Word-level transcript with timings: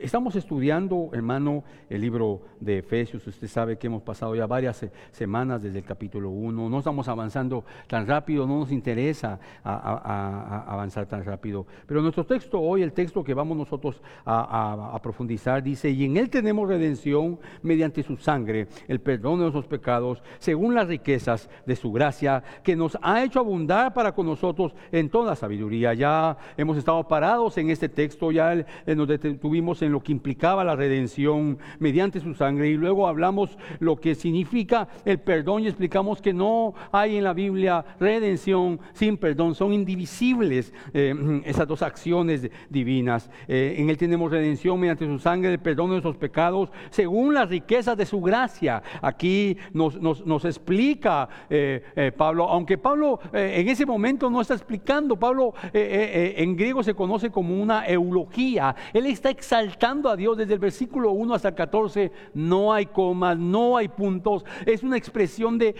Estamos 0.00 0.36
estudiando, 0.36 1.10
hermano, 1.12 1.64
el 1.90 2.00
libro 2.00 2.42
de 2.60 2.78
Efesios. 2.78 3.26
Usted 3.26 3.48
sabe 3.48 3.78
que 3.78 3.88
hemos 3.88 4.02
pasado 4.02 4.34
ya 4.36 4.46
varias 4.46 4.86
semanas 5.10 5.62
desde 5.62 5.78
el 5.78 5.84
capítulo 5.84 6.30
1. 6.30 6.68
No 6.68 6.78
estamos 6.78 7.08
avanzando 7.08 7.64
tan 7.88 8.06
rápido, 8.06 8.46
no 8.46 8.60
nos 8.60 8.70
interesa 8.70 9.40
avanzar 9.64 11.06
tan 11.06 11.24
rápido. 11.24 11.66
Pero 11.86 12.00
nuestro 12.00 12.24
texto 12.24 12.60
hoy, 12.60 12.82
el 12.82 12.92
texto 12.92 13.24
que 13.24 13.34
vamos 13.34 13.56
nosotros 13.56 14.00
a, 14.24 14.98
profundizar, 15.02 15.62
dice, 15.62 15.90
y 15.90 16.04
en 16.04 16.16
él 16.16 16.30
tenemos 16.30 16.68
redención 16.68 17.38
mediante 17.62 18.02
su 18.02 18.16
sangre, 18.16 18.68
el 18.86 19.00
perdón 19.00 19.38
de 19.38 19.42
nuestros 19.42 19.66
pecados, 19.66 20.22
según 20.38 20.74
las 20.74 20.86
riquezas 20.86 21.50
de 21.66 21.74
su 21.74 21.90
gracia, 21.90 22.42
que 22.62 22.76
nos 22.76 22.96
ha 23.02 23.24
hecho 23.24 23.40
abundar 23.40 23.94
para 23.94 24.12
con 24.12 24.26
nosotros 24.26 24.74
en 24.92 25.08
toda 25.08 25.34
sabiduría. 25.34 25.94
Ya 25.94 26.36
hemos 26.56 26.76
estado 26.76 27.06
parados 27.08 27.58
en 27.58 27.70
este 27.70 27.88
texto, 27.88 28.30
ya 28.30 28.64
nos 28.86 29.08
detuvimos 29.08 29.82
en 29.82 29.87
lo 29.92 30.02
que 30.02 30.12
implicaba 30.12 30.64
la 30.64 30.76
redención 30.76 31.58
mediante 31.78 32.20
su 32.20 32.34
sangre 32.34 32.68
y 32.68 32.74
luego 32.74 33.08
hablamos 33.08 33.56
lo 33.80 33.96
que 33.96 34.14
significa 34.14 34.88
el 35.04 35.18
perdón 35.18 35.62
y 35.62 35.68
explicamos 35.68 36.20
que 36.20 36.32
no 36.32 36.74
hay 36.92 37.16
en 37.16 37.24
la 37.24 37.32
Biblia 37.32 37.84
redención 37.98 38.80
sin 38.92 39.16
perdón, 39.16 39.54
son 39.54 39.72
indivisibles 39.72 40.72
eh, 40.92 41.14
esas 41.44 41.66
dos 41.66 41.82
acciones 41.82 42.50
divinas. 42.68 43.30
Eh, 43.46 43.76
en 43.78 43.90
Él 43.90 43.96
tenemos 43.96 44.30
redención 44.30 44.78
mediante 44.78 45.06
su 45.06 45.18
sangre, 45.18 45.52
el 45.52 45.58
perdón 45.58 45.86
de 45.86 45.92
nuestros 45.92 46.16
pecados, 46.16 46.70
según 46.90 47.34
las 47.34 47.48
riquezas 47.48 47.96
de 47.96 48.06
su 48.06 48.20
gracia. 48.20 48.82
Aquí 49.02 49.56
nos, 49.72 50.00
nos, 50.00 50.44
explica 50.44 51.28
eh, 51.50 52.12
Pablo, 52.16 52.48
aunque 52.48 52.78
Pablo 52.78 53.20
en 53.32 53.68
ese 53.68 53.84
momento 53.84 54.30
no 54.30 54.40
está 54.40 54.54
explicando, 54.54 55.16
Pablo 55.16 55.54
en 55.72 56.56
griego 56.56 56.82
se 56.82 56.94
conoce 56.94 57.30
como 57.30 57.60
una 57.60 57.86
eulogía, 57.86 58.74
él 58.92 59.06
está 59.06 59.30
exaltando 59.30 59.77
a 59.80 60.16
Dios 60.16 60.36
desde 60.36 60.54
el 60.54 60.58
versículo 60.58 61.12
1 61.12 61.34
hasta 61.34 61.48
el 61.48 61.54
14, 61.54 62.10
no 62.34 62.72
hay 62.72 62.86
comas, 62.86 63.38
no 63.38 63.76
hay 63.76 63.88
puntos, 63.88 64.44
es 64.66 64.82
una 64.82 64.96
expresión 64.96 65.56
de, 65.58 65.74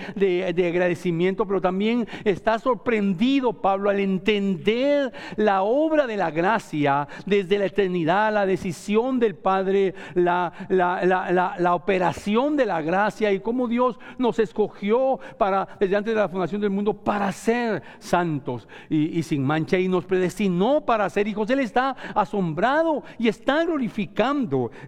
agradecimiento, 0.69 1.47
pero 1.47 1.61
también 1.61 2.07
está 2.25 2.59
sorprendido 2.59 3.53
Pablo 3.53 3.91
al 3.91 3.99
entender 4.01 5.13
la 5.37 5.63
obra 5.63 6.07
de 6.07 6.17
la 6.17 6.31
gracia 6.31 7.09
desde 7.27 7.59
la 7.59 7.67
eternidad, 7.67 8.33
la 8.33 8.47
decisión 8.47 9.19
del 9.19 9.35
Padre, 9.35 9.95
la, 10.15 10.53
la, 10.69 11.75
operación 11.75 12.57
de 12.57 12.67
la 12.67 12.81
gracia 12.83 13.33
y 13.33 13.41
cómo 13.41 13.67
Dios 13.67 13.99
nos 14.17 14.39
escogió 14.39 15.19
para, 15.39 15.69
desde 15.81 15.97
antes 15.97 16.15
de 16.15 16.21
la 16.21 16.29
fundación 16.29 16.61
del 16.61 16.71
mundo 16.71 16.95
para 16.95 17.31
ser 17.33 17.83
santos 17.99 18.69
y, 18.89 19.19
y 19.19 19.23
sin 19.23 19.45
mancha 19.45 19.79
y 19.79 19.89
nos 19.89 20.05
predestinó 20.05 20.85
para 20.85 21.09
ser 21.11 21.27
hijos. 21.27 21.51
Él 21.51 21.61
está 21.61 21.97
asombrado 22.15 23.03
y 23.19 23.29
está 23.29 23.65
glorificado 23.65 23.88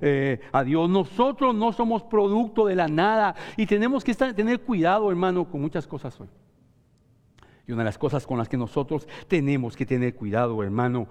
eh, 0.00 0.40
a 0.52 0.64
Dios. 0.64 0.88
Nosotros 0.88 1.54
no 1.54 1.72
somos 1.72 2.02
producto 2.02 2.66
de 2.66 2.76
la 2.76 2.88
nada 2.88 3.34
y 3.56 3.66
tenemos 3.66 4.04
que 4.04 4.14
tener 4.14 4.60
cuidado, 4.60 5.10
hermano, 5.10 5.44
con 5.50 5.60
muchas 5.60 5.86
cosas 5.86 6.20
hoy. 6.20 6.28
Y 7.66 7.72
una 7.72 7.82
de 7.82 7.86
las 7.86 7.98
cosas 7.98 8.26
con 8.26 8.38
las 8.38 8.48
que 8.48 8.56
nosotros 8.56 9.06
tenemos 9.28 9.76
que 9.76 9.86
tener 9.86 10.14
cuidado, 10.14 10.62
hermano, 10.62 11.06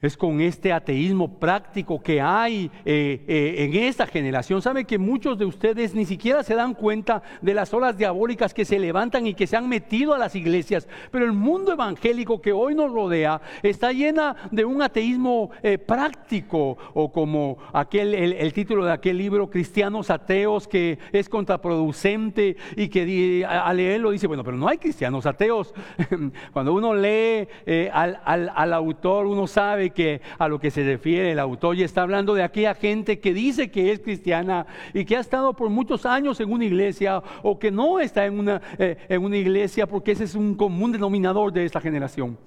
es 0.00 0.16
con 0.16 0.40
este 0.40 0.72
ateísmo 0.72 1.38
práctico 1.38 2.00
que 2.00 2.20
hay 2.20 2.70
eh, 2.84 3.24
eh, 3.26 3.54
en 3.58 3.74
esta 3.74 4.06
generación. 4.06 4.62
Sabe 4.62 4.84
que 4.84 4.98
muchos 4.98 5.38
de 5.38 5.44
ustedes 5.44 5.94
ni 5.94 6.04
siquiera 6.04 6.42
se 6.42 6.54
dan 6.54 6.74
cuenta 6.74 7.22
de 7.42 7.54
las 7.54 7.74
olas 7.74 7.98
diabólicas 7.98 8.54
que 8.54 8.64
se 8.64 8.78
levantan 8.78 9.26
y 9.26 9.34
que 9.34 9.46
se 9.46 9.56
han 9.56 9.68
metido 9.68 10.14
a 10.14 10.18
las 10.18 10.36
iglesias. 10.36 10.88
Pero 11.10 11.24
el 11.24 11.32
mundo 11.32 11.72
evangélico 11.72 12.40
que 12.40 12.52
hoy 12.52 12.74
nos 12.74 12.92
rodea 12.92 13.40
está 13.62 13.92
llena 13.92 14.36
de 14.52 14.64
un 14.64 14.82
ateísmo 14.82 15.50
eh, 15.62 15.78
práctico 15.78 16.78
o 16.94 17.10
como 17.10 17.58
aquel, 17.72 18.14
el, 18.14 18.52
título 18.52 18.84
de 18.84 18.92
aquel 18.92 19.18
libro, 19.18 19.50
Cristianos 19.50 20.10
Ateos, 20.10 20.68
que 20.68 20.98
es 21.12 21.28
contraproducente 21.28 22.56
y 22.76 22.88
que 22.88 23.44
al 23.44 23.76
leerlo 23.76 24.10
dice, 24.10 24.26
bueno, 24.26 24.44
pero 24.44 24.56
no 24.56 24.68
hay 24.68 24.78
cristianos 24.78 25.26
ateos. 25.26 25.74
Cuando 26.52 26.72
uno 26.72 26.94
lee 26.94 27.48
al, 27.92 28.20
al 28.24 28.72
autor, 28.72 29.26
uno 29.26 29.46
sabe 29.46 29.87
que 29.90 30.20
a 30.38 30.48
lo 30.48 30.58
que 30.58 30.70
se 30.70 30.84
refiere 30.84 31.32
el 31.32 31.38
autor 31.38 31.76
y 31.76 31.82
está 31.82 32.02
hablando 32.02 32.34
de 32.34 32.42
aquella 32.42 32.74
gente 32.74 33.20
que 33.20 33.34
dice 33.34 33.70
que 33.70 33.92
es 33.92 34.00
cristiana 34.00 34.66
y 34.94 35.04
que 35.04 35.16
ha 35.16 35.20
estado 35.20 35.54
por 35.54 35.70
muchos 35.70 36.06
años 36.06 36.40
en 36.40 36.52
una 36.52 36.64
iglesia 36.64 37.22
o 37.42 37.58
que 37.58 37.70
no 37.70 38.00
está 38.00 38.26
en 38.26 38.38
una, 38.38 38.60
eh, 38.78 38.96
en 39.08 39.24
una 39.24 39.36
iglesia 39.36 39.86
porque 39.86 40.12
ese 40.12 40.24
es 40.24 40.34
un 40.34 40.54
común 40.54 40.92
denominador 40.92 41.52
de 41.52 41.64
esta 41.64 41.80
generación. 41.80 42.38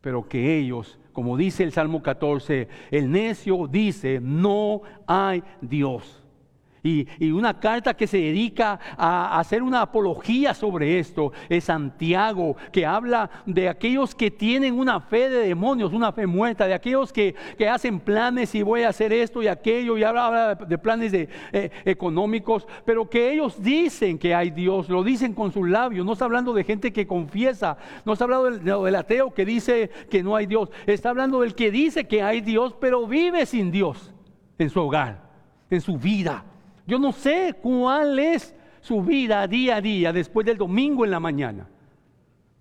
Pero 0.00 0.26
que 0.28 0.58
ellos, 0.58 0.98
como 1.12 1.36
dice 1.36 1.62
el 1.62 1.72
Salmo 1.72 2.02
14, 2.02 2.68
el 2.90 3.10
necio 3.10 3.66
dice, 3.66 4.18
no 4.22 4.82
hay 5.06 5.42
Dios. 5.60 6.19
Y, 6.82 7.30
una 7.30 7.58
carta 7.58 7.94
que 7.94 8.06
se 8.06 8.18
dedica 8.18 8.78
a, 8.96 9.38
hacer 9.38 9.62
una 9.62 9.82
apología 9.82 10.54
sobre 10.54 10.98
esto 10.98 11.32
es 11.48 11.64
Santiago, 11.64 12.56
que 12.72 12.86
habla 12.86 13.30
de 13.46 13.68
aquellos 13.68 14.14
que 14.14 14.30
tienen 14.30 14.78
una 14.78 15.00
fe 15.00 15.28
de 15.28 15.46
demonios, 15.46 15.92
una 15.92 16.12
fe 16.12 16.26
muerta, 16.26 16.66
de 16.66 16.74
aquellos 16.74 17.12
que, 17.12 17.34
hacen 17.70 18.00
planes 18.00 18.54
y 18.54 18.62
voy 18.62 18.82
a 18.82 18.88
hacer 18.88 19.12
esto 19.12 19.42
y 19.42 19.46
aquello, 19.46 19.96
y 19.96 20.02
habla, 20.02 20.56
de 20.56 20.78
planes 20.78 21.12
de, 21.12 21.28
eh, 21.52 21.70
económicos, 21.84 22.66
pero 22.84 23.08
que 23.08 23.32
ellos 23.32 23.62
dicen 23.62 24.18
que 24.18 24.34
hay 24.34 24.50
Dios, 24.50 24.88
lo 24.88 25.04
dicen 25.04 25.34
con 25.34 25.52
sus 25.52 25.68
labios, 25.68 26.04
no 26.04 26.14
está 26.14 26.24
hablando 26.24 26.52
de 26.52 26.64
gente 26.64 26.92
que 26.92 27.06
confiesa, 27.06 27.76
no 28.04 28.14
está 28.14 28.24
hablando 28.24 28.84
del 28.84 28.94
ateo 28.96 29.32
que 29.32 29.44
dice 29.44 29.90
que 30.10 30.22
no 30.22 30.34
hay 30.34 30.46
Dios, 30.46 30.70
está 30.86 31.10
hablando 31.10 31.42
del 31.42 31.54
que 31.54 31.70
dice 31.70 32.08
que 32.08 32.22
hay 32.22 32.40
Dios, 32.40 32.74
pero 32.80 33.06
vive 33.06 33.46
sin 33.46 33.70
Dios 33.70 34.12
en 34.58 34.70
su 34.70 34.80
hogar, 34.80 35.22
en 35.70 35.80
su 35.80 35.96
vida. 35.96 36.44
Yo 36.90 36.98
no 36.98 37.12
sé 37.12 37.54
cuál 37.62 38.18
es 38.18 38.52
su 38.80 39.00
vida 39.00 39.46
día 39.46 39.76
a 39.76 39.80
día 39.80 40.12
después 40.12 40.44
del 40.44 40.58
domingo 40.58 41.04
en 41.04 41.12
la 41.12 41.20
mañana. 41.20 41.68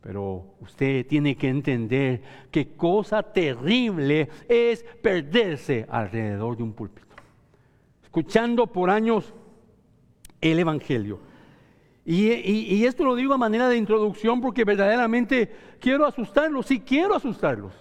Pero 0.02 0.54
usted 0.62 1.08
tiene 1.08 1.36
que 1.36 1.50
entender 1.50 2.22
qué 2.52 2.76
cosa 2.76 3.24
terrible 3.24 4.30
es 4.48 4.86
perderse 5.02 5.88
alrededor 5.90 6.56
de 6.58 6.62
un 6.62 6.74
púlpito. 6.74 7.08
Escuchando 8.04 8.68
por 8.68 8.92
años 8.92 9.34
el 10.40 10.60
Evangelio. 10.60 11.22
Y, 12.06 12.28
y, 12.28 12.86
esto 12.86 13.06
lo 13.06 13.16
digo 13.16 13.34
a 13.34 13.38
manera 13.40 13.68
de 13.68 13.78
introducción 13.78 14.42
porque 14.42 14.64
verdaderamente 14.64 15.52
quiero 15.80 16.06
asustarlos, 16.06 16.68
sí 16.68 16.82
quiero 16.82 17.16
asustarlos. 17.16 17.74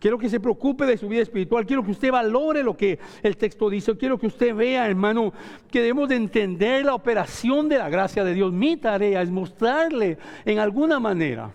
Quiero 0.00 0.16
que 0.16 0.30
se 0.30 0.40
preocupe 0.40 0.86
de 0.86 0.96
su 0.96 1.08
vida 1.08 1.20
espiritual. 1.20 1.66
Quiero 1.66 1.84
que 1.84 1.90
usted 1.90 2.10
valore 2.10 2.62
lo 2.62 2.74
que 2.74 2.98
el 3.22 3.36
texto 3.36 3.68
dice. 3.68 3.94
Quiero 3.98 4.18
que 4.18 4.28
usted 4.28 4.56
vea, 4.56 4.86
hermano, 4.86 5.34
que 5.70 5.80
debemos 5.80 6.08
de 6.08 6.16
entender 6.16 6.86
la 6.86 6.94
operación 6.94 7.68
de 7.68 7.76
la 7.76 7.90
gracia 7.90 8.24
de 8.24 8.32
Dios. 8.32 8.50
Mi 8.50 8.78
tarea 8.78 9.20
es 9.20 9.30
mostrarle 9.30 10.16
en 10.46 10.58
alguna 10.58 10.98
manera. 10.98 11.52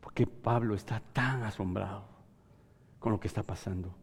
Porque 0.00 0.26
Pablo 0.26 0.74
está 0.74 1.00
tan 1.12 1.44
asombrado 1.44 2.02
con 2.98 3.12
lo 3.12 3.20
que 3.20 3.28
está 3.28 3.44
pasando. 3.44 3.94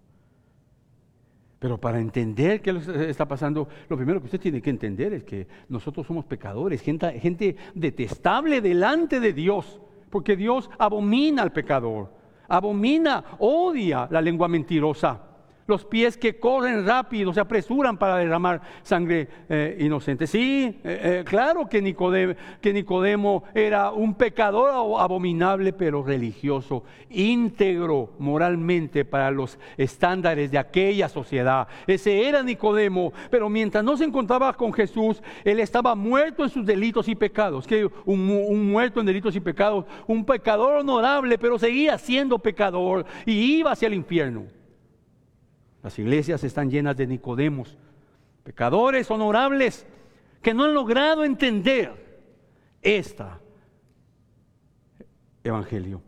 Pero 1.60 1.78
para 1.82 2.00
entender 2.00 2.62
qué 2.62 2.80
está 3.10 3.28
pasando, 3.28 3.68
lo 3.90 3.98
primero 3.98 4.22
que 4.22 4.28
usted 4.28 4.40
tiene 4.40 4.62
que 4.62 4.70
entender 4.70 5.12
es 5.12 5.26
que 5.26 5.48
nosotros 5.68 6.08
somos 6.08 6.24
pecadores, 6.24 6.82
gente, 6.82 7.20
gente 7.20 7.58
detestable 7.76 8.62
delante 8.62 9.20
de 9.20 9.34
Dios, 9.34 9.82
porque 10.10 10.38
Dios 10.38 10.70
abomina 10.80 11.42
al 11.42 11.52
pecador 11.52 12.16
abomina, 12.48 13.24
odia 13.40 14.08
la 14.12 14.22
lengua 14.22 14.48
mentirosa 14.48 15.20
los 15.68 15.86
pies 15.86 16.18
que 16.18 16.40
corren 16.40 16.86
rápido, 16.86 17.34
se 17.34 17.40
apresuran 17.40 17.98
para 17.98 18.18
derramar 18.18 18.62
sangre 18.84 19.28
eh, 19.50 19.78
inocente. 19.80 20.26
Sí, 20.26 20.80
eh, 20.84 21.20
eh, 21.20 21.24
claro 21.26 21.68
que 21.68 21.82
Nicodemo, 21.82 22.34
que 22.62 22.74
Nicodemo 22.74 23.44
era 23.54 23.92
un 23.92 24.16
pecador 24.16 24.72
abominable, 25.00 25.74
pero 25.74 26.04
religioso, 26.04 26.84
íntegro 27.10 28.14
moralmente 28.18 29.06
para 29.06 29.30
los 29.30 29.60
estándares 29.78 30.52
de 30.52 30.58
aquella 30.58 31.10
sociedad. 31.10 31.68
Ese 31.86 32.28
era 32.28 32.42
Nicodemo, 32.42 33.12
pero 33.30 33.50
mientras 33.50 33.84
no 33.84 33.98
se 33.98 34.06
encontraba 34.06 34.54
con 34.54 34.72
Jesús, 34.72 35.22
él 35.44 35.60
estaba 35.60 35.96
muerto 35.96 36.44
en 36.44 36.50
sus 36.50 36.66
delitos 36.66 37.08
y 37.08 37.16
pecados. 37.16 37.68
Que 37.68 37.86
un, 38.06 38.30
un 38.30 38.72
muerto 38.72 39.02
en 39.02 39.06
delitos 39.06 39.36
y 39.36 39.40
pecados, 39.42 39.86
un 40.08 40.24
pecador 40.24 40.78
honorable, 40.78 41.38
pero 41.38 41.60
seguía 41.60 41.98
siendo 41.98 42.40
pecador 42.40 43.06
y 43.26 43.58
iba 43.58 43.72
hacia 43.72 43.88
el 43.88 43.94
infierno. 43.94 44.57
Las 45.88 46.00
iglesias 46.00 46.44
están 46.44 46.70
llenas 46.70 46.98
de 46.98 47.08
Nicodemos, 47.08 47.78
pecadores 48.44 49.10
honorables 49.10 49.88
que 50.42 50.54
no 50.54 50.66
han 50.66 50.74
logrado 50.74 51.24
entender 51.24 51.94
esta 52.82 53.40
evangelio. 55.46 56.02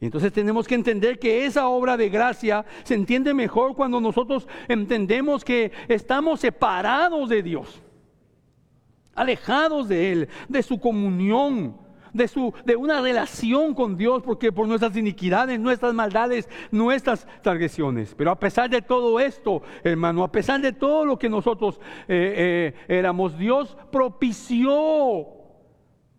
Y 0.00 0.04
entonces 0.04 0.32
tenemos 0.32 0.68
que 0.68 0.76
entender 0.76 1.18
que 1.18 1.44
esa 1.44 1.66
obra 1.66 1.96
de 1.96 2.08
gracia 2.08 2.64
se 2.84 2.94
entiende 2.94 3.34
mejor 3.34 3.74
cuando 3.74 4.00
nosotros 4.00 4.46
entendemos 4.68 5.44
que 5.44 5.72
estamos 5.88 6.38
separados 6.38 7.28
de 7.28 7.42
Dios, 7.42 7.82
alejados 9.16 9.88
de 9.88 10.12
Él, 10.12 10.28
de 10.48 10.62
su 10.62 10.78
comunión, 10.78 11.76
de, 12.14 12.28
su, 12.28 12.54
de 12.64 12.76
una 12.76 13.02
relación 13.02 13.74
con 13.74 13.98
Dios, 13.98 14.22
porque 14.22 14.50
por 14.52 14.66
nuestras 14.66 14.96
iniquidades, 14.96 15.60
nuestras 15.60 15.92
maldades, 15.92 16.48
nuestras 16.70 17.26
transgresiones. 17.42 18.14
Pero 18.14 18.30
a 18.30 18.38
pesar 18.38 18.70
de 18.70 18.80
todo 18.80 19.20
esto, 19.20 19.62
hermano, 19.82 20.24
a 20.24 20.32
pesar 20.32 20.62
de 20.62 20.72
todo 20.72 21.04
lo 21.04 21.18
que 21.18 21.28
nosotros 21.28 21.78
eh, 22.08 22.72
eh, 22.88 22.96
éramos, 22.96 23.36
Dios 23.36 23.76
propició 23.90 25.43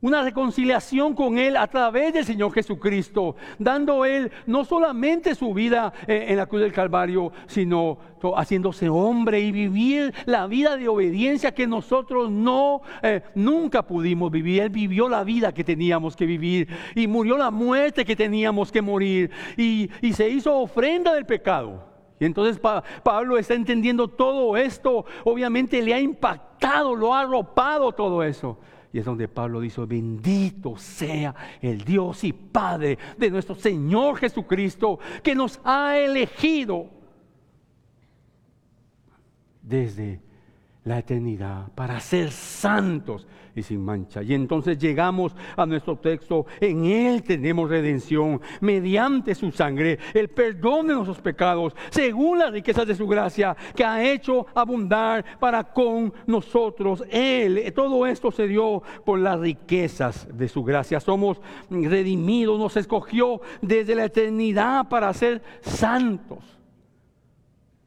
una 0.05 0.21
reconciliación 0.21 1.15
con 1.15 1.39
Él 1.39 1.57
a 1.57 1.65
través 1.65 2.13
del 2.13 2.25
Señor 2.25 2.53
Jesucristo, 2.53 3.35
dando 3.57 4.05
Él 4.05 4.31
no 4.45 4.63
solamente 4.63 5.33
su 5.33 5.51
vida 5.51 5.91
eh, 6.05 6.27
en 6.27 6.37
la 6.37 6.45
cruz 6.45 6.61
del 6.61 6.71
Calvario, 6.71 7.31
sino 7.47 7.97
haciéndose 8.35 8.87
hombre 8.87 9.39
y 9.39 9.51
vivir 9.51 10.13
la 10.27 10.45
vida 10.45 10.77
de 10.77 10.87
obediencia 10.87 11.55
que 11.55 11.65
nosotros 11.65 12.29
no, 12.29 12.81
eh, 13.01 13.23
nunca 13.33 13.81
pudimos 13.81 14.31
vivir. 14.31 14.61
Él 14.61 14.69
vivió 14.69 15.09
la 15.09 15.23
vida 15.23 15.55
que 15.55 15.63
teníamos 15.63 16.15
que 16.15 16.27
vivir 16.27 16.67
y 16.93 17.07
murió 17.07 17.35
la 17.35 17.49
muerte 17.49 18.05
que 18.05 18.15
teníamos 18.15 18.71
que 18.71 18.83
morir 18.83 19.31
y, 19.57 19.89
se 20.13 20.29
hizo 20.29 20.55
ofrenda 20.55 21.15
del 21.15 21.25
pecado. 21.25 21.83
Y 22.19 22.25
entonces 22.25 22.61
Pablo 23.03 23.39
está 23.39 23.55
entendiendo 23.55 24.07
todo 24.07 24.55
esto, 24.55 25.03
obviamente 25.23 25.81
le 25.81 25.95
ha 25.95 25.99
impactado, 25.99 26.95
lo 26.95 27.13
ha 27.13 27.21
arropado 27.21 27.91
todo 27.91 28.21
eso. 28.21 28.59
Y 28.95 28.99
es 28.99 29.03
donde 29.03 29.27
Pablo 29.27 29.59
dice, 29.59 29.83
bendito 29.83 30.77
sea 30.77 31.35
el 31.61 31.83
Dios 31.83 32.23
y 32.23 32.31
Padre 32.31 32.97
de 33.17 33.29
nuestro 33.29 33.53
Señor 33.53 34.15
Jesucristo, 34.15 34.99
que 35.21 35.35
nos 35.35 35.59
ha 35.65 35.97
elegido 35.97 36.87
desde 39.61 40.21
la 40.85 40.99
eternidad 40.99 41.73
para 41.75 41.99
ser 41.99 42.31
santos 42.31 43.27
y 43.55 43.63
sin 43.63 43.83
mancha. 43.83 44.21
Y 44.21 44.33
entonces 44.33 44.77
llegamos 44.77 45.35
a 45.55 45.65
nuestro 45.65 45.97
texto, 45.97 46.45
en 46.59 46.85
Él 46.85 47.23
tenemos 47.23 47.69
redención 47.69 48.41
mediante 48.61 49.33
su 49.33 49.51
sangre, 49.51 49.99
el 50.13 50.29
perdón 50.29 50.87
de 50.87 50.93
nuestros 50.93 51.21
pecados, 51.21 51.75
según 51.89 52.39
las 52.39 52.51
riquezas 52.51 52.85
de 52.87 52.95
su 52.95 53.07
gracia, 53.07 53.55
que 53.75 53.83
ha 53.83 54.03
hecho 54.03 54.45
abundar 54.53 55.25
para 55.39 55.63
con 55.63 56.13
nosotros. 56.27 57.03
Él, 57.09 57.71
todo 57.75 58.05
esto 58.05 58.31
se 58.31 58.47
dio 58.47 58.83
por 59.03 59.19
las 59.19 59.39
riquezas 59.39 60.27
de 60.35 60.47
su 60.47 60.63
gracia. 60.63 60.99
Somos 60.99 61.41
redimidos, 61.69 62.59
nos 62.59 62.77
escogió 62.77 63.41
desde 63.61 63.95
la 63.95 64.05
eternidad 64.05 64.87
para 64.89 65.13
ser 65.13 65.41
santos 65.61 66.55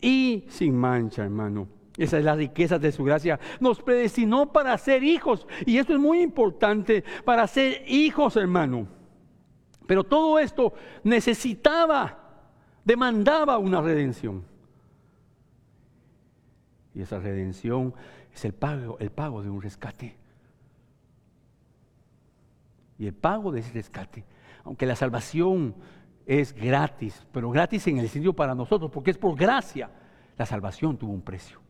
y 0.01 0.45
sin 0.49 0.77
mancha, 0.77 1.25
hermano. 1.25 1.78
Esa 1.99 2.19
es 2.19 2.25
la 2.25 2.37
riqueza 2.37 2.79
de 2.79 2.93
su 2.93 3.03
gracia. 3.03 3.41
Nos 3.59 3.83
predestinó 3.83 4.53
para 4.53 4.79
ser 4.79 5.03
hijos. 5.03 5.49
Y 5.67 5.79
esto 5.79 5.93
es 5.93 5.99
muy 5.99 6.21
importante, 6.21 7.03
para 7.25 7.47
ser 7.49 7.83
hijos, 7.89 8.37
hermano. 8.37 8.87
Pero 9.85 10.05
todo 10.05 10.39
esto 10.39 10.73
necesitaba, 11.03 12.17
demandaba 12.85 13.59
una 13.59 13.81
redención. 13.81 14.45
Y 16.95 17.03
esa 17.03 17.19
redención 17.19 17.93
es 18.33 18.45
el 18.45 18.55
pago, 18.55 18.97
el 19.01 19.11
pago 19.11 19.43
de 19.43 19.51
un 19.51 19.61
rescate. 19.61 20.17
Y 22.97 23.07
el 23.07 23.15
pago 23.15 23.51
de 23.51 23.61
ese 23.61 23.73
rescate, 23.73 24.25
aunque 24.63 24.87
la 24.87 24.95
salvación 24.95 25.75
es 26.27 26.53
gratis, 26.53 27.27
pero 27.33 27.51
gratis 27.51 27.87
en 27.89 27.99
el 27.99 28.09
sentido 28.09 28.35
para 28.35 28.55
nosotros, 28.55 28.91
porque 28.93 29.11
es 29.11 29.19
por 29.19 29.37
gracia, 29.37 29.91
la 30.37 30.47
salvación 30.47 30.97
tuvo 30.97 31.13
un 31.13 31.23
precio. 31.23 31.68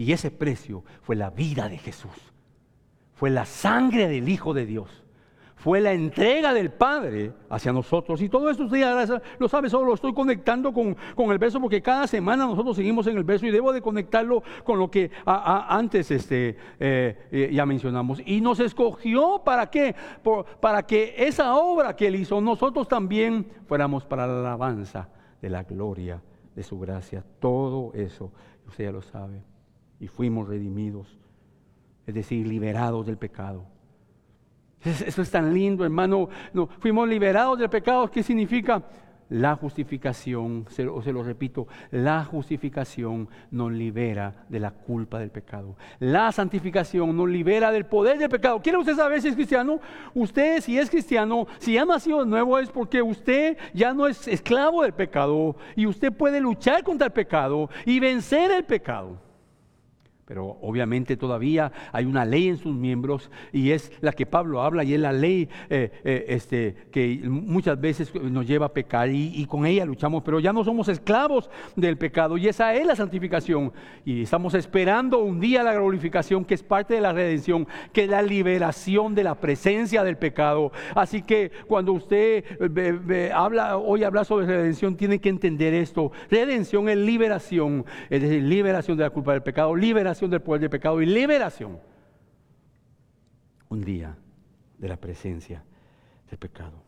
Y 0.00 0.14
ese 0.14 0.30
precio 0.30 0.82
fue 1.02 1.14
la 1.14 1.28
vida 1.28 1.68
de 1.68 1.76
Jesús. 1.76 2.32
Fue 3.12 3.28
la 3.28 3.44
sangre 3.44 4.08
del 4.08 4.30
Hijo 4.30 4.54
de 4.54 4.64
Dios. 4.64 5.04
Fue 5.56 5.78
la 5.78 5.92
entrega 5.92 6.54
del 6.54 6.72
Padre 6.72 7.34
hacia 7.50 7.70
nosotros. 7.70 8.22
Y 8.22 8.30
todo 8.30 8.48
esto 8.48 8.64
usted 8.64 8.78
ya 8.78 9.20
lo 9.38 9.46
sabe, 9.46 9.68
solo 9.68 9.88
lo 9.88 9.94
estoy 9.94 10.14
conectando 10.14 10.72
con, 10.72 10.96
el 11.30 11.38
verso 11.38 11.60
porque 11.60 11.82
cada 11.82 12.06
semana 12.06 12.46
nosotros 12.46 12.76
seguimos 12.76 13.06
en 13.08 13.18
el 13.18 13.24
verso 13.24 13.44
y 13.44 13.50
debo 13.50 13.74
de 13.74 13.82
conectarlo 13.82 14.42
con 14.64 14.78
lo 14.78 14.90
que 14.90 15.10
antes 15.26 16.10
este, 16.10 16.56
eh, 16.78 17.28
eh, 17.30 17.50
ya 17.52 17.66
mencionamos. 17.66 18.22
Y 18.24 18.40
nos 18.40 18.58
escogió 18.58 19.42
para 19.44 19.68
qué? 19.68 19.94
para 20.60 20.86
que 20.86 21.14
esa 21.18 21.56
obra 21.56 21.94
que 21.94 22.06
Él 22.06 22.14
hizo, 22.14 22.40
nosotros 22.40 22.88
también 22.88 23.52
fuéramos 23.66 24.06
para 24.06 24.26
la 24.26 24.40
alabanza 24.40 25.10
de 25.42 25.50
la 25.50 25.62
gloria 25.64 26.22
de 26.54 26.62
su 26.62 26.78
gracia. 26.78 27.22
Todo 27.38 27.92
eso, 27.92 28.32
usted 28.66 28.84
ya 28.84 28.92
lo 28.92 29.02
sabe 29.02 29.49
y 30.00 30.08
fuimos 30.08 30.48
redimidos, 30.48 31.18
es 32.06 32.14
decir, 32.14 32.46
liberados 32.48 33.06
del 33.06 33.18
pecado. 33.18 33.66
Eso 34.82 35.20
es 35.20 35.30
tan 35.30 35.52
lindo, 35.52 35.84
hermano. 35.84 36.30
No, 36.54 36.66
fuimos 36.66 37.06
liberados 37.06 37.58
del 37.58 37.68
pecado. 37.68 38.10
¿Qué 38.10 38.22
significa? 38.22 38.82
La 39.28 39.54
justificación, 39.54 40.64
se, 40.70 40.88
se 41.04 41.12
lo 41.12 41.22
repito, 41.22 41.68
la 41.92 42.24
justificación 42.24 43.28
nos 43.52 43.70
libera 43.70 44.44
de 44.48 44.58
la 44.58 44.72
culpa 44.72 45.20
del 45.20 45.30
pecado. 45.30 45.76
La 46.00 46.32
santificación 46.32 47.16
nos 47.16 47.28
libera 47.28 47.70
del 47.70 47.86
poder 47.86 48.18
del 48.18 48.28
pecado. 48.28 48.60
¿Quiere 48.60 48.78
usted 48.78 48.96
saber 48.96 49.22
si 49.22 49.28
es 49.28 49.36
cristiano? 49.36 49.78
Usted, 50.14 50.60
si 50.62 50.76
es 50.76 50.90
cristiano, 50.90 51.46
si 51.58 51.78
ha 51.78 51.84
nacido 51.84 52.24
de 52.24 52.26
nuevo, 52.26 52.58
es 52.58 52.70
porque 52.70 53.02
usted 53.02 53.56
ya 53.72 53.94
no 53.94 54.08
es 54.08 54.26
esclavo 54.26 54.82
del 54.82 54.94
pecado 54.94 55.54
y 55.76 55.86
usted 55.86 56.10
puede 56.12 56.40
luchar 56.40 56.82
contra 56.82 57.06
el 57.06 57.12
pecado 57.12 57.70
y 57.84 58.00
vencer 58.00 58.50
el 58.50 58.64
pecado. 58.64 59.29
Pero 60.30 60.58
obviamente 60.62 61.16
todavía 61.16 61.72
hay 61.90 62.04
una 62.04 62.24
ley 62.24 62.46
en 62.46 62.56
sus 62.56 62.72
miembros 62.72 63.32
y 63.52 63.72
es 63.72 63.90
la 64.00 64.12
que 64.12 64.26
Pablo 64.26 64.62
habla 64.62 64.84
y 64.84 64.94
es 64.94 65.00
la 65.00 65.10
ley 65.10 65.48
eh, 65.68 65.90
eh, 66.04 66.24
este, 66.28 66.76
que 66.92 67.20
muchas 67.24 67.80
veces 67.80 68.14
nos 68.14 68.46
lleva 68.46 68.66
a 68.66 68.72
pecar 68.72 69.08
y, 69.10 69.44
con 69.46 69.66
ella 69.66 69.84
luchamos, 69.84 70.22
pero 70.22 70.38
ya 70.38 70.52
no 70.52 70.62
somos 70.62 70.86
esclavos 70.86 71.50
del 71.74 71.98
pecado 71.98 72.38
y 72.38 72.46
esa 72.46 72.72
es 72.76 72.86
la 72.86 72.94
santificación. 72.94 73.72
Y 74.04 74.22
estamos 74.22 74.54
esperando 74.54 75.18
un 75.18 75.40
día 75.40 75.64
la 75.64 75.74
glorificación 75.74 76.44
que 76.44 76.54
es 76.54 76.62
parte 76.62 76.94
de 76.94 77.00
la 77.00 77.12
redención, 77.12 77.66
que 77.92 78.04
es 78.04 78.08
la 78.08 78.22
liberación 78.22 79.16
de 79.16 79.24
la 79.24 79.34
presencia 79.34 80.04
del 80.04 80.16
pecado. 80.16 80.70
Así 80.94 81.22
que 81.22 81.50
cuando 81.66 81.92
usted 81.92 82.44
habla, 83.34 83.78
hoy 83.78 84.04
habla 84.04 84.22
sobre 84.22 84.46
redención, 84.46 84.96
tiene 84.96 85.18
que 85.18 85.28
entender 85.28 85.74
esto. 85.74 86.12
Redención 86.30 86.88
es 86.88 86.98
liberación, 86.98 87.84
es 88.08 88.22
decir, 88.22 88.44
liberación 88.44 88.96
de 88.96 89.02
la 89.02 89.10
culpa 89.10 89.32
del 89.32 89.42
pecado, 89.42 89.74
liberación 89.74 90.19
del 90.28 90.42
poder 90.42 90.60
del 90.60 90.70
pecado 90.70 91.00
y 91.00 91.06
liberación. 91.06 91.78
Un 93.68 93.80
día 93.82 94.16
de 94.78 94.88
la 94.88 94.96
presencia 94.96 95.62
del 96.28 96.38
pecado. 96.38 96.82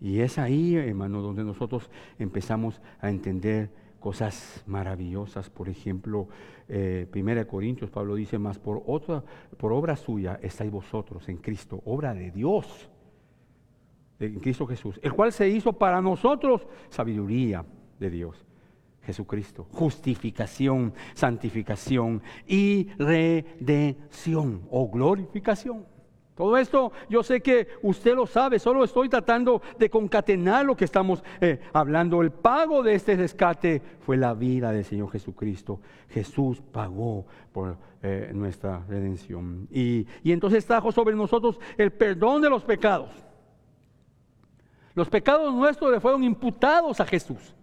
Y 0.00 0.20
es 0.20 0.38
ahí, 0.38 0.76
hermano, 0.76 1.20
donde 1.20 1.42
nosotros 1.42 1.90
empezamos 2.18 2.80
a 3.00 3.10
entender 3.10 3.70
cosas 3.98 4.62
maravillosas. 4.66 5.50
Por 5.50 5.68
ejemplo, 5.68 6.28
eh, 6.68 7.08
1 7.12 7.46
Corintios, 7.48 7.90
Pablo 7.90 8.14
dice 8.14 8.38
más, 8.38 8.58
por, 8.58 8.82
otra, 8.86 9.24
por 9.56 9.72
obra 9.72 9.96
suya 9.96 10.38
estáis 10.40 10.70
vosotros 10.70 11.28
en 11.28 11.38
Cristo, 11.38 11.82
obra 11.84 12.14
de 12.14 12.30
Dios, 12.30 12.88
en 14.20 14.38
Cristo 14.38 14.66
Jesús, 14.66 15.00
el 15.02 15.12
cual 15.12 15.32
se 15.32 15.48
hizo 15.48 15.72
para 15.72 16.00
nosotros 16.00 16.66
sabiduría 16.90 17.64
de 17.98 18.10
Dios 18.10 18.47
Jesucristo. 19.08 19.66
Justificación, 19.72 20.92
santificación 21.14 22.22
y 22.46 22.88
redención 22.98 24.60
o 24.70 24.90
glorificación. 24.90 25.86
Todo 26.34 26.58
esto 26.58 26.92
yo 27.08 27.22
sé 27.22 27.40
que 27.40 27.68
usted 27.82 28.14
lo 28.14 28.26
sabe, 28.26 28.58
solo 28.58 28.84
estoy 28.84 29.08
tratando 29.08 29.62
de 29.78 29.88
concatenar 29.88 30.66
lo 30.66 30.76
que 30.76 30.84
estamos 30.84 31.24
eh, 31.40 31.58
hablando. 31.72 32.20
El 32.20 32.30
pago 32.30 32.82
de 32.82 32.94
este 32.94 33.16
rescate 33.16 33.80
fue 34.00 34.18
la 34.18 34.34
vida 34.34 34.70
del 34.70 34.84
Señor 34.84 35.10
Jesucristo. 35.10 35.80
Jesús 36.10 36.60
pagó 36.60 37.26
por 37.50 37.78
eh, 38.02 38.30
nuestra 38.34 38.84
redención. 38.86 39.68
Y, 39.70 40.06
y 40.22 40.32
entonces 40.32 40.66
trajo 40.66 40.92
sobre 40.92 41.16
nosotros 41.16 41.58
el 41.78 41.92
perdón 41.92 42.42
de 42.42 42.50
los 42.50 42.62
pecados. 42.62 43.10
Los 44.94 45.08
pecados 45.08 45.52
nuestros 45.54 45.90
le 45.90 45.98
fueron 45.98 46.22
imputados 46.22 47.00
a 47.00 47.06
Jesús 47.06 47.54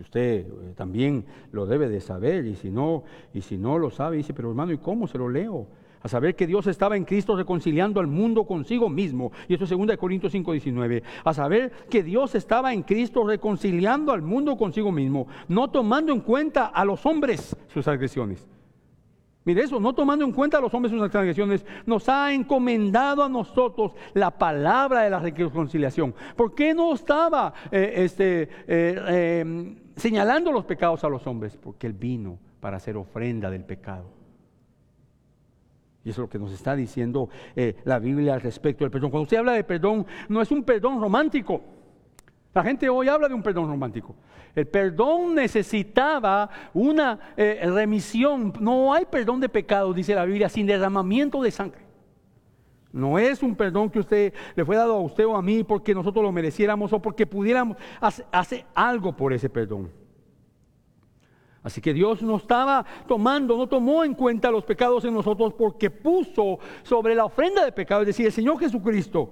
usted 0.00 0.46
eh, 0.46 0.72
también 0.76 1.24
lo 1.52 1.66
debe 1.66 1.88
de 1.88 2.00
saber, 2.00 2.46
y 2.46 2.54
si 2.56 2.70
no, 2.70 3.04
y 3.34 3.42
si 3.42 3.58
no 3.58 3.78
lo 3.78 3.90
sabe, 3.90 4.16
dice, 4.16 4.34
pero 4.34 4.48
hermano, 4.50 4.72
¿y 4.72 4.78
cómo 4.78 5.06
se 5.06 5.18
lo 5.18 5.28
leo? 5.28 5.66
A 6.02 6.08
saber 6.08 6.34
que 6.34 6.46
Dios 6.46 6.66
estaba 6.66 6.96
en 6.96 7.04
Cristo 7.04 7.36
reconciliando 7.36 8.00
al 8.00 8.06
mundo 8.06 8.46
consigo 8.46 8.88
mismo. 8.88 9.32
Y 9.48 9.54
eso 9.54 9.64
es 9.64 9.70
2 9.70 9.96
Corintios 9.98 10.32
5, 10.32 10.52
19. 10.52 11.02
A 11.24 11.34
saber 11.34 11.72
que 11.90 12.02
Dios 12.02 12.34
estaba 12.34 12.72
en 12.72 12.82
Cristo 12.82 13.26
reconciliando 13.26 14.12
al 14.12 14.22
mundo 14.22 14.56
consigo 14.56 14.90
mismo, 14.92 15.26
no 15.48 15.68
tomando 15.68 16.12
en 16.12 16.20
cuenta 16.20 16.66
a 16.66 16.86
los 16.86 17.04
hombres 17.04 17.54
sus 17.68 17.86
agresiones. 17.86 18.48
Mire 19.44 19.62
eso, 19.62 19.80
no 19.80 19.94
tomando 19.94 20.24
en 20.24 20.32
cuenta 20.32 20.58
a 20.58 20.60
los 20.60 20.72
hombres 20.74 20.92
sus 20.92 21.10
transgresiones, 21.10 21.64
nos 21.86 22.08
ha 22.10 22.32
encomendado 22.32 23.24
a 23.24 23.28
nosotros 23.28 23.92
la 24.12 24.30
palabra 24.30 25.02
de 25.02 25.10
la 25.10 25.18
reconciliación. 25.18 26.14
¿Por 26.36 26.54
qué 26.54 26.74
no 26.74 26.92
estaba 26.92 27.54
eh, 27.72 27.92
este, 27.96 28.48
eh, 28.68 29.40
em, 29.40 29.76
señalando 30.00 30.50
los 30.50 30.64
pecados 30.64 31.04
a 31.04 31.08
los 31.08 31.26
hombres, 31.26 31.56
porque 31.56 31.86
Él 31.86 31.92
vino 31.92 32.38
para 32.60 32.78
hacer 32.78 32.96
ofrenda 32.96 33.50
del 33.50 33.64
pecado. 33.64 34.04
Y 36.04 36.10
eso 36.10 36.22
es 36.22 36.26
lo 36.26 36.30
que 36.30 36.38
nos 36.38 36.52
está 36.52 36.74
diciendo 36.74 37.28
eh, 37.54 37.76
la 37.84 37.98
Biblia 37.98 38.34
al 38.34 38.40
respecto 38.40 38.84
del 38.84 38.90
perdón. 38.90 39.10
Cuando 39.10 39.24
usted 39.24 39.36
habla 39.36 39.52
de 39.52 39.64
perdón, 39.64 40.06
no 40.28 40.40
es 40.40 40.50
un 40.50 40.64
perdón 40.64 41.00
romántico. 41.00 41.60
La 42.54 42.62
gente 42.62 42.88
hoy 42.88 43.08
habla 43.08 43.28
de 43.28 43.34
un 43.34 43.42
perdón 43.42 43.68
romántico. 43.68 44.14
El 44.54 44.66
perdón 44.66 45.34
necesitaba 45.34 46.48
una 46.74 47.34
eh, 47.36 47.60
remisión. 47.64 48.52
No 48.60 48.92
hay 48.92 49.04
perdón 49.04 49.40
de 49.40 49.48
pecado, 49.48 49.92
dice 49.92 50.14
la 50.14 50.24
Biblia, 50.24 50.48
sin 50.48 50.66
derramamiento 50.66 51.42
de 51.42 51.50
sangre. 51.50 51.89
No 52.92 53.18
es 53.18 53.42
un 53.42 53.54
perdón 53.54 53.88
que 53.88 54.00
usted 54.00 54.34
le 54.56 54.64
fue 54.64 54.76
dado 54.76 54.94
a 54.94 55.00
usted 55.00 55.24
o 55.24 55.36
a 55.36 55.42
mí 55.42 55.62
porque 55.62 55.94
nosotros 55.94 56.24
lo 56.24 56.32
mereciéramos 56.32 56.92
o 56.92 57.00
porque 57.00 57.26
pudiéramos 57.26 57.76
hacer 58.00 58.66
algo 58.74 59.16
por 59.16 59.32
ese 59.32 59.48
perdón. 59.48 59.90
Así 61.62 61.80
que 61.80 61.92
Dios 61.92 62.22
no 62.22 62.36
estaba 62.36 62.84
tomando, 63.06 63.56
no 63.56 63.66
tomó 63.66 64.02
en 64.02 64.14
cuenta 64.14 64.50
los 64.50 64.64
pecados 64.64 65.04
en 65.04 65.14
nosotros 65.14 65.52
porque 65.52 65.90
puso 65.90 66.58
sobre 66.82 67.14
la 67.14 67.26
ofrenda 67.26 67.64
de 67.64 67.72
pecado, 67.72 68.00
es 68.00 68.08
decir, 68.08 68.26
el 68.26 68.32
Señor 68.32 68.58
Jesucristo, 68.58 69.30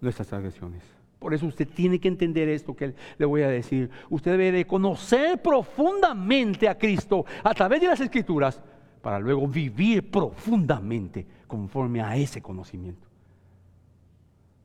nuestras 0.00 0.26
transgresiones. 0.28 0.82
Por 1.18 1.34
eso 1.34 1.46
usted 1.46 1.68
tiene 1.68 1.98
que 1.98 2.08
entender 2.08 2.48
esto 2.48 2.74
que 2.74 2.94
le 3.18 3.26
voy 3.26 3.42
a 3.42 3.48
decir. 3.48 3.90
Usted 4.10 4.32
debe 4.32 4.52
de 4.52 4.66
conocer 4.66 5.40
profundamente 5.40 6.68
a 6.68 6.76
Cristo 6.76 7.24
a 7.42 7.54
través 7.54 7.80
de 7.80 7.88
las 7.88 8.00
Escrituras 8.00 8.60
para 9.02 9.18
luego 9.18 9.46
vivir 9.46 10.10
profundamente 10.10 11.26
conforme 11.46 12.02
a 12.02 12.16
ese 12.16 12.42
conocimiento. 12.42 13.06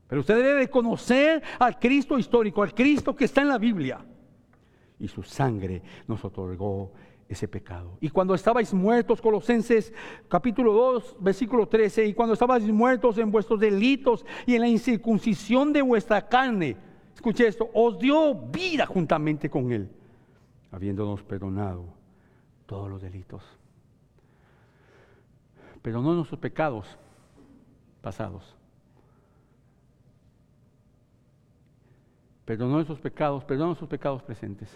Pero 0.08 0.22
usted 0.22 0.36
debe 0.36 0.60
de 0.60 0.70
conocer 0.70 1.42
al 1.58 1.80
Cristo 1.80 2.20
histórico, 2.20 2.62
al 2.64 2.74
Cristo 2.74 3.16
que 3.16 3.26
está 3.26 3.42
en 3.42 3.48
la 3.48 3.58
Biblia 3.58 4.06
y 5.00 5.08
su 5.08 5.24
sangre 5.24 5.82
nos 6.08 6.24
otorgó 6.24 6.92
ese 7.28 7.48
pecado. 7.48 7.98
Y 8.02 8.10
cuando 8.10 8.36
estabais 8.36 8.74
muertos, 8.74 9.22
Colosenses 9.22 9.94
capítulo 10.28 10.74
2, 10.74 11.16
versículo 11.20 11.68
13, 11.68 12.06
y 12.08 12.14
cuando 12.14 12.34
estabais 12.34 12.68
muertos 12.68 13.18
en 13.18 13.32
vuestros 13.32 13.60
delitos 13.60 14.26
y 14.46 14.56
en 14.56 14.62
la 14.62 14.68
incircuncisión 14.68 15.74
de 15.74 15.82
vuestra 15.82 16.28
carne, 16.28 16.76
escuche 17.16 17.48
esto, 17.48 17.70
os 17.74 17.98
dio 17.98 18.36
vida 18.36 18.86
juntamente 18.86 19.50
con 19.50 19.72
Él, 19.72 19.90
habiéndonos 20.72 21.24
perdonado 21.24 21.86
todos 22.66 22.90
los 22.90 23.02
delitos. 23.02 23.44
Perdonó 25.82 26.14
nuestros 26.14 26.40
pecados 26.40 26.98
pasados. 28.02 28.56
Perdonó 32.46 32.76
nuestros 32.76 33.00
pecados, 33.00 33.44
perdonó 33.46 33.68
nuestros 33.68 33.90
pecados 33.90 34.22
presentes 34.24 34.70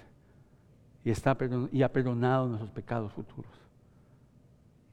y, 1.03 1.09
está 1.09 1.37
y 1.71 1.81
ha 1.81 1.91
perdonado 1.91 2.47
nuestros 2.47 2.71
pecados 2.71 3.11
futuros. 3.11 3.51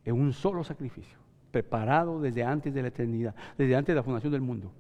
En 0.05 0.21
un 0.21 0.33
solo 0.33 0.65
sacrificio, 0.65 1.17
preparado 1.51 2.21
desde 2.21 2.43
antes 2.43 2.75
de 2.75 2.83
la 2.83 2.89
eternidad, 2.89 3.35
desde 3.57 3.77
antes 3.77 3.93
de 3.93 3.97
la 3.97 4.03
fundación 4.03 4.33
del 4.33 4.41
mundo. 4.41 4.73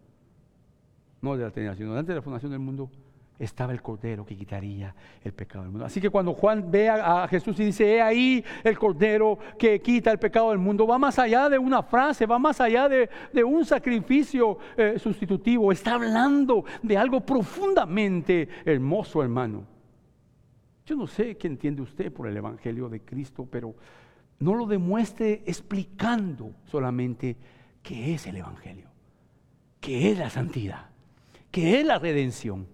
No 1.21 1.37
de 1.37 1.43
la 1.43 1.49
eternidad, 1.49 1.77
sino 1.77 1.93
antes 1.93 2.09
de 2.09 2.15
la 2.17 2.23
fundación 2.23 2.51
del 2.51 2.61
mundo 2.61 2.91
estaba 3.45 3.73
el 3.73 3.83
Cordero 3.83 4.25
que 4.25 4.37
quitaría 4.37 4.95
el 5.25 5.33
pecado 5.33 5.65
del 5.65 5.73
mundo. 5.73 5.85
Así 5.85 6.01
que 6.01 6.11
cuando 6.11 6.33
Juan 6.33 6.71
ve 6.71 6.89
a, 6.89 7.27
Jesús 7.29 7.59
y 7.59 7.65
dice, 7.65 7.97
he 7.97 8.01
ahí 8.01 8.45
el 8.63 8.79
Cordero 8.79 9.39
que 9.59 9.81
quita 9.81 10.13
el 10.13 10.19
pecado 10.19 10.51
del 10.51 10.59
mundo, 10.59 10.87
va 10.87 10.99
más 10.99 11.19
allá 11.19 11.49
de 11.49 11.59
una 11.59 11.83
frase, 11.83 12.25
va 12.25 12.39
más 12.39 12.61
allá 12.61 12.89
de, 12.89 13.09
un 13.45 13.65
sacrificio 13.65 14.59
eh, 14.77 14.99
sustitutivo, 14.99 15.73
está 15.73 15.95
hablando 15.95 16.65
de 16.83 16.97
algo 16.97 17.21
profundamente 17.21 18.49
hermoso, 18.65 19.23
hermano. 19.23 19.65
Yo 20.87 20.97
no 20.97 21.07
sé 21.07 21.37
qué 21.37 21.49
entiende 21.49 21.83
usted 21.83 22.13
por 22.13 22.29
el 22.29 22.37
Evangelio 22.37 22.89
de 22.89 23.01
Cristo, 23.01 23.47
pero 23.51 23.75
no 24.39 24.55
lo 24.55 24.67
demuestre 24.67 25.43
explicando 25.47 26.53
solamente 26.65 27.37
qué 27.83 28.15
es 28.15 28.27
el 28.27 28.37
Evangelio, 28.37 28.89
qué 29.81 30.13
es 30.13 30.19
la 30.19 30.31
santidad, 30.31 30.87
qué 31.51 31.81
es 31.81 31.87
la 31.87 31.99
redención, 31.99 32.67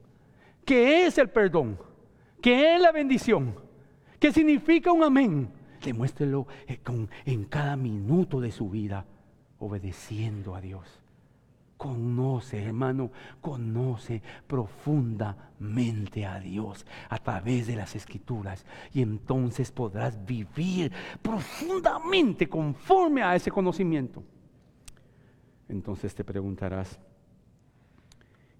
qué 0.69 1.07
es 1.07 1.17
el 1.17 1.31
perdón, 1.31 1.79
qué 2.43 2.75
es 2.75 2.83
la 2.83 2.93
bendición, 2.93 3.55
qué 4.21 4.31
significa 4.31 4.93
un 4.93 5.03
amén. 5.03 5.51
Demuéstrelo 5.83 6.47
en 7.25 7.45
cada 7.47 7.75
minuto 7.75 8.39
de 8.39 8.53
su 8.53 8.69
vida, 8.69 9.07
obedeciendo 9.61 10.55
a 10.55 10.61
Dios. 10.61 11.01
Conoce, 11.79 12.63
hermano, 12.65 13.11
conoce 13.41 14.21
profundamente 14.47 16.27
a 16.27 16.39
Dios 16.39 16.85
a 17.09 17.17
través 17.17 17.67
de 17.67 17.77
las 17.77 17.97
escrituras 17.97 18.67
y 18.93 19.01
entonces 19.01 19.73
podrás 19.73 20.23
vivir 20.27 20.93
profundamente 21.23 22.47
conforme 22.47 23.23
a 23.23 23.35
ese 23.35 23.51
conocimiento. 23.51 24.23
Entonces 25.67 26.15
te 26.15 26.25
preguntarás, 26.25 27.01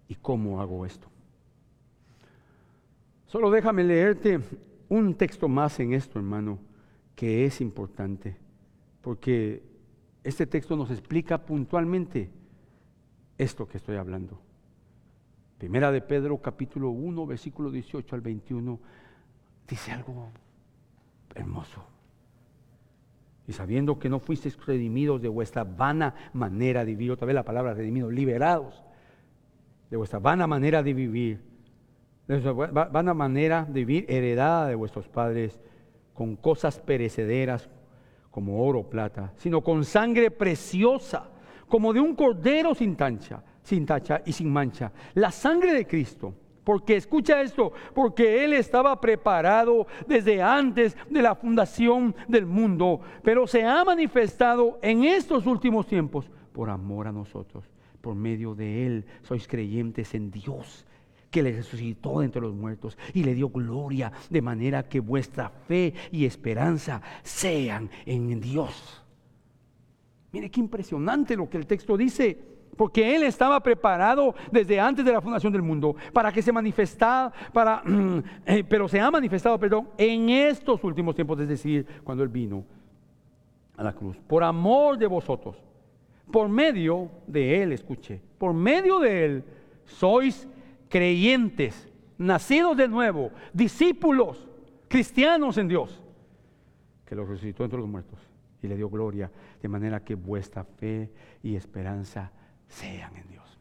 ¿y 0.09 0.15
cómo 0.15 0.63
hago 0.63 0.87
esto? 0.87 1.11
Solo 3.29 3.51
déjame 3.51 3.85
leerte 3.85 4.41
un 4.89 5.15
texto 5.15 5.49
más 5.49 5.79
en 5.81 5.93
esto, 5.93 6.19
hermano, 6.19 6.59
que 7.15 7.45
es 7.45 7.61
importante, 7.61 8.39
porque 9.03 9.63
este 10.25 10.47
texto 10.47 10.77
nos 10.77 10.91
explica 10.91 11.45
puntualmente 11.45 12.31
esto 13.37 13.69
que 13.69 13.77
estoy 13.77 13.97
hablando. 13.97 14.41
Primera 15.59 15.93
de 15.93 16.01
Pedro 16.01 16.39
capítulo 16.39 16.89
1, 16.89 17.27
versículo 17.27 17.71
18 17.71 18.15
al 18.15 18.23
21, 18.23 18.81
dice 19.69 19.93
algo 19.93 20.31
hermoso. 21.35 21.85
Y 23.47 23.53
sabiendo 23.53 23.99
que 23.99 24.09
no 24.09 24.21
fuisteis 24.21 24.57
redimidos 24.65 25.21
de 25.21 25.29
vuestra 25.29 25.65
vana 25.65 26.15
manera 26.33 26.83
de 26.83 26.93
vivir, 26.93 27.11
otra 27.11 27.27
vez 27.27 27.35
la 27.35 27.45
palabra 27.45 27.75
redimidos, 27.75 28.11
liberados 28.11 28.83
de 29.91 29.99
vuestra 29.99 30.19
vana 30.19 30.47
manera 30.47 30.83
de 30.83 30.95
vivir, 30.95 31.48
de 32.29 32.51
vuestra 32.51 32.85
vana 32.85 33.15
manera 33.15 33.65
de 33.65 33.85
vivir 33.85 34.05
heredada 34.09 34.69
de 34.69 34.75
vuestros 34.75 35.09
padres 35.09 35.61
con 36.13 36.37
cosas 36.37 36.79
perecederas 36.79 37.69
como 38.31 38.65
oro 38.65 38.81
o 38.81 38.91
plata, 38.91 39.33
sino 39.37 39.63
con 39.63 39.85
sangre 39.85 40.31
preciosa 40.31 41.31
como 41.69 41.93
de 41.93 42.01
un 42.01 42.15
cordero 42.15 42.75
sin 42.75 42.97
tacha, 42.97 43.43
sin 43.63 43.87
tacha 43.87 44.23
y 44.25 44.33
sin 44.33 44.53
mancha. 44.53 44.93
La 45.15 45.31
sangre 45.31 45.73
de 45.73 45.87
Cristo. 45.87 46.35
Porque 46.65 46.97
escucha 46.97 47.41
esto, 47.41 47.73
porque 47.95 48.45
Él 48.45 48.53
estaba 48.53 49.01
preparado 49.01 49.87
desde 50.07 50.43
antes 50.43 50.99
de 51.09 51.23
la 51.23 51.35
fundación 51.35 52.15
del 52.29 52.45
mundo, 52.45 53.01
pero 53.23 53.47
se 53.47 53.65
ha 53.65 53.83
manifestado 53.87 54.79
en 54.83 55.05
estos 55.05 55.47
últimos 55.47 55.87
tiempos 55.87 56.31
por 56.53 56.69
amor 56.69 57.09
a 57.09 57.13
nosotros. 57.13 57.65
Por 58.03 58.15
medio 58.15 58.55
de 58.55 58.87
Él 58.87 59.07
sois 59.23 59.49
creyentes 59.49 60.15
en 60.15 60.31
Dios, 60.31 60.87
que 61.31 61.43
le 61.43 61.53
resucitó 61.53 62.23
entre 62.23 62.41
los 62.41 62.55
muertos 62.55 62.97
y 63.15 63.25
le 63.25 63.35
dio 63.35 63.51
gloria, 63.51 64.13
de 64.31 64.43
manera 64.43 64.89
que 64.89 65.01
vuestra 65.01 65.51
fe 65.51 65.95
y 66.11 66.25
esperanza 66.25 67.03
sean 67.23 67.91
en 68.07 68.41
Dios. 68.41 69.05
Mire 70.33 70.51
qué 70.51 70.61
impresionante 70.61 71.37
lo 71.37 71.49
que 71.49 71.57
el 71.57 71.67
texto 71.67 71.97
dice, 71.97 72.39
porque 72.77 73.17
Él 73.17 73.25
estaba 73.25 73.61
preparado 73.61 74.35
desde 74.53 74.79
antes 74.79 75.05
de 75.05 75.13
la 75.13 75.21
fundación 75.21 75.53
del 75.53 75.63
mundo 75.63 75.97
para 76.13 76.33
que 76.33 76.43
se 76.43 76.53
manifestara, 76.53 77.33
para, 77.53 77.83
eh, 78.47 78.65
pero 78.67 78.89
se 78.89 79.01
ha 79.01 79.11
manifestado, 79.11 79.59
perdón, 79.59 79.89
en 79.97 80.31
estos 80.31 80.83
últimos 80.85 81.15
tiempos, 81.15 81.41
es 81.41 81.49
decir, 81.49 81.87
cuando 82.05 82.23
Él 82.23 82.29
vino 82.29 82.65
a 83.77 83.83
la 83.83 83.93
cruz, 83.93 84.17
por 84.27 84.45
amor 84.45 84.99
de 84.99 85.07
vosotros, 85.07 85.57
por 86.31 86.49
medio 86.49 87.11
de 87.27 87.63
Él, 87.63 87.73
escuche, 87.73 88.21
por 88.39 88.53
medio 88.53 88.99
de 88.99 89.25
Él 89.25 89.45
sois 89.85 90.47
creyentes, 90.89 91.89
nacidos 92.17 92.77
de 92.77 92.89
nuevo, 92.89 93.31
discípulos, 93.53 94.49
cristianos 94.89 95.59
en 95.59 95.69
Dios, 95.69 96.03
que 97.05 97.15
los 97.15 97.29
resucitó 97.29 97.65
entre 97.65 97.79
los 97.79 97.89
muertos 97.89 98.19
y 98.63 98.67
le 98.67 98.77
dio 98.77 98.89
gloria, 98.89 99.31
de 99.63 99.69
manera 99.69 100.01
que 100.01 100.15
vuestra 100.15 100.65
fe 100.65 101.11
y 101.43 101.55
esperanza 101.55 102.33
sean 102.67 103.15
en 103.17 103.29
Dios. 103.29 103.59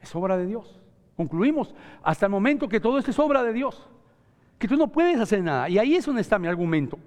Es 0.00 0.14
obra 0.14 0.36
de 0.36 0.46
Dios. 0.46 0.80
Concluimos 1.16 1.74
hasta 2.02 2.26
el 2.26 2.30
momento 2.30 2.68
que 2.68 2.80
todo 2.80 2.98
esto 2.98 3.10
es 3.10 3.18
obra 3.18 3.42
de 3.42 3.52
Dios, 3.52 3.88
que 4.58 4.68
tú 4.68 4.76
no 4.76 4.88
puedes 4.88 5.18
hacer 5.20 5.42
nada. 5.42 5.68
Y 5.68 5.78
ahí 5.78 5.96
es 5.96 6.06
donde 6.06 6.22
está 6.22 6.38
mi 6.38 6.46
argumento. 6.46 6.98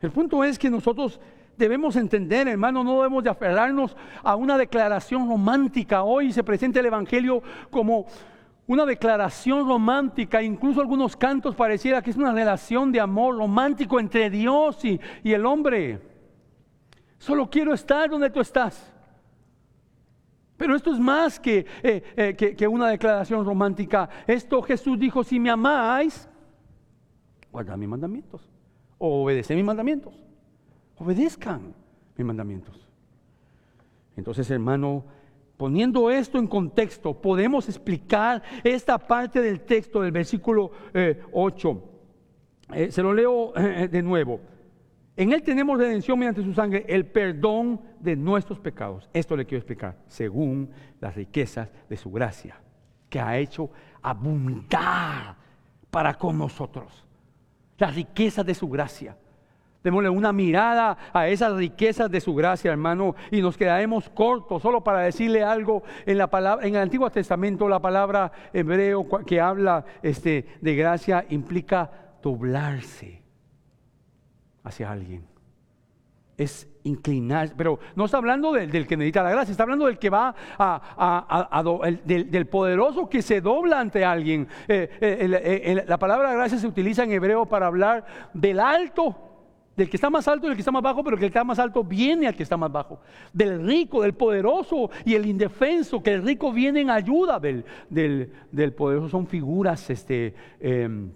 El 0.00 0.12
punto 0.12 0.44
es 0.44 0.58
que 0.58 0.70
nosotros 0.70 1.20
debemos 1.56 1.96
entender, 1.96 2.48
hermano, 2.48 2.84
no 2.84 2.96
debemos 2.96 3.24
de 3.24 3.30
aferrarnos 3.30 3.96
a 4.22 4.36
una 4.36 4.58
declaración 4.58 5.28
romántica. 5.28 6.02
Hoy 6.02 6.32
se 6.32 6.44
presenta 6.44 6.80
el 6.80 6.86
Evangelio 6.86 7.42
como 7.70 8.06
una 8.66 8.84
declaración 8.84 9.66
romántica, 9.66 10.42
incluso 10.42 10.80
algunos 10.80 11.16
cantos 11.16 11.54
pareciera 11.54 12.02
que 12.02 12.10
es 12.10 12.16
una 12.16 12.32
relación 12.32 12.90
de 12.90 13.00
amor 13.00 13.36
romántico 13.36 14.00
entre 14.00 14.28
Dios 14.28 14.84
y, 14.84 15.00
el 15.24 15.46
hombre. 15.46 16.00
Solo 17.18 17.48
quiero 17.48 17.72
estar 17.72 18.10
donde 18.10 18.30
tú 18.30 18.40
estás. 18.40 18.92
Pero 20.56 20.74
esto 20.74 20.92
es 20.92 20.98
más 20.98 21.40
eh, 21.44 21.64
eh, 21.82 22.34
que, 22.36 22.56
que, 22.56 22.66
una 22.66 22.88
declaración 22.88 23.44
romántica. 23.44 24.08
Esto 24.26 24.62
Jesús 24.62 24.98
dijo, 24.98 25.22
si 25.22 25.38
me 25.38 25.50
amáis, 25.50 26.28
guarda 27.52 27.76
mis 27.76 27.88
mandamientos 27.88 28.50
o 28.98 29.22
obedece 29.22 29.54
mis 29.54 29.64
mandamientos. 29.64 30.25
Obedezcan 30.98 31.74
mis 32.16 32.26
mandamientos. 32.26 32.86
Entonces, 34.16 34.50
hermano, 34.50 35.04
poniendo 35.56 36.10
esto 36.10 36.38
en 36.38 36.46
contexto, 36.46 37.20
podemos 37.20 37.68
explicar 37.68 38.42
esta 38.64 38.98
parte 38.98 39.40
del 39.40 39.60
texto 39.60 40.00
del 40.00 40.12
versículo 40.12 40.70
8. 41.32 41.82
Eh, 42.72 42.84
eh, 42.84 42.90
se 42.90 43.02
lo 43.02 43.12
leo 43.12 43.52
eh, 43.56 43.88
de 43.88 44.02
nuevo. 44.02 44.40
En 45.16 45.32
Él 45.32 45.42
tenemos 45.42 45.78
redención 45.78 46.18
mediante 46.18 46.42
su 46.42 46.52
sangre, 46.52 46.84
el 46.88 47.06
perdón 47.06 47.80
de 48.00 48.16
nuestros 48.16 48.60
pecados. 48.60 49.08
Esto 49.14 49.36
le 49.36 49.46
quiero 49.46 49.60
explicar, 49.60 49.96
según 50.08 50.70
las 51.00 51.14
riquezas 51.14 51.70
de 51.88 51.96
su 51.96 52.10
gracia, 52.10 52.60
que 53.08 53.18
ha 53.18 53.38
hecho 53.38 53.70
abundar 54.02 55.36
para 55.90 56.14
con 56.14 56.36
nosotros. 56.36 57.06
Las 57.78 57.94
riquezas 57.94 58.44
de 58.44 58.54
su 58.54 58.68
gracia. 58.68 59.16
Démosle 59.86 60.10
una 60.10 60.32
mirada 60.32 60.98
a 61.12 61.28
esas 61.28 61.52
riquezas 61.52 62.10
de 62.10 62.20
su 62.20 62.34
gracia, 62.34 62.72
hermano, 62.72 63.14
y 63.30 63.40
nos 63.40 63.56
quedaremos 63.56 64.08
cortos 64.08 64.60
solo 64.60 64.82
para 64.82 65.02
decirle 65.02 65.44
algo 65.44 65.84
en 66.04 66.18
la 66.18 66.26
palabra 66.26 66.66
en 66.66 66.74
el 66.74 66.80
Antiguo 66.80 67.08
Testamento 67.08 67.68
la 67.68 67.78
palabra 67.78 68.32
hebreo 68.52 69.06
que 69.24 69.40
habla 69.40 69.84
este, 70.02 70.44
de 70.60 70.74
gracia 70.74 71.24
implica 71.28 71.88
doblarse 72.20 73.22
hacia 74.64 74.90
alguien. 74.90 75.24
Es 76.36 76.68
inclinar, 76.82 77.52
pero 77.56 77.78
no 77.94 78.06
está 78.06 78.16
hablando 78.16 78.50
del, 78.50 78.88
que 78.88 78.96
necesita 78.96 79.22
la 79.22 79.30
gracia, 79.30 79.52
está 79.52 79.62
hablando 79.62 79.86
del 79.86 80.00
que 80.00 80.10
va 80.10 80.34
a, 80.58 81.62
del, 82.04 82.46
poderoso 82.48 83.08
que 83.08 83.22
se 83.22 83.40
dobla 83.40 83.78
ante 83.78 84.04
alguien. 84.04 84.48
Eh, 84.66 84.98
eh, 85.00 85.84
la 85.86 85.96
palabra 85.96 86.32
gracia 86.32 86.58
se 86.58 86.66
utiliza 86.66 87.04
en 87.04 87.12
hebreo 87.12 87.46
para 87.46 87.68
hablar 87.68 88.04
del 88.34 88.58
alto 88.58 89.35
del 89.76 89.90
que 89.90 89.96
está 89.96 90.08
más 90.08 90.26
alto 90.26 90.46
y 90.46 90.48
del 90.48 90.56
que 90.56 90.62
está 90.62 90.72
más 90.72 90.82
bajo, 90.82 91.04
pero 91.04 91.16
el 91.16 91.20
que 91.20 91.26
está 91.26 91.44
más 91.44 91.58
alto 91.58 91.84
viene 91.84 92.26
al 92.26 92.34
que 92.34 92.42
está 92.42 92.56
más 92.56 92.72
bajo. 92.72 93.00
Del 93.32 93.64
rico, 93.64 94.02
del 94.02 94.14
poderoso 94.14 94.90
y 95.04 95.14
el 95.14 95.26
indefenso, 95.26 96.02
que 96.02 96.14
el 96.14 96.22
rico 96.22 96.52
viene 96.52 96.80
en 96.80 96.90
ayuda 96.90 97.38
del, 97.38 97.64
del, 97.90 98.72
poderoso. 98.72 99.10
Son 99.10 99.26
figuras 99.26 99.90
este, 99.90 100.34
em, 100.60 101.10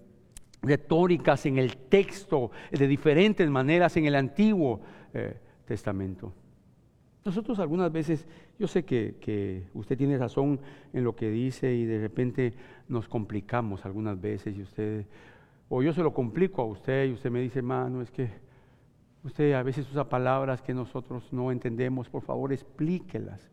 retóricas 0.62 1.46
en 1.46 1.58
el 1.58 1.76
texto 1.76 2.50
de 2.70 2.86
diferentes 2.86 3.48
maneras 3.48 3.96
en 3.96 4.04
el 4.04 4.14
Antiguo 4.14 4.80
eh, 5.14 5.38
Testamento. 5.64 6.34
Nosotros 7.24 7.58
algunas 7.58 7.90
veces, 7.90 8.26
yo 8.58 8.66
sé 8.66 8.84
que, 8.84 9.16
que, 9.20 9.64
usted 9.74 9.96
tiene 9.96 10.18
razón 10.18 10.60
en 10.92 11.04
lo 11.04 11.16
que 11.16 11.30
dice 11.30 11.74
y 11.74 11.84
de 11.84 11.98
repente 12.00 12.54
nos 12.88 13.08
complicamos 13.08 13.84
algunas 13.84 14.20
veces 14.20 14.56
y 14.56 14.62
usted, 14.62 15.06
o 15.68 15.82
yo 15.82 15.92
se 15.92 16.02
lo 16.02 16.12
complico 16.12 16.62
a 16.62 16.66
usted 16.66 17.06
y 17.06 17.12
usted 17.12 17.30
me 17.30 17.40
dice, 17.40 17.62
mano, 17.62 18.00
es 18.02 18.10
que 18.10 18.49
Usted 19.22 19.52
a 19.52 19.62
veces 19.62 19.88
usa 19.90 20.08
palabras 20.08 20.62
que 20.62 20.72
nosotros 20.72 21.30
no 21.32 21.52
entendemos, 21.52 22.08
por 22.08 22.22
favor 22.22 22.52
explíquelas. 22.52 23.50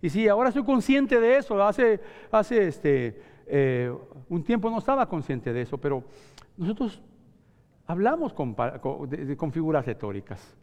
Y 0.00 0.08
sí, 0.08 0.26
ahora 0.26 0.50
soy 0.50 0.64
consciente 0.64 1.20
de 1.20 1.36
eso, 1.36 1.62
hace, 1.62 2.00
hace 2.30 2.66
este, 2.66 3.22
eh, 3.46 3.94
un 4.28 4.42
tiempo 4.42 4.70
no 4.70 4.78
estaba 4.78 5.08
consciente 5.08 5.52
de 5.52 5.62
eso, 5.62 5.78
pero 5.78 6.02
nosotros 6.56 7.02
hablamos 7.86 8.32
con, 8.32 8.54
con, 8.54 9.52
figuras 9.52 9.84
retóricas 9.84 10.56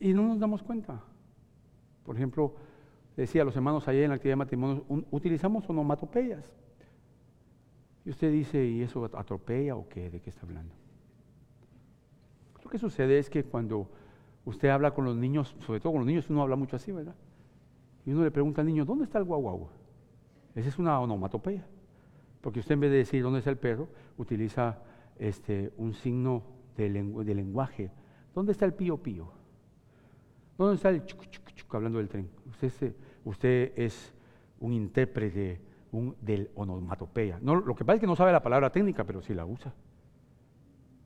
y 0.00 0.12
no 0.12 0.22
nos 0.22 0.40
damos 0.40 0.62
cuenta. 0.62 1.00
Por 2.04 2.16
ejemplo, 2.16 2.54
decía 3.16 3.44
los 3.44 3.54
hermanos 3.54 3.86
ayer 3.86 4.04
en 4.04 4.10
la 4.10 4.16
actividad 4.16 4.32
de 4.32 4.36
matrimonio, 4.36 4.84
utilizamos 5.10 5.68
onomatopeyas. 5.70 6.52
Y 8.04 8.10
usted 8.10 8.32
dice, 8.32 8.64
¿y 8.64 8.82
eso 8.82 9.04
atropella 9.04 9.76
o 9.76 9.88
qué? 9.88 10.10
¿De 10.10 10.20
qué 10.20 10.30
está 10.30 10.44
hablando? 10.46 10.74
Lo 12.68 12.72
que 12.72 12.78
sucede 12.78 13.18
es 13.18 13.30
que 13.30 13.44
cuando 13.44 13.88
usted 14.44 14.68
habla 14.68 14.90
con 14.90 15.06
los 15.06 15.16
niños, 15.16 15.56
sobre 15.60 15.80
todo 15.80 15.92
con 15.92 16.00
los 16.00 16.06
niños, 16.06 16.28
uno 16.28 16.42
habla 16.42 16.54
mucho 16.54 16.76
así, 16.76 16.92
¿verdad? 16.92 17.14
Y 18.04 18.12
uno 18.12 18.24
le 18.24 18.30
pregunta 18.30 18.60
al 18.60 18.66
niño, 18.66 18.84
¿dónde 18.84 19.04
está 19.04 19.16
el 19.18 19.24
guau 19.24 19.70
Esa 20.54 20.68
es 20.68 20.78
una 20.78 21.00
onomatopeya. 21.00 21.66
Porque 22.42 22.60
usted 22.60 22.74
en 22.74 22.80
vez 22.80 22.90
de 22.90 22.98
decir 22.98 23.22
dónde 23.22 23.38
está 23.38 23.48
el 23.48 23.56
perro, 23.56 23.88
utiliza 24.18 24.82
este, 25.18 25.72
un 25.78 25.94
signo 25.94 26.42
de, 26.76 26.90
lenguaje. 26.90 27.90
¿Dónde 28.34 28.52
está 28.52 28.66
el 28.66 28.74
pío 28.74 28.98
pío? 28.98 29.32
¿Dónde 30.58 30.74
está 30.74 30.90
el 30.90 31.06
chuc, 31.06 31.24
chuc, 31.30 31.50
chuc, 31.54 31.74
hablando 31.74 31.96
del 31.96 32.10
tren? 32.10 32.28
Usted, 32.50 32.94
usted 33.24 33.72
es 33.76 34.12
un 34.60 34.74
intérprete 34.74 35.58
un, 35.92 36.14
del 36.20 36.50
onomatopeya. 36.54 37.38
No, 37.40 37.54
lo 37.54 37.74
que 37.74 37.86
pasa 37.86 37.94
es 37.94 38.00
que 38.02 38.06
no 38.06 38.14
sabe 38.14 38.30
la 38.30 38.42
palabra 38.42 38.68
técnica, 38.68 39.04
pero 39.04 39.22
sí 39.22 39.32
la 39.32 39.46
usa. 39.46 39.72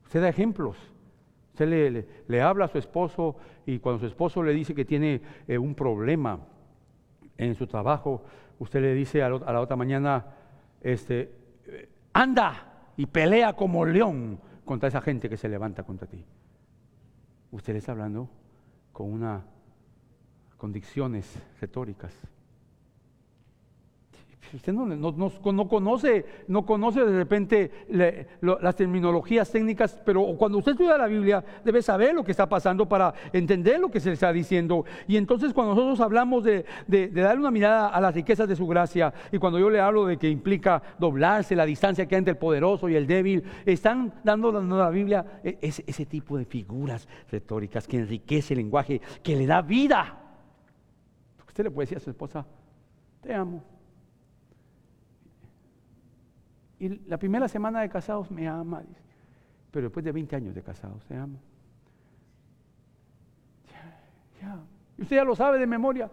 Usted 0.03 0.19
da 0.19 0.27
ejemplos. 0.27 0.92
Usted 1.53 2.05
le, 2.27 2.41
habla 2.41 2.65
a 2.65 2.67
su 2.67 2.79
esposo 2.79 3.35
y 3.65 3.77
cuando 3.77 3.99
su 3.99 4.07
esposo 4.07 4.41
le 4.41 4.53
dice 4.53 4.73
que 4.73 4.85
tiene 4.85 5.21
eh, 5.47 5.57
un 5.57 5.75
problema 5.75 6.39
en 7.37 7.53
su 7.53 7.67
trabajo, 7.67 8.23
usted 8.57 8.81
le 8.81 8.95
dice 8.95 9.21
a, 9.21 9.29
la 9.29 9.61
otra 9.61 9.75
mañana, 9.75 10.25
este, 10.81 11.31
anda 12.11 12.91
y 12.97 13.05
pelea 13.05 13.53
como 13.53 13.85
león 13.85 14.39
contra 14.65 14.89
esa 14.89 15.01
gente 15.01 15.29
que 15.29 15.37
se 15.37 15.47
levanta 15.47 15.83
contra 15.83 16.07
ti. 16.07 16.25
Usted 17.51 17.73
le 17.73 17.79
está 17.79 17.91
hablando 17.91 18.29
con 18.91 19.11
una 19.11 19.45
con 20.57 20.71
dicciones 20.71 21.37
retóricas 21.59 22.17
usted 24.53 24.73
no, 24.73 24.85
no, 24.85 25.67
conoce, 25.67 26.25
no 26.47 26.65
conoce 26.65 27.03
de 27.03 27.17
repente 27.17 27.71
las 28.41 28.75
terminologías 28.75 29.51
técnicas, 29.51 29.99
pero 30.05 30.35
cuando 30.37 30.59
usted 30.59 30.73
estudia 30.73 30.97
la 30.97 31.07
Biblia 31.07 31.43
debe 31.63 31.81
saber 31.81 32.13
lo 32.13 32.23
que 32.23 32.31
está 32.31 32.47
pasando 32.47 32.87
para 32.87 33.13
entender 33.31 33.79
lo 33.79 33.89
que 33.89 33.99
se 33.99 34.11
está 34.11 34.31
diciendo. 34.31 34.85
Y 35.07 35.17
entonces 35.17 35.53
cuando 35.53 35.73
nosotros 35.73 35.99
hablamos 35.99 36.43
de, 36.43 36.65
darle 36.87 37.39
una 37.39 37.51
mirada 37.51 37.87
a 37.87 37.99
las 37.99 38.13
riquezas 38.13 38.47
de 38.47 38.55
su 38.55 38.67
gracia, 38.67 39.13
y 39.31 39.37
cuando 39.37 39.59
yo 39.59 39.69
le 39.69 39.79
hablo 39.79 40.05
de 40.05 40.17
que 40.17 40.29
implica 40.29 40.81
doblarse, 40.99 41.55
la 41.55 41.65
distancia 41.65 42.05
que 42.05 42.15
hay 42.15 42.19
entre 42.19 42.33
el 42.33 42.37
poderoso 42.37 42.89
y 42.89 42.95
el 42.95 43.07
débil, 43.07 43.43
están 43.65 44.13
dando 44.23 44.51
la 44.51 44.89
Biblia 44.89 45.41
e, 45.43 45.57
ese, 45.61 45.83
ese 45.87 46.05
tipo 46.05 46.37
de 46.37 46.45
figuras 46.45 47.07
retóricas 47.31 47.87
que 47.87 47.97
enriquece 47.97 48.53
el 48.53 48.59
lenguaje, 48.59 49.01
que 49.21 49.35
le 49.35 49.47
da 49.47 49.61
vida. 49.61 50.19
Usted 51.47 51.65
le 51.65 51.71
puede 51.71 51.85
decir 51.85 51.97
a 51.97 52.01
su 52.01 52.09
esposa, 52.09 52.45
te 53.21 53.33
amo. 53.33 53.72
Y 56.83 56.89
la 57.07 57.17
primera 57.17 57.47
semana 57.47 57.79
de 57.79 57.87
casados 57.87 58.29
me 58.29 58.45
ama, 58.45 58.83
pero 59.71 59.85
después 59.85 60.03
de 60.03 60.11
20 60.11 60.35
años 60.35 60.53
de 60.53 60.61
casados, 60.61 61.01
te 61.05 61.15
amo. 61.15 61.39
Ya, 64.41 64.59
Y 64.97 65.03
usted 65.03 65.15
ya 65.15 65.23
lo 65.23 65.33
sabe 65.33 65.59
de 65.59 65.65
memoria. 65.65 66.11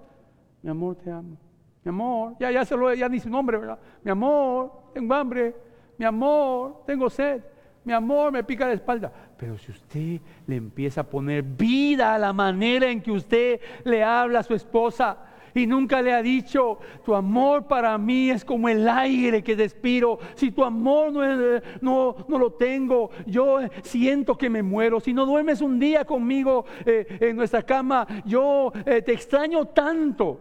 Mi 0.62 0.70
amor, 0.70 0.94
te 0.94 1.10
amo. 1.10 1.36
Mi 1.82 1.88
amor, 1.88 2.36
ya, 2.38 2.52
ya 2.52 2.64
se 2.64 2.76
lo, 2.76 2.94
ya 2.94 3.08
ni 3.08 3.18
su 3.18 3.28
nombre, 3.28 3.58
¿verdad? 3.58 3.80
Mi 4.04 4.12
amor, 4.12 4.70
tengo 4.94 5.12
hambre. 5.12 5.56
Mi 5.98 6.04
amor, 6.04 6.84
tengo 6.86 7.10
sed. 7.10 7.42
Mi 7.82 7.92
amor, 7.92 8.30
me 8.30 8.44
pica 8.44 8.68
la 8.68 8.74
espalda. 8.74 9.12
Pero 9.36 9.58
si 9.58 9.72
usted 9.72 10.20
le 10.46 10.54
empieza 10.54 11.00
a 11.00 11.04
poner 11.04 11.42
vida 11.42 12.14
a 12.14 12.18
la 12.18 12.32
manera 12.32 12.88
en 12.88 13.02
que 13.02 13.10
usted 13.10 13.60
le 13.82 14.04
habla 14.04 14.38
a 14.38 14.44
su 14.44 14.54
esposa, 14.54 15.18
y 15.54 15.66
nunca 15.66 16.02
le 16.02 16.12
ha 16.12 16.22
dicho, 16.22 16.78
tu 17.04 17.14
amor 17.14 17.66
para 17.66 17.96
mí 17.98 18.30
es 18.30 18.44
como 18.44 18.68
el 18.68 18.88
aire 18.88 19.42
que 19.42 19.54
respiro. 19.54 20.18
Si 20.34 20.50
tu 20.50 20.64
amor 20.64 21.12
no, 21.12 22.16
no, 22.28 22.38
lo 22.38 22.52
tengo, 22.52 23.10
yo 23.26 23.60
siento 23.82 24.36
que 24.36 24.50
me 24.50 24.62
muero. 24.62 25.00
Si 25.00 25.12
no 25.12 25.26
duermes 25.26 25.60
un 25.60 25.78
día 25.78 26.04
conmigo 26.04 26.64
eh, 26.84 27.18
en 27.20 27.36
nuestra 27.36 27.62
cama, 27.62 28.06
yo 28.24 28.72
eh, 28.86 29.02
te 29.02 29.12
extraño 29.12 29.66
tanto. 29.66 30.40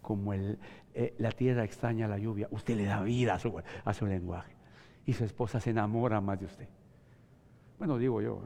Como 0.00 0.34
eh, 0.34 1.14
la 1.18 1.32
tierra 1.32 1.64
extraña 1.64 2.06
la 2.06 2.18
lluvia, 2.18 2.48
usted 2.50 2.76
le 2.76 2.84
da 2.84 3.02
vida 3.02 3.34
a 3.34 3.38
su, 3.38 3.54
a 3.84 3.94
su 3.94 4.06
lenguaje. 4.06 4.54
Y 5.06 5.12
su 5.12 5.24
esposa 5.24 5.60
se 5.60 5.70
enamora 5.70 6.20
más 6.20 6.40
de 6.40 6.46
usted. 6.46 6.68
Bueno, 7.78 7.98
digo 7.98 8.22
yo. 8.22 8.40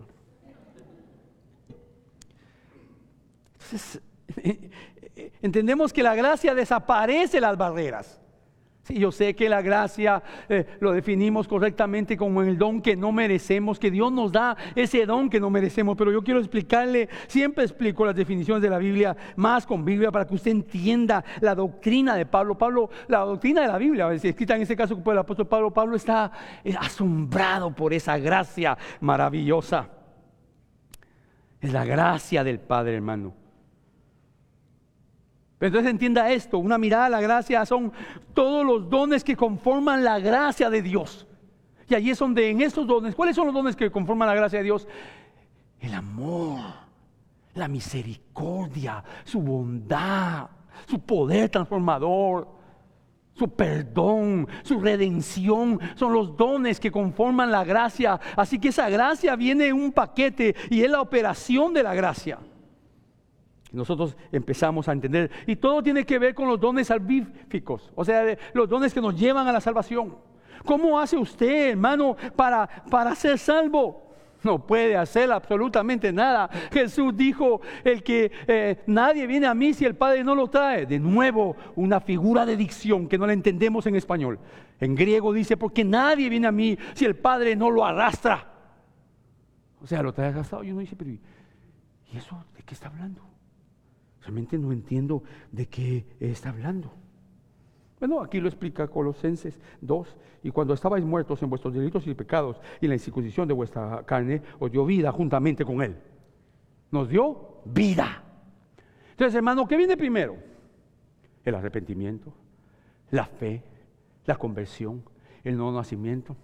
Entonces, 3.53 4.01
Entendemos 5.43 5.93
que 5.93 6.03
la 6.03 6.15
gracia 6.15 6.55
desaparece 6.55 7.41
las 7.41 7.57
barreras. 7.57 8.21
Sí, 8.89 8.99
yo 8.99 9.13
sé 9.13 9.35
que 9.35 9.51
la 9.51 9.61
gracia 9.61 10.23
eh, 10.49 10.65
lo 10.81 10.93
definimos 10.93 11.47
correctamente 11.47 12.17
como 12.17 12.41
el 12.41 12.57
don 12.57 12.81
que 12.81 12.97
no 12.97 13.13
merecemos, 13.13 13.79
que 13.79 13.91
Dios 13.91 14.11
nos 14.11 14.33
da 14.33 14.57
ese 14.75 15.05
don 15.05 15.29
que 15.29 15.39
no 15.39 15.51
merecemos, 15.51 15.95
pero 15.95 16.11
yo 16.11 16.23
quiero 16.23 16.41
explicarle, 16.41 17.07
siempre 17.27 17.65
explico 17.65 18.07
las 18.07 18.15
definiciones 18.15 18.63
de 18.63 18.71
la 18.71 18.79
Biblia 18.79 19.15
más 19.37 19.67
con 19.67 19.85
Biblia 19.85 20.11
para 20.11 20.27
que 20.27 20.35
usted 20.35 20.53
entienda 20.53 21.23
la 21.41 21.55
doctrina 21.55 22.15
de 22.17 22.25
Pablo. 22.25 22.57
Pablo, 22.57 22.89
la 23.09 23.19
doctrina 23.19 23.61
de 23.61 23.69
la 23.69 23.77
Biblia, 23.77 24.11
escrita 24.11 24.57
en 24.57 24.63
este 24.63 24.75
caso 24.75 24.99
por 25.03 25.13
el 25.13 25.19
apóstol 25.19 25.47
Pablo, 25.47 25.71
Pablo 25.71 25.95
está 25.95 26.33
asombrado 26.81 27.71
por 27.75 27.93
esa 27.93 28.17
gracia 28.17 28.79
maravillosa. 29.01 29.91
Es 31.61 31.75
la 31.75 31.85
gracia 31.85 32.43
del 32.43 32.59
Padre, 32.59 32.95
hermano. 32.95 33.48
Pero 35.59 35.69
entonces 35.69 35.91
entienda 35.91 36.31
esto, 36.31 36.59
una 36.59 36.79
mirada 36.79 37.07
a 37.07 37.11
la 37.11 37.21
gracia 37.21 37.67
son 37.67 37.93
todos 38.33 38.65
los 38.65 38.89
dones 38.89 39.25
que 39.25 39.37
conforman 39.37 40.05
la 40.05 40.19
gracia 40.19 40.71
de 40.71 40.83
Dios. 40.83 41.27
Y 41.89 41.95
allí 41.95 42.11
es 42.11 42.19
donde 42.19 42.51
en 42.51 42.61
estos 42.61 42.87
dones, 42.87 43.15
¿cuáles 43.15 43.35
son 43.35 43.47
los 43.47 43.55
dones 43.55 43.75
que 43.75 43.91
conforman 43.91 44.29
la 44.29 44.35
gracia 44.35 44.59
de 44.59 44.65
Dios? 44.65 44.87
el 45.81 45.95
amor, 45.95 46.61
la 47.55 47.69
misericordia, 47.69 49.03
su 49.25 49.41
bondad, 49.41 50.49
su 50.87 51.01
poder 51.01 51.49
transformador, 51.51 52.49
su 53.35 53.49
perdón, 53.49 54.49
su 54.65 54.81
redención, 54.81 55.79
son 55.95 56.13
los 56.13 56.37
dones 56.37 56.81
que 56.81 56.91
conforman 56.91 57.51
la 57.51 57.65
gracia. 57.65 58.19
Así 58.37 58.59
que 58.59 58.69
esa 58.69 58.89
gracia 58.89 59.37
viene 59.37 59.69
en 59.69 59.77
un 59.77 59.93
paquete 59.93 60.57
y 60.71 60.83
es 60.83 60.91
la 60.91 61.01
operación 61.01 61.73
de 61.73 61.83
la 61.85 61.95
gracia. 61.95 62.39
Nosotros 63.73 64.17
empezamos 64.33 64.89
a 64.89 64.93
entender, 64.93 65.31
y 65.47 65.57
todo 65.57 65.83
tiene 65.83 66.05
que 66.05 66.19
ver 66.19 66.35
con 66.35 66.49
los 66.49 66.59
dones 66.59 66.87
salvíficos, 66.87 67.93
o 67.95 68.05
sea, 68.05 68.37
los 68.55 68.69
dones 68.69 68.95
que 68.95 69.01
nos 69.01 69.19
llevan 69.19 69.47
a 69.47 69.53
la 69.53 69.61
salvación. 69.61 70.17
¿Cómo 70.65 70.99
hace 70.99 71.17
usted, 71.17 71.71
hermano, 71.71 72.17
para, 72.35 72.67
para 72.91 73.15
ser 73.15 73.39
salvo? 73.39 74.09
No 74.43 74.65
puede 74.65 74.97
hacer 74.97 75.31
absolutamente 75.33 76.13
nada. 76.13 76.49
Jesús 76.73 77.17
dijo, 77.17 77.61
el 77.83 78.03
que 78.03 78.31
eh, 78.47 78.83
nadie 78.87 79.27
viene 79.27 79.47
a 79.47 79.55
mí 79.55 79.75
si 79.75 79.85
el 79.85 79.97
Padre 79.97 80.23
no 80.23 80.35
lo 80.35 80.49
trae. 80.49 80.87
De 80.87 80.99
nuevo, 80.99 81.57
una 81.75 82.01
figura 82.01 82.47
de 82.47 82.57
dicción 82.57 83.09
que 83.09 83.19
no 83.19 83.27
la 83.27 83.33
entendemos 83.33 83.87
en 83.87 83.97
español. 83.97 84.39
En 84.81 84.95
griego 84.95 85.33
dice, 85.33 85.57
porque 85.57 85.85
nadie 85.85 86.29
viene 86.29 86.47
a 86.47 86.53
mí 86.53 86.79
si 86.95 87.05
el 87.05 87.17
Padre 87.17 87.57
no 87.57 87.71
lo 87.71 87.85
arrastra. 87.85 88.47
O 89.83 89.87
sea, 89.87 90.03
lo 90.03 90.13
trae 90.13 90.29
arrastrado. 90.29 90.63
Yo 90.63 90.75
no 90.75 90.81
dice, 90.81 90.95
pero 90.95 91.11
¿y 91.11 91.21
eso 92.15 92.45
de 92.57 92.63
qué 92.63 92.75
está 92.75 92.89
hablando? 92.89 93.28
Realmente 94.29 94.59
no 94.59 94.73
entiendo 94.73 95.23
de 95.51 95.65
qué 95.69 96.05
está 96.21 96.51
hablando. 96.51 96.93
Bueno, 97.99 98.21
aquí 98.21 98.41
lo 98.41 98.49
explica 98.49 98.87
Colosenses 98.87 99.59
2. 99.81 100.17
Y 100.43 100.51
cuando 100.51 100.75
estabais 100.75 101.03
muertos 101.03 101.43
en 101.43 101.49
vuestros 101.49 101.73
delitos 101.73 102.07
y 102.07 102.13
pecados 102.13 102.61
y 102.79 102.89
la 102.89 102.93
incircuncisión 102.93 103.49
de 103.49 103.55
vuestra 103.55 104.05
carne, 104.05 104.43
os 104.59 104.71
dio 104.71 104.85
vida 104.85 105.11
juntamente 105.13 105.65
con 105.65 105.81
Él. 105.81 105.97
Nos 106.91 107.09
dio 107.09 107.63
vida. 107.65 108.23
Entonces, 109.13 109.35
hermano, 109.35 109.67
¿qué 109.67 109.79
viene 109.79 109.97
primero? 109.97 110.37
El 111.43 111.55
arrepentimiento, 111.55 112.31
la 113.11 113.25
fe, 113.25 113.63
la 114.27 114.37
conversión, 114.37 115.03
el 115.43 115.57
nuevo 115.57 115.73
nacimiento. 115.73 116.37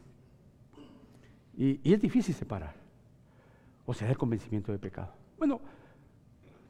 Y, 1.55 1.81
y 1.87 1.93
es 1.93 2.01
difícil 2.01 2.35
separar. 2.35 2.77
O 3.85 3.93
sea, 3.93 4.09
el 4.09 4.17
convencimiento 4.17 4.73
de 4.73 4.79
pecado. 4.79 5.13
Bueno, 5.37 5.61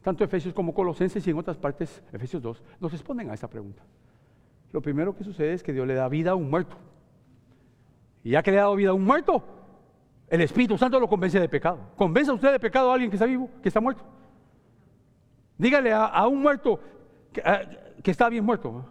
tanto 0.04 0.22
Efesios 0.22 0.54
como 0.54 0.72
Colosenses 0.72 1.26
y 1.26 1.30
en 1.30 1.38
otras 1.38 1.56
partes, 1.56 2.00
Efesios 2.12 2.40
2, 2.40 2.62
nos 2.78 2.92
responden 2.92 3.30
a 3.30 3.34
esa 3.34 3.50
pregunta 3.50 3.82
lo 4.74 4.82
primero 4.82 5.14
que 5.14 5.22
sucede 5.22 5.52
es 5.52 5.62
que 5.62 5.72
Dios 5.72 5.86
le 5.86 5.94
da 5.94 6.08
vida 6.08 6.32
a 6.32 6.34
un 6.34 6.50
muerto. 6.50 6.76
Y 8.24 8.30
ya 8.30 8.42
que 8.42 8.50
le 8.50 8.58
ha 8.58 8.62
dado 8.62 8.74
vida 8.74 8.90
a 8.90 8.92
un 8.92 9.04
muerto, 9.04 9.44
el 10.26 10.40
Espíritu 10.40 10.76
Santo 10.76 10.98
lo 10.98 11.08
convence 11.08 11.38
de 11.38 11.48
pecado. 11.48 11.78
¿Convence 11.96 12.32
usted 12.32 12.50
de 12.50 12.58
pecado 12.58 12.90
a 12.90 12.94
alguien 12.94 13.08
que 13.08 13.14
está 13.14 13.24
vivo, 13.24 13.48
que 13.62 13.68
está 13.68 13.80
muerto? 13.80 14.02
Dígale 15.56 15.92
a, 15.92 16.26
un 16.26 16.42
muerto 16.42 16.80
que, 17.32 18.10
está 18.10 18.28
bien 18.28 18.44
muerto. 18.44 18.84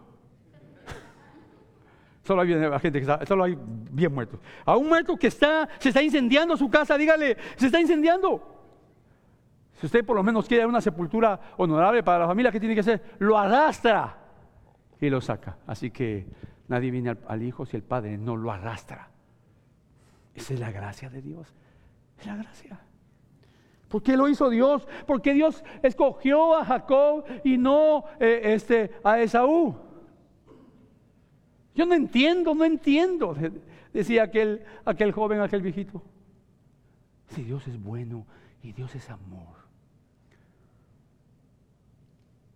Solo 2.24 2.40
hay 2.40 2.48
gente 2.80 3.00
que 3.00 3.02
está, 3.02 3.26
solo 3.26 3.44
hay 3.44 3.58
bien 3.58 4.14
muertos. 4.14 4.40
A 4.64 4.78
un 4.78 4.88
muerto 4.88 5.18
que 5.18 5.26
está, 5.26 5.68
se 5.80 5.90
está 5.90 6.02
incendiando 6.02 6.56
su 6.56 6.70
casa, 6.70 6.96
dígale, 6.96 7.36
se 7.56 7.66
está 7.66 7.78
incendiando. 7.78 8.53
Si 9.84 9.86
usted 9.86 10.02
por 10.02 10.16
lo 10.16 10.22
menos 10.22 10.48
quiere 10.48 10.64
una 10.64 10.80
sepultura 10.80 11.38
honorable 11.58 12.02
para 12.02 12.20
la 12.20 12.26
familia, 12.26 12.50
¿qué 12.50 12.58
tiene 12.58 12.74
que 12.74 12.80
hacer? 12.80 13.02
Lo 13.18 13.36
arrastra 13.36 14.16
y 14.98 15.10
lo 15.10 15.20
saca. 15.20 15.58
Así 15.66 15.90
que 15.90 16.26
nadie 16.68 16.90
viene 16.90 17.14
al, 17.28 17.42
Hijo 17.42 17.66
si 17.66 17.76
el 17.76 17.82
Padre 17.82 18.16
no 18.16 18.34
lo 18.34 18.50
arrastra. 18.50 19.10
Esa 20.34 20.54
es 20.54 20.60
la 20.60 20.72
gracia 20.72 21.10
de 21.10 21.20
Dios. 21.20 21.54
Es 22.18 22.24
la 22.24 22.34
gracia. 22.34 22.80
¿Por 23.88 24.02
qué 24.02 24.16
lo 24.16 24.26
hizo 24.26 24.48
Dios? 24.48 24.88
Porque 25.06 25.34
Dios 25.34 25.62
escogió 25.82 26.56
a 26.56 26.64
Jacob 26.64 27.26
y 27.44 27.58
no 27.58 28.04
eh, 28.18 28.54
este, 28.54 28.90
a 29.04 29.20
Esaú. 29.20 29.76
Yo 31.74 31.84
no 31.84 31.94
entiendo, 31.94 32.54
no 32.54 32.64
entiendo, 32.64 33.36
decía 33.92 34.22
aquel, 34.22 34.64
aquel 34.86 35.12
joven, 35.12 35.42
aquel 35.42 35.60
viejito. 35.60 36.02
Si 37.26 37.42
Dios 37.42 37.68
es 37.68 37.78
bueno 37.78 38.24
y 38.62 38.72
Dios 38.72 38.94
es 38.94 39.10
amor, 39.10 39.63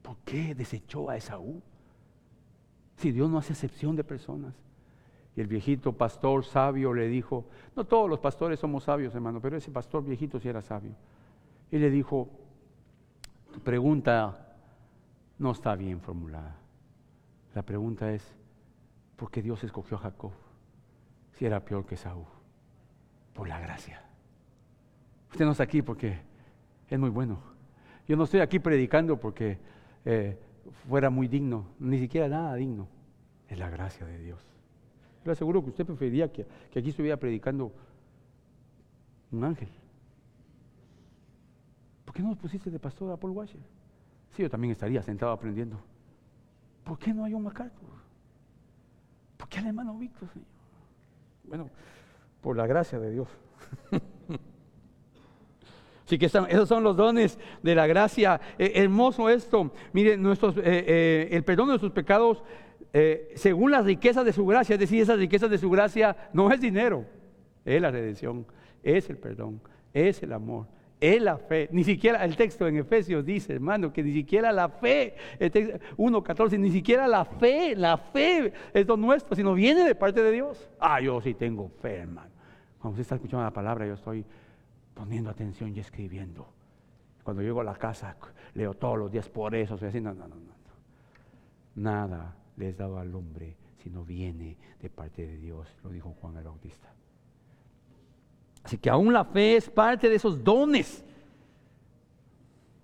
¿por 0.09 0.17
qué 0.25 0.55
desechó 0.55 1.11
a 1.11 1.19
Esaú? 1.19 1.61
Si 2.97 3.13
Dios 3.13 3.29
no 3.29 3.37
hace 3.37 3.53
excepción 3.53 3.95
de 3.95 4.03
personas. 4.03 4.55
Y 5.37 5.43
el 5.43 5.47
viejito 5.47 5.93
pastor 5.93 6.47
sabio 6.47 6.95
le 6.95 7.09
dijo, 7.09 7.45
no 7.77 7.85
todos 7.85 8.09
los 8.09 8.19
pastores 8.19 8.59
somos 8.59 8.85
sabios, 8.85 9.15
hermano, 9.15 9.39
pero 9.43 9.59
ese 9.59 9.71
pastor 9.71 10.03
viejito 10.03 10.41
sí 10.41 10.49
era 10.49 10.63
sabio. 10.63 10.93
Y 11.71 11.77
le 11.77 11.91
dijo, 11.91 12.31
tu 13.53 13.61
pregunta 13.61 14.57
no 15.39 15.51
está 15.51 15.77
bien 15.77 16.01
formulada. 16.01 16.57
La 17.55 17.61
pregunta 17.61 18.11
es, 18.11 18.35
¿por 19.17 19.31
qué 19.31 19.43
Dios 19.43 19.63
escogió 19.63 19.99
a 19.99 20.01
Jacob 20.01 20.33
si 21.35 21.45
era 21.45 21.63
peor 21.63 21.85
que 21.85 21.99
Saúl? 21.99 22.25
Por 23.35 23.47
la 23.47 23.61
gracia. 23.61 24.03
Usted 25.31 25.45
no 25.45 25.51
está 25.51 25.65
aquí 25.65 25.83
porque 25.83 26.19
es 26.89 26.99
muy 26.99 27.11
bueno. 27.11 27.41
Yo 28.07 28.17
no 28.17 28.25
estoy 28.25 28.41
aquí 28.41 28.59
predicando 28.59 29.21
porque 29.21 29.77
eh, 30.05 30.39
fuera 30.89 31.11
muy 31.11 31.29
digno, 31.29 31.67
ni 31.79 31.99
siquiera 31.99 32.29
nada 32.29 32.55
digno. 32.55 32.89
Es 33.49 33.59
la 33.59 33.71
gracia 33.71 34.07
de 34.07 34.19
Dios. 34.19 34.41
Le 35.25 35.33
aseguro 35.33 35.63
que 35.63 35.71
usted 35.71 35.87
preferiría 35.87 36.31
que, 36.33 36.47
aquí 36.77 36.91
estuviera 36.91 37.17
predicando 37.17 37.73
un 39.31 39.45
ángel. 39.45 39.69
¿Por 42.05 42.15
qué 42.15 42.23
no 42.23 42.29
nos 42.29 42.39
pusiste 42.39 42.71
de 42.71 42.79
pastor 42.79 43.13
a 43.13 43.17
Paul 43.17 43.33
Washer? 43.33 43.61
Sí, 44.31 44.43
yo 44.43 44.51
también 44.51 44.73
estaría 44.73 45.03
sentado 45.03 45.33
aprendiendo. 45.33 45.79
¿Por 46.85 46.99
qué 46.99 47.13
no 47.13 47.25
hay 47.25 47.35
un 47.35 47.43
MacArthur? 47.43 47.89
¿Por 49.37 49.49
qué 49.49 49.59
al 49.59 49.67
hermano 49.67 49.97
Víctor, 49.99 50.29
Bueno, 51.45 51.69
por 52.41 52.57
la 52.57 52.67
gracia 52.67 52.99
de 52.99 53.11
Dios. 53.11 53.29
Así 56.09 56.17
que 56.17 56.25
esos 56.25 56.67
son 56.67 56.83
los 56.83 56.97
dones 56.97 57.39
de 57.63 57.75
la 57.75 57.87
gracia. 57.87 58.41
Eh, 58.59 58.73
hermoso 58.77 59.29
esto. 59.29 59.71
Mire, 59.93 60.17
nuestros, 60.17 60.57
eh, 60.57 60.63
eh, 60.65 61.29
el 61.33 61.45
perdón 61.45 61.67
de 61.67 61.73
nuestros 61.73 61.93
pecados, 61.93 62.43
según 63.35 63.73
las 63.73 63.85
riquezas 63.85 64.25
de 64.25 64.33
su 64.33 64.47
gracia, 64.47 64.73
es 64.73 64.81
decir, 64.81 65.03
esas 65.03 65.19
riquezas 65.19 65.51
de 65.51 65.59
su 65.59 65.69
gracia 65.69 66.17
no 66.33 66.51
es 66.51 66.63
dinero, 66.63 67.05
es 67.63 67.81
la 67.83 67.91
redención, 67.91 68.47
es 68.83 69.11
el 69.11 69.19
perdón, 69.19 69.61
es 69.93 70.23
el 70.23 70.33
amor, 70.33 70.67
es 70.99 71.21
la 71.21 71.37
fe. 71.37 71.69
Ni 71.73 71.85
siquiera 71.85 72.25
el 72.25 72.35
texto 72.37 72.67
en 72.67 72.79
Efesios 72.79 73.27
dice, 73.27 73.53
hermano, 73.53 73.93
que 73.93 74.03
ni 74.03 74.15
siquiera 74.15 74.51
la 74.51 74.71
fe, 74.71 75.15
1.14, 75.39 76.59
ni 76.59 76.71
siquiera 76.71 77.07
la 77.07 77.27
fe, 77.27 77.77
la 77.77 77.99
fe 77.99 78.55
es 78.73 78.87
lo 78.87 78.97
nuestro, 78.97 79.37
sino 79.37 79.53
viene 79.53 79.85
de 79.85 79.95
parte 79.95 80.23
de 80.23 80.33
Dios. 80.33 80.71
Ah, 80.81 81.03
yo 81.03 81.21
sí 81.21 81.35
tengo 81.35 81.69
fe, 81.83 81.97
hermano. 81.97 82.31
Cuando 82.79 82.93
usted 82.93 83.03
está 83.03 83.17
escuchando 83.17 83.45
la 83.45 83.53
palabra, 83.53 83.87
yo 83.87 83.93
estoy 83.95 84.25
poniendo 84.99 85.31
atención 85.31 85.73
y 85.77 85.79
escribiendo. 85.79 86.49
Cuando 87.23 87.41
llego 87.41 87.61
a 87.61 87.65
la 87.65 87.77
casa, 87.77 88.17
leo 88.55 88.75
todos 88.75 88.99
los 88.99 89.13
días 89.13 89.29
por 89.29 89.55
eso, 89.55 89.79
soy 89.79 89.89
así, 89.89 90.01
no, 90.01 90.13
no, 90.13 90.27
no, 90.27 90.35
no. 90.35 90.59
Nada 91.77 92.35
le 92.57 92.71
es 92.71 92.77
dado 92.77 92.99
al 92.99 93.15
hombre, 93.15 93.57
sino 93.81 94.05
viene 94.05 94.57
de 94.83 94.91
parte 94.91 95.25
de 95.25 95.37
Dios, 95.37 95.69
lo 95.85 95.91
dijo 95.91 96.17
Juan 96.21 96.37
el 96.37 96.45
Bautista. 96.45 96.89
Así 98.65 98.79
que 98.79 98.91
aún 98.91 99.13
la 99.13 99.25
fe 99.25 99.57
es 99.57 99.71
parte 99.71 100.09
de 100.09 100.17
esos 100.17 100.43
dones 100.43 101.05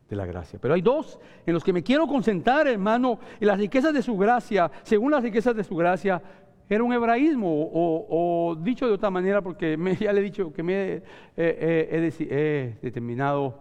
de 0.08 0.14
la 0.14 0.24
gracia. 0.24 0.60
Pero 0.62 0.74
hay 0.74 0.82
dos 0.82 1.18
en 1.44 1.52
los 1.52 1.64
que 1.64 1.72
me 1.72 1.82
quiero 1.82 2.06
concentrar, 2.06 2.68
hermano, 2.68 3.18
en 3.40 3.48
las 3.48 3.58
riquezas 3.58 3.92
de 3.92 4.02
su 4.02 4.16
gracia, 4.16 4.70
según 4.84 5.10
las 5.10 5.22
riquezas 5.24 5.56
de 5.56 5.64
su 5.64 5.74
gracia, 5.74 6.22
era 6.68 6.82
un 6.82 6.92
hebraísmo, 6.92 7.46
o, 7.48 8.56
dicho 8.60 8.86
de 8.86 8.94
otra 8.94 9.10
manera, 9.10 9.42
porque 9.42 9.76
ya 10.00 10.12
le 10.12 10.20
he 10.20 10.24
dicho 10.24 10.52
que 10.52 10.62
me 10.62 11.02
he 11.36 12.78
determinado 12.80 13.60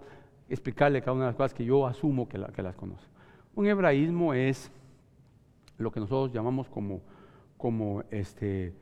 explicarle 0.50 1.02
cada 1.02 1.14
una 1.14 1.26
de 1.26 1.30
las 1.30 1.36
cosas 1.36 1.54
que 1.54 1.66
yo 1.66 1.86
asumo 1.86 2.28
que, 2.28 2.38
las 2.38 2.76
conoce. 2.76 3.08
Un 3.56 3.68
hebraísmo 3.68 4.34
es 4.34 4.72
lo 5.78 5.92
que 5.92 6.00
nosotros 6.00 6.32
llamamos 6.32 6.70
como, 6.70 7.02
como 7.58 8.04
este, 8.12 8.74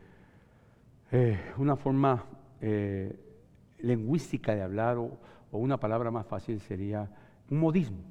eh, 1.12 1.40
una 1.58 1.76
forma 1.76 2.26
eh, 2.62 3.18
lingüística 3.80 4.56
de 4.56 4.62
hablar, 4.62 4.98
o, 4.98 5.18
una 5.52 5.78
palabra 5.78 6.12
más 6.12 6.26
fácil 6.26 6.60
sería 6.62 7.10
un 7.50 7.60
modismo. 7.60 8.04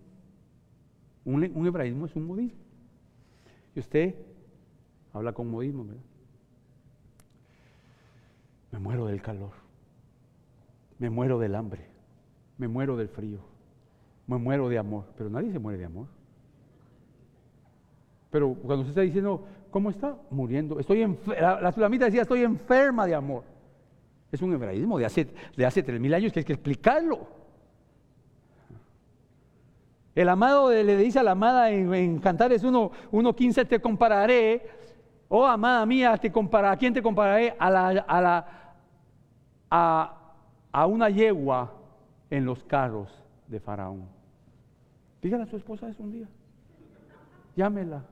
Un, 1.25 1.51
un 1.55 1.67
hebraísmo 1.67 2.07
es 2.07 2.17
un 2.17 2.27
modismo. 2.27 2.61
Y 3.75 3.81
usted 3.81 4.15
Habla 5.13 5.33
con 5.33 5.51
modismo, 5.51 5.85
¿verdad? 5.85 6.03
Me 8.73 8.79
muero 8.79 9.07
del 9.07 9.21
calor. 9.21 9.53
Me 10.99 11.11
muero 11.11 11.39
del 11.39 11.55
hambre. 11.55 11.87
Me 12.59 12.69
muero 12.69 12.97
del 12.97 13.09
frío. 13.09 13.39
Me 14.27 14.37
muero 14.37 14.69
de 14.69 14.79
amor. 14.79 15.07
Pero 15.17 15.31
nadie 15.31 15.51
se 15.53 15.59
muere 15.59 15.79
de 15.79 15.85
amor. 15.87 16.07
Pero 18.31 18.55
cuando 18.55 18.83
usted 18.83 18.91
está 18.91 19.01
diciendo, 19.01 19.45
¿cómo 19.71 19.91
está? 19.91 20.17
Muriendo. 20.31 20.79
Estoy 20.79 21.19
la, 21.27 21.61
la 21.61 21.73
sulamita 21.73 22.05
decía, 22.05 22.23
estoy 22.23 22.43
enferma 22.43 23.07
de 23.07 23.15
amor. 23.15 23.43
Es 24.31 24.41
un 24.43 24.53
hebraísmo 24.53 24.99
de 24.99 25.07
hace, 25.07 25.27
de 25.57 25.67
hace 25.67 25.83
tres 25.83 26.01
mil 26.01 26.15
años 26.15 26.33
que 26.33 26.41
hay 26.41 26.45
que 26.45 26.53
explicarlo. 26.53 27.41
El 30.15 30.29
amado 30.29 30.71
le 30.71 30.97
dice 30.97 31.19
a 31.19 31.23
la 31.23 31.33
amada 31.33 31.71
en, 31.71 32.19
Cantares 32.19 32.65
1.15, 32.65 33.67
te 33.67 33.81
compararé, 33.81 34.69
oh 35.31 35.47
amada 35.47 35.87
mía, 35.87 36.19
te 36.19 36.31
compara, 36.31 36.73
¿a 36.73 36.77
quién 36.77 36.93
te 36.93 37.01
compararé? 37.01 37.55
A, 37.59 37.71
la, 37.71 37.89
a, 37.89 38.21
la, 38.21 38.47
a, 39.71 40.35
a 40.73 40.87
una 40.87 41.09
yegua 41.09 41.73
en 42.29 42.45
los 42.45 42.63
carros 42.65 43.09
de 43.47 43.61
Faraón. 43.61 44.09
Dígale 45.23 45.45
a 45.45 45.47
su 45.47 45.57
esposa 45.57 45.89
eso 45.89 46.03
un 46.03 46.13
día. 46.13 46.29
Llámela. 47.57 48.05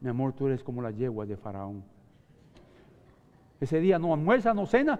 Mi 0.00 0.08
amor, 0.08 0.32
tú 0.32 0.46
eres 0.46 0.62
como 0.62 0.80
la 0.80 0.90
yegua 0.90 1.26
de 1.26 1.36
Faraón. 1.36 1.84
Ese 3.60 3.80
día 3.80 3.98
no 3.98 4.14
almuerza, 4.14 4.54
no 4.54 4.64
cena. 4.64 4.98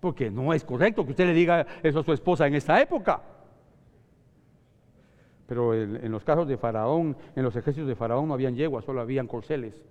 Porque 0.00 0.30
no 0.30 0.52
es 0.52 0.64
correcto 0.64 1.04
que 1.04 1.10
usted 1.10 1.26
le 1.26 1.34
diga 1.34 1.64
eso 1.82 2.00
a 2.00 2.02
su 2.02 2.12
esposa 2.12 2.46
en 2.48 2.54
esta 2.56 2.80
época. 2.80 3.22
Pero 5.52 5.74
en, 5.74 6.10
los 6.10 6.24
casos 6.24 6.48
de 6.48 6.56
Faraón, 6.56 7.14
en 7.36 7.42
los 7.42 7.54
ejércitos 7.54 7.86
de 7.86 7.94
Faraón 7.94 8.26
no 8.26 8.32
habían 8.32 8.56
yeguas, 8.56 8.86
solo 8.86 9.02
habían 9.02 9.26
corceles. 9.26 9.84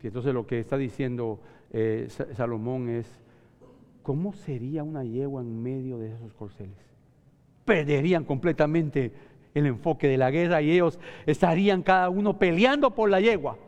Y 0.00 0.06
entonces 0.06 0.32
lo 0.32 0.46
que 0.46 0.60
está 0.60 0.76
diciendo 0.76 1.40
eh, 1.72 2.06
Salomón 2.36 2.88
es, 2.88 3.10
¿cómo 4.04 4.32
sería 4.32 4.84
una 4.84 5.02
yegua 5.02 5.42
en 5.42 5.60
medio 5.64 5.98
de 5.98 6.12
esos 6.12 6.32
corceles? 6.34 6.78
Perderían 7.64 8.22
completamente 8.22 9.12
el 9.52 9.66
enfoque 9.66 10.06
de 10.06 10.16
la 10.16 10.30
guerra 10.30 10.62
y 10.62 10.70
ellos 10.70 11.00
estarían 11.26 11.82
cada 11.82 12.08
uno 12.08 12.38
peleando 12.38 12.94
por 12.94 13.10
la 13.10 13.20
yegua. 13.20 13.58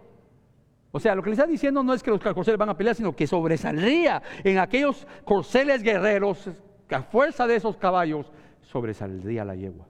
O 0.92 1.00
sea, 1.00 1.16
lo 1.16 1.24
que 1.24 1.30
le 1.30 1.34
está 1.34 1.48
diciendo 1.48 1.82
no 1.82 1.92
es 1.92 2.04
que 2.04 2.12
los 2.12 2.20
corceles 2.20 2.56
van 2.56 2.68
a 2.68 2.76
pelear, 2.76 2.94
sino 2.94 3.16
que 3.16 3.26
sobresaldría 3.26 4.22
en 4.44 4.58
aquellos 4.58 5.08
corceles 5.24 5.82
guerreros, 5.82 6.48
a 6.88 7.02
fuerza 7.02 7.48
de 7.48 7.56
esos 7.56 7.76
caballos, 7.78 8.30
sobresaldría 8.60 9.44
la 9.44 9.56
yegua. 9.56 9.87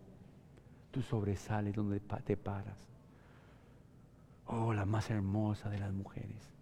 Tú 0.90 1.02
sobresales 1.02 1.74
donde 1.74 2.00
te 2.00 2.36
paras. 2.36 2.78
Oh, 4.46 4.72
la 4.72 4.86
más 4.86 5.10
hermosa 5.10 5.68
de 5.68 5.78
las 5.78 5.92
mujeres. 5.92 6.57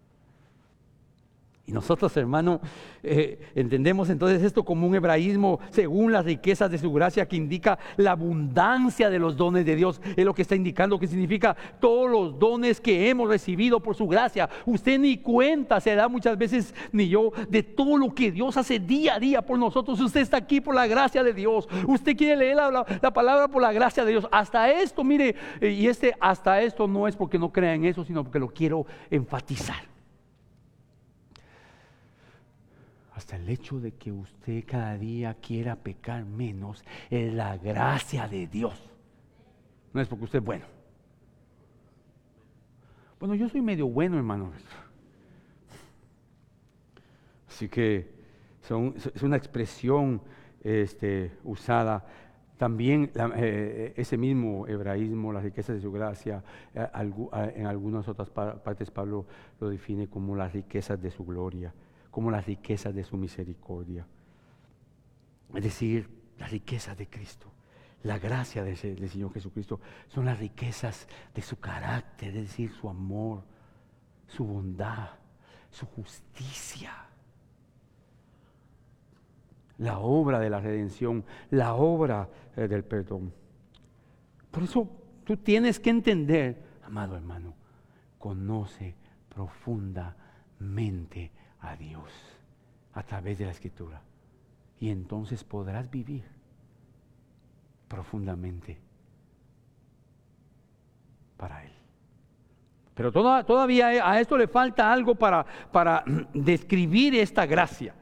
Y 1.68 1.72
nosotros, 1.72 2.16
hermano, 2.16 2.60
eh, 3.02 3.40
entendemos 3.56 4.08
entonces 4.08 4.40
esto 4.40 4.64
como 4.64 4.86
un 4.86 4.94
hebraísmo 4.94 5.58
según 5.70 6.12
las 6.12 6.24
riquezas 6.24 6.70
de 6.70 6.78
su 6.78 6.92
gracia 6.92 7.26
que 7.26 7.34
indica 7.34 7.76
la 7.96 8.12
abundancia 8.12 9.10
de 9.10 9.18
los 9.18 9.36
dones 9.36 9.66
de 9.66 9.74
Dios. 9.74 10.00
Es 10.14 10.24
lo 10.24 10.32
que 10.32 10.42
está 10.42 10.54
indicando 10.54 10.96
que 10.96 11.08
significa 11.08 11.56
todos 11.80 12.08
los 12.08 12.38
dones 12.38 12.80
que 12.80 13.08
hemos 13.08 13.28
recibido 13.28 13.80
por 13.80 13.96
su 13.96 14.06
gracia. 14.06 14.48
Usted 14.64 15.00
ni 15.00 15.18
cuenta 15.18 15.80
se 15.80 15.96
da 15.96 16.06
muchas 16.06 16.38
veces, 16.38 16.72
ni 16.92 17.08
yo, 17.08 17.32
de 17.48 17.64
todo 17.64 17.96
lo 17.96 18.14
que 18.14 18.30
Dios 18.30 18.56
hace 18.56 18.78
día 18.78 19.16
a 19.16 19.18
día 19.18 19.42
por 19.42 19.58
nosotros. 19.58 20.00
Usted 20.00 20.20
está 20.20 20.36
aquí 20.36 20.60
por 20.60 20.76
la 20.76 20.86
gracia 20.86 21.24
de 21.24 21.32
Dios. 21.32 21.68
Usted 21.88 22.16
quiere 22.16 22.36
leer 22.36 22.54
la, 22.54 22.86
la 23.02 23.12
palabra 23.12 23.48
por 23.48 23.60
la 23.60 23.72
gracia 23.72 24.04
de 24.04 24.12
Dios. 24.12 24.28
Hasta 24.30 24.70
esto, 24.70 25.02
mire, 25.02 25.34
eh, 25.60 25.70
y 25.70 25.88
este 25.88 26.14
hasta 26.20 26.62
esto 26.62 26.86
no 26.86 27.08
es 27.08 27.16
porque 27.16 27.40
no 27.40 27.52
crea 27.52 27.74
en 27.74 27.86
eso, 27.86 28.04
sino 28.04 28.22
porque 28.22 28.38
lo 28.38 28.50
quiero 28.50 28.86
enfatizar. 29.10 29.95
El 33.34 33.48
hecho 33.48 33.80
de 33.80 33.92
que 33.92 34.12
usted 34.12 34.64
cada 34.66 34.96
día 34.96 35.34
quiera 35.34 35.76
pecar 35.76 36.24
menos, 36.24 36.84
es 37.10 37.32
la 37.32 37.56
gracia 37.56 38.28
de 38.28 38.46
Dios. 38.46 38.80
No 39.92 40.00
es 40.00 40.08
porque 40.08 40.24
usted 40.24 40.38
es 40.38 40.44
bueno. 40.44 40.64
Bueno, 43.18 43.34
yo 43.34 43.48
soy 43.48 43.62
medio 43.62 43.88
bueno, 43.88 44.16
hermano. 44.16 44.52
Así 47.48 47.68
que 47.68 48.14
es 48.62 49.22
una 49.22 49.36
expresión 49.36 50.20
este, 50.62 51.32
usada. 51.42 52.04
También 52.58 53.10
eh, 53.36 53.92
ese 53.96 54.16
mismo 54.16 54.66
hebraísmo, 54.66 55.32
las 55.32 55.42
riquezas 55.42 55.76
de 55.76 55.82
su 55.82 55.90
gracia, 55.92 56.42
eh, 56.74 56.86
en 57.54 57.66
algunas 57.66 58.08
otras 58.08 58.30
partes 58.30 58.90
Pablo 58.90 59.26
lo 59.60 59.68
define 59.68 60.08
como 60.08 60.36
las 60.36 60.52
riquezas 60.52 61.00
de 61.00 61.10
su 61.10 61.24
gloria 61.24 61.72
como 62.16 62.30
las 62.30 62.46
riquezas 62.46 62.94
de 62.94 63.04
su 63.04 63.18
misericordia. 63.18 64.06
Es 65.54 65.62
decir, 65.62 66.08
las 66.38 66.50
riquezas 66.50 66.96
de 66.96 67.10
Cristo, 67.10 67.52
la 68.04 68.18
gracia 68.18 68.64
del 68.64 68.78
Señor 68.78 69.34
Jesucristo, 69.34 69.82
son 70.08 70.24
las 70.24 70.38
riquezas 70.38 71.06
de 71.34 71.42
su 71.42 71.60
carácter, 71.60 72.28
es 72.28 72.48
decir, 72.48 72.72
su 72.72 72.88
amor, 72.88 73.42
su 74.28 74.46
bondad, 74.46 75.10
su 75.70 75.84
justicia. 75.84 76.94
La 79.76 79.98
obra 79.98 80.38
de 80.38 80.48
la 80.48 80.60
redención, 80.60 81.22
la 81.50 81.74
obra 81.74 82.30
eh, 82.56 82.66
del 82.66 82.82
perdón. 82.82 83.30
Por 84.50 84.62
eso 84.62 84.88
tú 85.22 85.36
tienes 85.36 85.78
que 85.78 85.90
entender, 85.90 86.64
amado 86.82 87.14
hermano, 87.14 87.52
conoce 88.18 88.94
profundamente 89.28 91.30
a 91.60 91.76
Dios 91.76 92.10
a 92.92 93.02
través 93.02 93.38
de 93.38 93.46
la 93.46 93.50
escritura. 93.50 94.00
Y 94.78 94.90
entonces 94.90 95.44
podrás 95.44 95.90
vivir 95.90 96.24
profundamente 97.88 98.78
para 101.36 101.64
Él. 101.64 101.72
Pero 102.94 103.12
todavía 103.12 103.88
a 103.88 104.20
esto 104.20 104.38
le 104.38 104.48
falta 104.48 104.90
algo 104.90 105.14
para, 105.14 105.44
para 105.70 106.02
describir 106.34 107.14
esta 107.14 107.44
gracia 107.46 107.94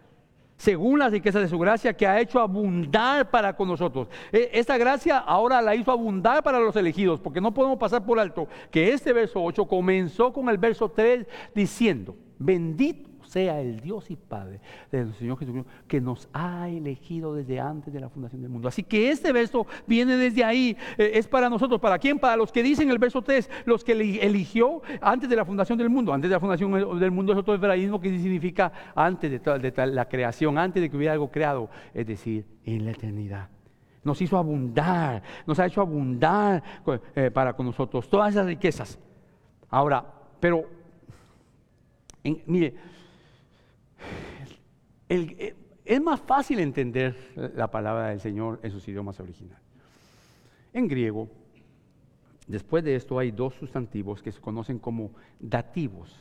según 0.57 0.99
las 0.99 1.13
riquezas 1.13 1.43
de 1.43 1.49
su 1.49 1.59
gracia 1.59 1.95
que 1.95 2.07
ha 2.07 2.21
hecho 2.21 2.41
abundar 2.41 3.31
para 3.31 3.55
con 3.55 3.69
nosotros. 3.69 4.09
E, 4.33 4.51
esta 4.53 4.79
gracia 4.79 5.19
ahora 5.19 5.61
la 5.61 5.75
hizo 5.75 5.91
abundar 5.91 6.43
para 6.43 6.59
los 6.59 6.77
elegidos, 6.77 7.21
porque 7.21 7.41
no 7.41 7.53
podemos 7.53 7.79
pasar 7.79 8.05
por 8.05 8.19
alto 8.19 8.49
que 8.71 8.93
este 8.93 9.13
verso 9.13 9.43
8 9.43 9.67
comenzó 9.67 10.33
con 10.33 10.49
el 10.49 10.59
verso 10.59 10.89
3 10.91 11.27
diciendo, 11.55 12.17
bendito 12.39 13.11
sea 13.35 13.61
el 13.61 13.81
Dios 13.81 14.13
y 14.13 14.17
Padre 14.17 14.61
del 14.93 15.13
Señor 15.15 15.37
Jesucristo, 15.37 15.69
que 15.89 16.01
nos 16.01 16.29
ha 16.33 16.69
elegido 16.69 17.35
desde 17.35 17.59
antes 17.59 17.93
de 17.93 17.99
la 17.99 18.09
fundación 18.09 18.41
del 18.41 18.51
mundo. 18.51 18.69
Así 18.69 18.85
que 18.85 19.11
este 19.11 19.33
verso 19.33 19.67
viene 19.89 20.17
desde 20.17 20.45
ahí, 20.45 20.77
eh, 20.97 21.11
es 21.15 21.27
para 21.27 21.51
nosotros, 21.51 21.81
¿para 21.81 21.99
quién? 21.99 22.21
Para 22.21 22.37
los 22.37 22.53
que 22.53 22.63
dicen 22.63 22.91
el 22.91 22.99
verso 22.99 23.23
3, 23.23 23.51
los 23.65 23.83
que 23.83 23.93
eligió 23.93 24.83
antes 25.01 25.29
de 25.29 25.35
la 25.35 25.45
fundación 25.45 25.77
del 25.77 25.91
mundo. 25.91 26.13
Antes 26.13 26.31
de 26.31 26.37
la 26.37 26.41
fundación 26.41 26.99
del 27.01 27.11
mundo 27.11 27.33
es 27.33 27.39
otro 27.39 27.55
hebraísmo 27.55 28.01
que 28.01 28.09
significa 28.11 28.73
antes 28.95 29.31
de, 29.33 29.87
la 29.89 30.09
creación, 30.09 30.57
antes 30.57 30.81
de 30.81 30.89
que 30.89 30.97
hubiera 30.97 31.13
algo 31.13 31.29
creado, 31.29 31.69
es 31.93 32.07
decir, 32.07 32.47
en 32.65 32.85
la 32.85 32.93
eternidad 32.93 33.49
nos 34.05 34.21
hizo 34.21 34.37
abundar, 34.37 35.23
nos 35.47 35.59
ha 35.59 35.65
hecho 35.65 35.81
abundar 35.81 36.63
eh, 37.17 37.31
para 37.31 37.55
con 37.55 37.65
nosotros 37.65 38.07
todas 38.07 38.35
esas 38.35 38.45
riquezas. 38.45 38.99
Ahora, 39.71 40.05
pero, 40.39 40.67
mire, 42.45 42.75
eh, 45.09 45.55
es 45.85 46.01
más 46.01 46.21
fácil 46.21 46.61
entender 46.61 47.17
la 47.55 47.71
palabra 47.71 48.09
del 48.09 48.21
Señor 48.21 48.61
en 48.63 48.71
sus 48.71 48.87
idiomas 48.89 49.21
originales. 49.21 49.63
En 50.73 50.89
griego, 50.89 51.29
después 52.47 52.83
de 52.85 52.97
esto 52.97 53.19
hay 53.19 53.31
dos 53.31 53.55
sustantivos 53.55 54.23
que 54.23 54.33
se 54.33 54.41
conocen 54.41 54.79
como 54.79 55.13
dativos. 55.39 56.19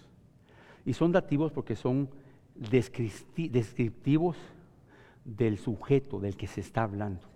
Y 0.85 0.93
son 0.93 1.11
dativos 1.11 1.51
porque 1.51 1.75
son 1.75 2.09
descriptivos 2.55 4.37
del 5.23 5.57
sujeto 5.57 6.19
del 6.19 6.35
que 6.35 6.47
se 6.47 6.61
está 6.61 6.83
hablando. 6.83 7.32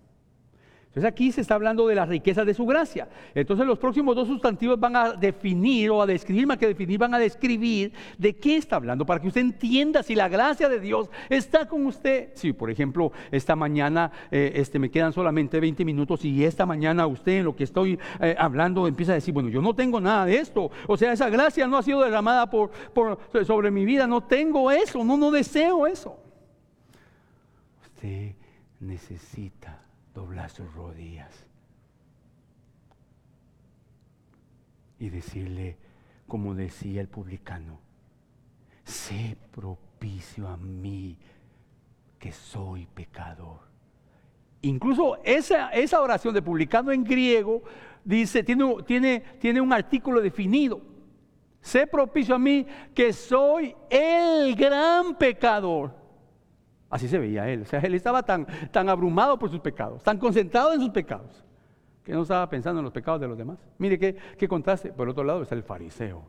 Entonces 0.98 1.14
aquí 1.14 1.30
se 1.30 1.42
está 1.42 1.54
hablando 1.54 1.86
de 1.86 1.94
las 1.94 2.08
riquezas 2.08 2.44
de 2.44 2.54
su 2.54 2.66
gracia. 2.66 3.08
Entonces 3.32 3.64
los 3.64 3.78
próximos 3.78 4.16
dos 4.16 4.26
sustantivos 4.26 4.80
van 4.80 4.96
a 4.96 5.12
definir 5.12 5.90
o 5.90 6.02
a 6.02 6.06
describir, 6.06 6.44
más 6.44 6.58
que 6.58 6.66
definir, 6.66 6.98
van 6.98 7.14
a 7.14 7.20
describir 7.20 7.92
de 8.18 8.34
qué 8.34 8.56
está 8.56 8.76
hablando, 8.76 9.06
para 9.06 9.20
que 9.20 9.28
usted 9.28 9.42
entienda 9.42 10.02
si 10.02 10.16
la 10.16 10.28
gracia 10.28 10.68
de 10.68 10.80
Dios 10.80 11.08
está 11.28 11.68
con 11.68 11.86
usted. 11.86 12.30
Si, 12.34 12.52
por 12.52 12.68
ejemplo, 12.68 13.12
esta 13.30 13.54
mañana 13.54 14.10
eh, 14.32 14.54
este, 14.56 14.80
me 14.80 14.90
quedan 14.90 15.12
solamente 15.12 15.60
20 15.60 15.84
minutos 15.84 16.24
y 16.24 16.44
esta 16.44 16.66
mañana 16.66 17.06
usted 17.06 17.38
en 17.38 17.44
lo 17.44 17.54
que 17.54 17.62
estoy 17.62 17.96
eh, 18.18 18.34
hablando 18.36 18.88
empieza 18.88 19.12
a 19.12 19.14
decir, 19.14 19.32
bueno, 19.32 19.50
yo 19.50 19.62
no 19.62 19.76
tengo 19.76 20.00
nada 20.00 20.26
de 20.26 20.38
esto. 20.38 20.68
O 20.88 20.96
sea, 20.96 21.12
esa 21.12 21.30
gracia 21.30 21.68
no 21.68 21.78
ha 21.78 21.82
sido 21.84 22.02
derramada 22.02 22.50
por, 22.50 22.72
sobre 23.46 23.70
mi 23.70 23.84
vida, 23.84 24.08
no 24.08 24.20
tengo 24.20 24.72
eso, 24.72 25.04
no, 25.04 25.16
no 25.16 25.30
deseo 25.30 25.86
eso. 25.86 26.18
Usted 27.84 28.34
necesita 28.80 29.87
doblar 30.18 30.50
sus 30.50 30.72
rodillas 30.74 31.46
y 34.98 35.10
decirle, 35.10 35.76
como 36.26 36.56
decía 36.56 37.00
el 37.00 37.08
publicano, 37.08 37.78
sé 38.82 39.36
propicio 39.52 40.48
a 40.48 40.56
mí 40.56 41.16
que 42.18 42.32
soy 42.32 42.86
pecador. 42.86 43.60
Incluso 44.62 45.18
esa, 45.22 45.68
esa 45.68 46.00
oración 46.00 46.34
de 46.34 46.42
publicano 46.42 46.90
en 46.90 47.04
griego 47.04 47.62
dice, 48.04 48.42
tiene, 48.42 48.74
tiene, 48.84 49.20
tiene 49.38 49.60
un 49.60 49.72
artículo 49.72 50.20
definido. 50.20 50.80
Sé 51.60 51.86
propicio 51.86 52.34
a 52.34 52.40
mí 52.40 52.66
que 52.92 53.12
soy 53.12 53.76
el 53.88 54.56
gran 54.56 55.14
pecador. 55.16 55.94
Así 56.90 57.08
se 57.08 57.18
veía 57.18 57.48
él. 57.48 57.62
O 57.62 57.64
sea, 57.66 57.80
él 57.80 57.94
estaba 57.94 58.22
tan, 58.22 58.46
tan 58.70 58.88
abrumado 58.88 59.38
por 59.38 59.50
sus 59.50 59.60
pecados, 59.60 60.02
tan 60.02 60.18
concentrado 60.18 60.72
en 60.72 60.80
sus 60.80 60.90
pecados, 60.90 61.44
que 62.02 62.12
no 62.12 62.22
estaba 62.22 62.48
pensando 62.48 62.80
en 62.80 62.84
los 62.84 62.92
pecados 62.92 63.20
de 63.20 63.28
los 63.28 63.36
demás. 63.36 63.58
Mire 63.78 63.98
qué, 63.98 64.16
qué. 64.38 64.48
Por 64.48 65.08
otro 65.08 65.24
lado 65.24 65.42
está 65.42 65.54
el 65.54 65.62
fariseo. 65.62 66.22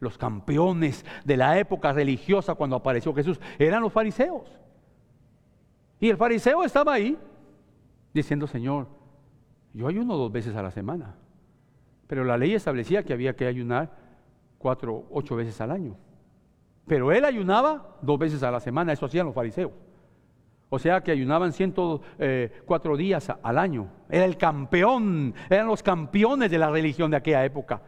Los 0.00 0.18
campeones 0.18 1.04
de 1.24 1.36
la 1.36 1.58
época 1.58 1.92
religiosa 1.92 2.54
cuando 2.54 2.76
apareció 2.76 3.14
Jesús 3.14 3.40
eran 3.58 3.82
los 3.82 3.92
fariseos. 3.92 4.58
Y 6.00 6.10
el 6.10 6.16
fariseo 6.16 6.64
estaba 6.64 6.94
ahí 6.94 7.16
diciendo, 8.12 8.46
Señor, 8.46 8.88
yo 9.72 9.86
ayuno 9.86 10.16
dos 10.16 10.30
veces 10.30 10.54
a 10.56 10.62
la 10.62 10.70
semana. 10.70 11.14
Pero 12.06 12.24
la 12.24 12.36
ley 12.36 12.52
establecía 12.52 13.04
que 13.04 13.12
había 13.12 13.34
que 13.34 13.46
ayunar 13.46 13.96
cuatro, 14.58 15.06
ocho 15.10 15.36
veces 15.36 15.60
al 15.60 15.70
año. 15.70 15.96
Pero 16.86 17.12
él 17.12 17.24
ayunaba 17.24 17.96
dos 18.02 18.18
veces 18.18 18.42
a 18.42 18.50
la 18.50 18.60
semana, 18.60 18.92
eso 18.92 19.06
hacían 19.06 19.26
los 19.26 19.34
fariseos. 19.34 19.72
O 20.74 20.78
sea 20.78 21.02
que 21.02 21.10
ayunaban 21.10 21.52
104 21.52 22.00
eh, 22.18 22.96
días 22.96 23.30
al 23.42 23.58
año. 23.58 23.88
Era 24.08 24.24
el 24.24 24.38
campeón, 24.38 25.34
eran 25.50 25.66
los 25.66 25.82
campeones 25.82 26.50
de 26.50 26.56
la 26.56 26.70
religión 26.70 27.10
de 27.10 27.18
aquella 27.18 27.44
época. 27.44 27.82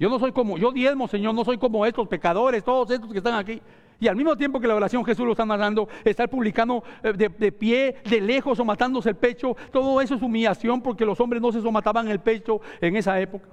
Yo 0.00 0.08
no 0.08 0.18
soy 0.18 0.32
como, 0.32 0.56
yo 0.56 0.72
diezmo, 0.72 1.06
Señor, 1.06 1.34
no 1.34 1.44
soy 1.44 1.58
como 1.58 1.84
estos 1.84 2.08
pecadores, 2.08 2.64
todos 2.64 2.90
estos 2.90 3.12
que 3.12 3.18
están 3.18 3.34
aquí. 3.34 3.60
Y 4.00 4.08
al 4.08 4.16
mismo 4.16 4.34
tiempo 4.34 4.58
que 4.58 4.66
la 4.66 4.76
oración 4.76 5.04
Jesús 5.04 5.26
lo 5.26 5.32
está 5.32 5.44
narrando, 5.44 5.86
estar 6.06 6.26
publicando 6.30 6.82
eh, 7.02 7.12
de, 7.12 7.28
de, 7.28 7.52
pie, 7.52 7.96
de 8.08 8.18
lejos 8.18 8.58
o 8.58 8.64
matándose 8.64 9.10
el 9.10 9.16
pecho, 9.16 9.54
todo 9.70 10.00
eso 10.00 10.14
es 10.14 10.22
humillación 10.22 10.80
porque 10.80 11.04
los 11.04 11.20
hombres 11.20 11.42
no 11.42 11.52
se 11.52 11.60
somataban 11.60 12.08
el 12.08 12.20
pecho 12.20 12.62
en 12.80 12.96
esa 12.96 13.20
época. 13.20 13.50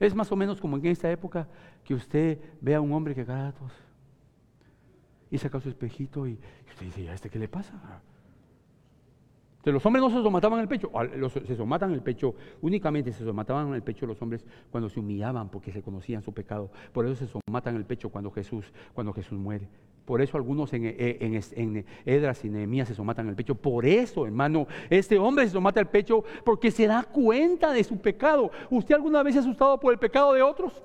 Es 0.00 0.12
más 0.12 0.32
o 0.32 0.34
menos 0.34 0.60
como 0.60 0.76
en 0.76 0.86
esta 0.86 1.08
época 1.08 1.46
que 1.84 1.94
usted 1.94 2.40
ve 2.60 2.74
a 2.74 2.80
un 2.80 2.92
hombre 2.92 3.14
que 3.14 3.24
cada 3.24 3.52
y 5.30 5.38
saca 5.38 5.60
su 5.60 5.68
espejito 5.68 6.26
y, 6.26 6.38
usted 6.68 6.86
dice, 6.86 7.08
¿a 7.08 7.14
este 7.14 7.30
qué 7.30 7.38
le 7.38 7.48
pasa? 7.48 8.00
Los 9.72 9.84
hombres 9.84 10.00
no 10.00 10.10
se 10.10 10.22
somataban 10.22 10.60
el 10.60 10.68
pecho, 10.68 10.92
se 11.44 11.56
somatan 11.56 11.92
el 11.92 12.00
pecho, 12.00 12.36
únicamente 12.62 13.12
se 13.12 13.24
somataban 13.24 13.74
el 13.74 13.82
pecho 13.82 14.06
los 14.06 14.20
hombres 14.22 14.44
cuando 14.70 14.88
se 14.88 15.00
humillaban 15.00 15.48
porque 15.48 15.72
se 15.72 15.82
conocían 15.82 16.22
su 16.22 16.32
pecado. 16.32 16.70
Por 16.92 17.04
eso 17.04 17.16
se 17.16 17.26
somatan 17.26 17.74
el 17.74 17.84
pecho 17.84 18.08
cuando 18.08 18.30
Jesús, 18.30 18.72
cuando 18.94 19.12
Jesús 19.12 19.36
muere. 19.36 19.68
Por 20.04 20.22
eso 20.22 20.36
algunos 20.36 20.72
en, 20.72 20.84
en, 20.84 21.40
en, 21.56 21.84
Edras 22.04 22.44
y 22.44 22.48
Nehemías 22.48 22.86
se 22.86 22.94
somatan 22.94 23.28
el 23.28 23.34
pecho. 23.34 23.56
Por 23.56 23.84
eso, 23.84 24.24
hermano, 24.24 24.68
este 24.88 25.18
hombre 25.18 25.46
se 25.46 25.50
somata 25.50 25.80
el 25.80 25.86
pecho 25.86 26.22
porque 26.44 26.70
se 26.70 26.86
da 26.86 27.02
cuenta 27.02 27.72
de 27.72 27.82
su 27.82 27.98
pecado. 27.98 28.52
¿Usted 28.70 28.94
alguna 28.94 29.24
vez 29.24 29.34
se 29.34 29.40
ha 29.40 29.42
asustado 29.42 29.80
por 29.80 29.92
el 29.92 29.98
pecado 29.98 30.32
de 30.32 30.42
otros? 30.42 30.80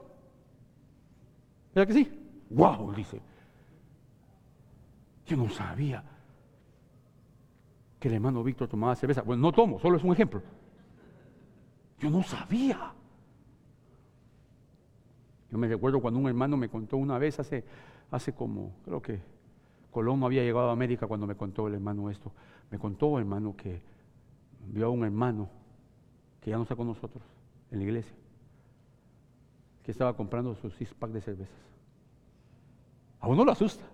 ¿Verdad 1.76 1.88
que 1.88 2.04
sí? 2.04 2.12
¡Wow! 2.50 2.94
Dice. 2.96 3.22
Yo 5.32 5.38
no 5.38 5.50
sabía 5.50 6.04
que 7.98 8.10
el 8.10 8.16
hermano 8.16 8.44
Víctor 8.44 8.68
tomaba 8.68 8.94
cerveza. 8.98 9.22
Bueno, 9.22 9.44
no 9.44 9.54
tomo, 9.54 9.80
solo 9.80 9.96
es 9.96 10.04
un 10.04 10.12
ejemplo. 10.12 10.42
Yo 12.00 12.10
no 12.10 12.22
sabía. 12.22 12.92
Yo 15.50 15.58
me 15.58 15.70
recuerdo 15.70 16.02
cuando 16.02 16.20
un 16.20 16.28
hermano 16.28 16.58
me 16.58 16.68
contó 16.68 16.98
una 16.98 17.18
vez, 17.18 17.40
hace, 17.40 17.64
hace 18.12 18.34
como, 18.34 18.74
creo 18.84 19.02
que 19.02 19.22
Colón 19.90 20.22
había 20.26 20.44
llegado 20.44 20.70
a 20.70 20.74
América 20.74 21.08
cuando 21.08 21.26
me 21.26 21.36
contó 21.36 21.66
el 21.70 21.76
hermano 21.76 22.10
esto. 22.10 22.34
Me 22.70 22.78
contó, 22.78 23.18
hermano, 23.18 23.56
que 23.56 23.82
vio 24.68 24.88
a 24.88 24.90
un 24.90 25.06
hermano 25.06 25.48
que 26.42 26.50
ya 26.50 26.58
no 26.58 26.64
está 26.64 26.76
con 26.76 26.88
nosotros 26.88 27.24
en 27.72 27.78
la 27.78 27.86
iglesia, 27.86 28.18
que 29.82 29.92
estaba 29.92 30.14
comprando 30.14 30.56
sus 30.56 30.74
six 30.74 30.94
pack 30.94 31.12
de 31.12 31.22
cervezas. 31.22 31.56
A 33.22 33.30
uno 33.30 33.46
lo 33.46 33.54
asusta 33.54 33.86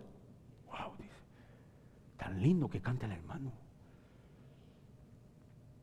lindo 2.30 2.70
que 2.70 2.82
canta 2.82 3.06
el 3.06 3.14
hermano. 3.14 3.52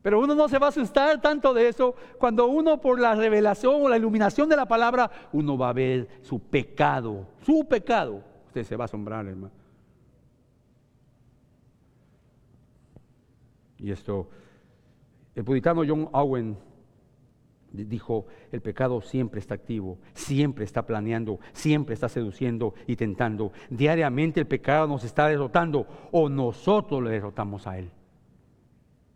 Pero 0.01 0.19
uno 0.19 0.35
no 0.35 0.47
se 0.47 0.59
va 0.59 0.67
a 0.67 0.69
asustar 0.69 1.19
tanto 1.19 1.53
de 1.53 1.67
eso 1.67 1.95
cuando 2.19 2.45
uno 2.45 2.79
por 2.79 2.99
la 2.99 3.15
revelación 3.15 3.81
o 3.81 3.89
la 3.89 3.97
iluminación 3.97 4.47
de 4.47 4.55
la 4.55 4.67
palabra, 4.67 5.09
uno 5.33 5.57
va 5.57 5.69
a 5.69 5.73
ver 5.73 6.07
su 6.21 6.39
pecado, 6.39 7.25
su 7.43 7.65
pecado. 7.67 8.21
Usted 8.45 8.63
se 8.63 8.75
va 8.75 8.83
a 8.83 8.85
asombrar, 8.85 9.25
hermano. 9.25 9.51
Y 13.79 13.91
esto, 13.91 14.29
el 15.33 15.43
puritano 15.43 15.81
John 15.87 16.07
Owen 16.11 16.55
dijo, 17.75 18.25
el 18.51 18.61
pecado 18.61 19.01
siempre 19.01 19.39
está 19.39 19.55
activo, 19.55 19.99
siempre 20.13 20.63
está 20.63 20.85
planeando, 20.85 21.39
siempre 21.53 21.93
está 21.93 22.09
seduciendo 22.09 22.73
y 22.87 22.95
tentando. 22.95 23.51
Diariamente 23.69 24.39
el 24.39 24.47
pecado 24.47 24.87
nos 24.87 25.03
está 25.03 25.27
derrotando 25.27 25.87
o 26.11 26.29
nosotros 26.29 27.03
le 27.03 27.11
derrotamos 27.11 27.67
a 27.67 27.77
él. 27.77 27.91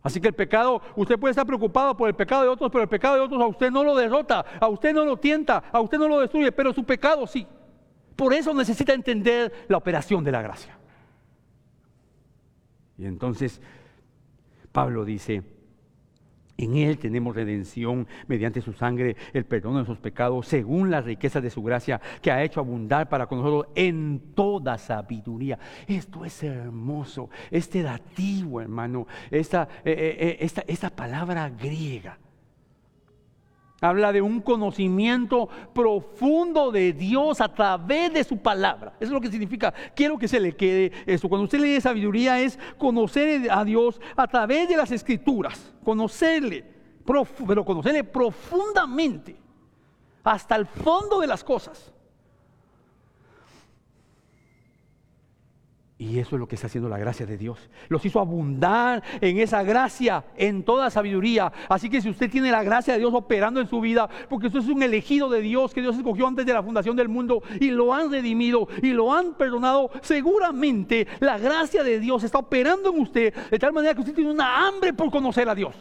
Así 0.01 0.21
que 0.21 0.29
el 0.29 0.33
pecado, 0.33 0.81
usted 0.95 1.19
puede 1.19 1.31
estar 1.31 1.45
preocupado 1.45 1.95
por 1.95 2.07
el 2.07 2.15
pecado 2.15 2.43
de 2.43 2.49
otros, 2.49 2.71
pero 2.71 2.83
el 2.83 2.89
pecado 2.89 3.15
de 3.15 3.21
otros 3.21 3.41
a 3.41 3.47
usted 3.47 3.69
no 3.69 3.83
lo 3.83 3.95
derrota, 3.95 4.45
a 4.59 4.67
usted 4.67 4.93
no 4.93 5.03
lo 5.03 5.17
tienta, 5.17 5.63
a 5.71 5.81
usted 5.81 5.97
no 5.97 6.07
lo 6.07 6.19
destruye, 6.19 6.51
pero 6.51 6.73
su 6.73 6.85
pecado 6.85 7.27
sí. 7.27 7.45
Por 8.15 8.33
eso 8.33 8.53
necesita 8.53 8.93
entender 8.93 9.65
la 9.67 9.77
operación 9.77 10.23
de 10.23 10.31
la 10.31 10.41
gracia. 10.41 10.77
Y 12.97 13.05
entonces 13.05 13.61
Pablo 14.71 15.05
dice, 15.05 15.43
en 16.59 16.75
Él 16.75 16.97
tenemos 16.97 17.35
redención 17.35 18.07
mediante 18.27 18.61
su 18.61 18.73
sangre, 18.73 19.15
el 19.33 19.45
perdón 19.45 19.73
de 19.73 19.77
nuestros 19.77 19.99
pecados, 19.99 20.47
según 20.47 20.91
la 20.91 21.01
riqueza 21.01 21.39
de 21.39 21.49
su 21.49 21.63
gracia 21.63 22.01
que 22.21 22.31
ha 22.31 22.43
hecho 22.43 22.59
abundar 22.59 23.07
para 23.07 23.27
con 23.27 23.39
nosotros 23.39 23.71
en 23.75 24.33
toda 24.35 24.77
sabiduría. 24.77 25.57
Esto 25.87 26.25
es 26.25 26.43
hermoso, 26.43 27.29
este 27.49 27.81
dativo, 27.81 28.61
hermano, 28.61 29.07
esta, 29.31 29.67
eh, 29.85 29.91
eh, 29.91 30.17
eh, 30.19 30.37
esta, 30.41 30.63
esta 30.67 30.89
palabra 30.89 31.49
griega 31.49 32.17
Habla 33.81 34.11
de 34.11 34.21
un 34.21 34.41
conocimiento 34.41 35.47
profundo 35.73 36.71
de 36.71 36.91
Dios 36.91 37.39
a 37.39 37.53
través 37.53 38.13
de 38.13 38.23
su 38.23 38.37
palabra. 38.37 38.93
Eso 38.99 39.05
es 39.05 39.11
lo 39.11 39.21
que 39.21 39.31
significa. 39.31 39.73
Quiero 39.95 40.17
que 40.17 40.27
se 40.27 40.39
le 40.39 40.55
quede 40.55 40.91
eso. 41.05 41.29
Cuando 41.29 41.45
usted 41.45 41.59
lee 41.59 41.79
sabiduría 41.79 42.41
es 42.41 42.59
conocer 42.77 43.49
a 43.49 43.63
Dios 43.63 44.01
a 44.15 44.27
través 44.27 44.67
de 44.67 44.75
las 44.75 44.91
escrituras. 44.91 45.73
Conocerle, 45.83 46.65
pero 47.05 47.63
conocerle 47.63 48.03
profundamente, 48.03 49.37
hasta 50.23 50.55
el 50.55 50.65
fondo 50.65 51.19
de 51.19 51.27
las 51.27 51.43
cosas. 51.43 51.93
Y 56.01 56.17
eso 56.17 56.37
es 56.37 56.39
lo 56.39 56.47
que 56.47 56.55
está 56.55 56.67
haciendo 56.67 56.87
la 56.87 56.97
gracia 56.97 57.25
de 57.25 57.37
Dios. 57.37 57.69
Los 57.89 58.05
hizo 58.05 58.21
abundar 58.21 59.03
en 59.19 59.37
esa 59.37 59.63
gracia, 59.63 60.23
en 60.37 60.63
toda 60.63 60.89
sabiduría. 60.89 61.51
Así 61.67 61.89
que 61.89 62.01
si 62.01 62.09
usted 62.09 62.31
tiene 62.31 62.51
la 62.51 62.63
gracia 62.63 62.93
de 62.93 62.99
Dios 62.99 63.13
operando 63.13 63.59
en 63.59 63.67
su 63.67 63.81
vida, 63.81 64.09
porque 64.29 64.47
usted 64.47 64.59
es 64.59 64.69
un 64.69 64.81
elegido 64.81 65.29
de 65.29 65.41
Dios 65.41 65.73
que 65.73 65.81
Dios 65.81 65.97
escogió 65.97 66.25
antes 66.25 66.45
de 66.45 66.53
la 66.53 66.63
fundación 66.63 66.95
del 66.95 67.09
mundo 67.09 67.43
y 67.59 67.71
lo 67.71 67.93
han 67.93 68.09
redimido 68.09 68.69
y 68.81 68.91
lo 68.91 69.13
han 69.13 69.33
perdonado, 69.33 69.91
seguramente 70.01 71.05
la 71.19 71.37
gracia 71.37 71.83
de 71.83 71.99
Dios 71.99 72.23
está 72.23 72.37
operando 72.37 72.93
en 72.93 73.01
usted 73.01 73.33
de 73.49 73.59
tal 73.59 73.73
manera 73.73 73.93
que 73.93 73.99
usted 73.99 74.15
tiene 74.15 74.31
una 74.31 74.67
hambre 74.67 74.93
por 74.93 75.11
conocer 75.11 75.49
a 75.49 75.55
Dios. 75.55 75.75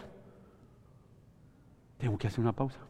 Tengo 1.96 2.18
que 2.18 2.26
hacer 2.26 2.40
una 2.40 2.52
pausa, 2.52 2.80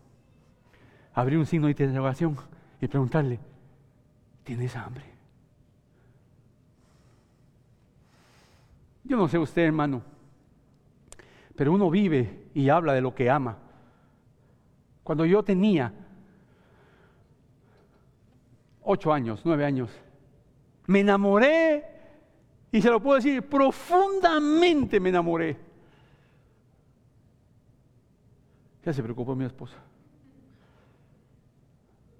abrir 1.12 1.36
un 1.36 1.44
signo 1.44 1.66
de 1.66 1.72
interrogación 1.72 2.38
y 2.80 2.88
preguntarle, 2.88 3.38
¿tienes 4.44 4.74
hambre? 4.76 5.17
Yo 9.08 9.16
no 9.16 9.26
sé 9.26 9.38
usted, 9.38 9.62
hermano, 9.62 10.02
pero 11.56 11.72
uno 11.72 11.88
vive 11.88 12.50
y 12.52 12.68
habla 12.68 12.92
de 12.92 13.00
lo 13.00 13.14
que 13.14 13.30
ama. 13.30 13.56
Cuando 15.02 15.24
yo 15.24 15.42
tenía 15.42 15.92
ocho 18.82 19.10
años, 19.10 19.40
nueve 19.46 19.64
años, 19.64 19.90
me 20.86 21.00
enamoré, 21.00 21.84
y 22.70 22.82
se 22.82 22.90
lo 22.90 23.02
puedo 23.02 23.16
decir, 23.16 23.42
profundamente 23.48 25.00
me 25.00 25.08
enamoré. 25.08 25.56
Ya 28.84 28.92
se 28.92 29.02
preocupó 29.02 29.34
mi 29.34 29.46
esposa. 29.46 29.78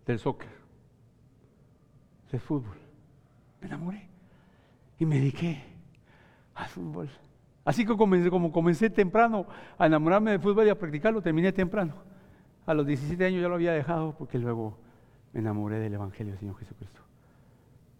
Del 0.07 0.19
soccer, 0.19 0.49
del 2.33 2.41
fútbol. 2.41 2.79
Me 3.61 3.67
enamoré 3.67 4.09
y 4.99 5.05
me 5.05 5.17
dediqué 5.17 5.78
al 6.59 6.69
fútbol. 6.69 7.09
Así 7.65 7.85
que 7.85 7.97
como 7.97 8.53
comencé 8.53 8.91
temprano 8.91 9.47
a 9.79 9.87
enamorarme 9.87 10.33
del 10.33 10.41
fútbol 10.41 10.67
y 10.67 10.71
a 10.71 10.79
practicarlo, 10.79 11.21
terminé 11.23 11.53
temprano. 11.53 11.95
A 12.67 12.75
los 12.75 12.87
17 12.87 13.25
años 13.25 13.43
ya 13.43 13.49
lo 13.49 13.55
había 13.55 13.73
dejado 13.73 14.15
porque 14.17 14.39
luego 14.39 14.79
me 15.33 15.41
enamoré 15.41 15.79
del 15.79 15.95
Evangelio 15.95 16.33
del 16.33 16.41
Señor 16.41 16.57
Jesucristo. 16.59 17.01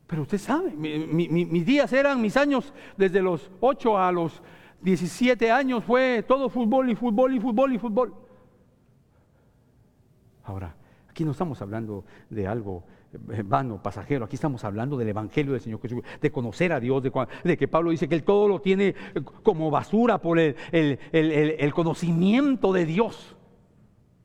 Pero 0.07 0.23
usted 0.23 0.39
sabe, 0.39 0.71
mis 0.73 1.67
días 1.67 1.93
eran, 1.93 2.21
mis 2.21 2.37
años, 2.37 2.73
desde 2.97 3.21
los 3.21 3.51
8 3.61 3.99
a 3.99 4.11
los 4.11 4.43
17 4.81 5.51
años 5.51 5.85
fue 5.85 6.25
todo 6.27 6.49
fútbol 6.49 6.89
y 6.89 6.95
fútbol 6.95 7.35
y 7.35 7.41
fútbol 7.41 7.73
y 7.75 7.79
fútbol. 7.79 8.15
Ahora, 10.45 10.75
Aquí 11.19 11.25
no 11.25 11.33
estamos 11.33 11.61
hablando 11.61 12.05
de 12.31 12.47
algo 12.47 12.85
vano, 13.13 13.83
pasajero. 13.83 14.25
Aquí 14.25 14.37
estamos 14.37 14.65
hablando 14.65 14.97
del 14.97 15.09
Evangelio 15.09 15.53
del 15.53 15.61
Señor 15.61 15.81
Jesús, 15.81 16.03
de 16.21 16.31
conocer 16.31 16.73
a 16.73 16.81
Dios, 16.81 17.03
de, 17.03 17.57
que 17.57 17.69
Pablo 17.69 17.91
dice 17.91 18.09
que 18.09 18.15
él 18.15 18.25
todo 18.25 18.49
lo 18.49 18.61
tiene 18.61 18.95
como 19.43 19.71
basura 19.71 20.19
por 20.19 20.39
el, 20.39 21.73
conocimiento 21.75 22.73
de 22.73 22.85
Dios. 22.85 23.37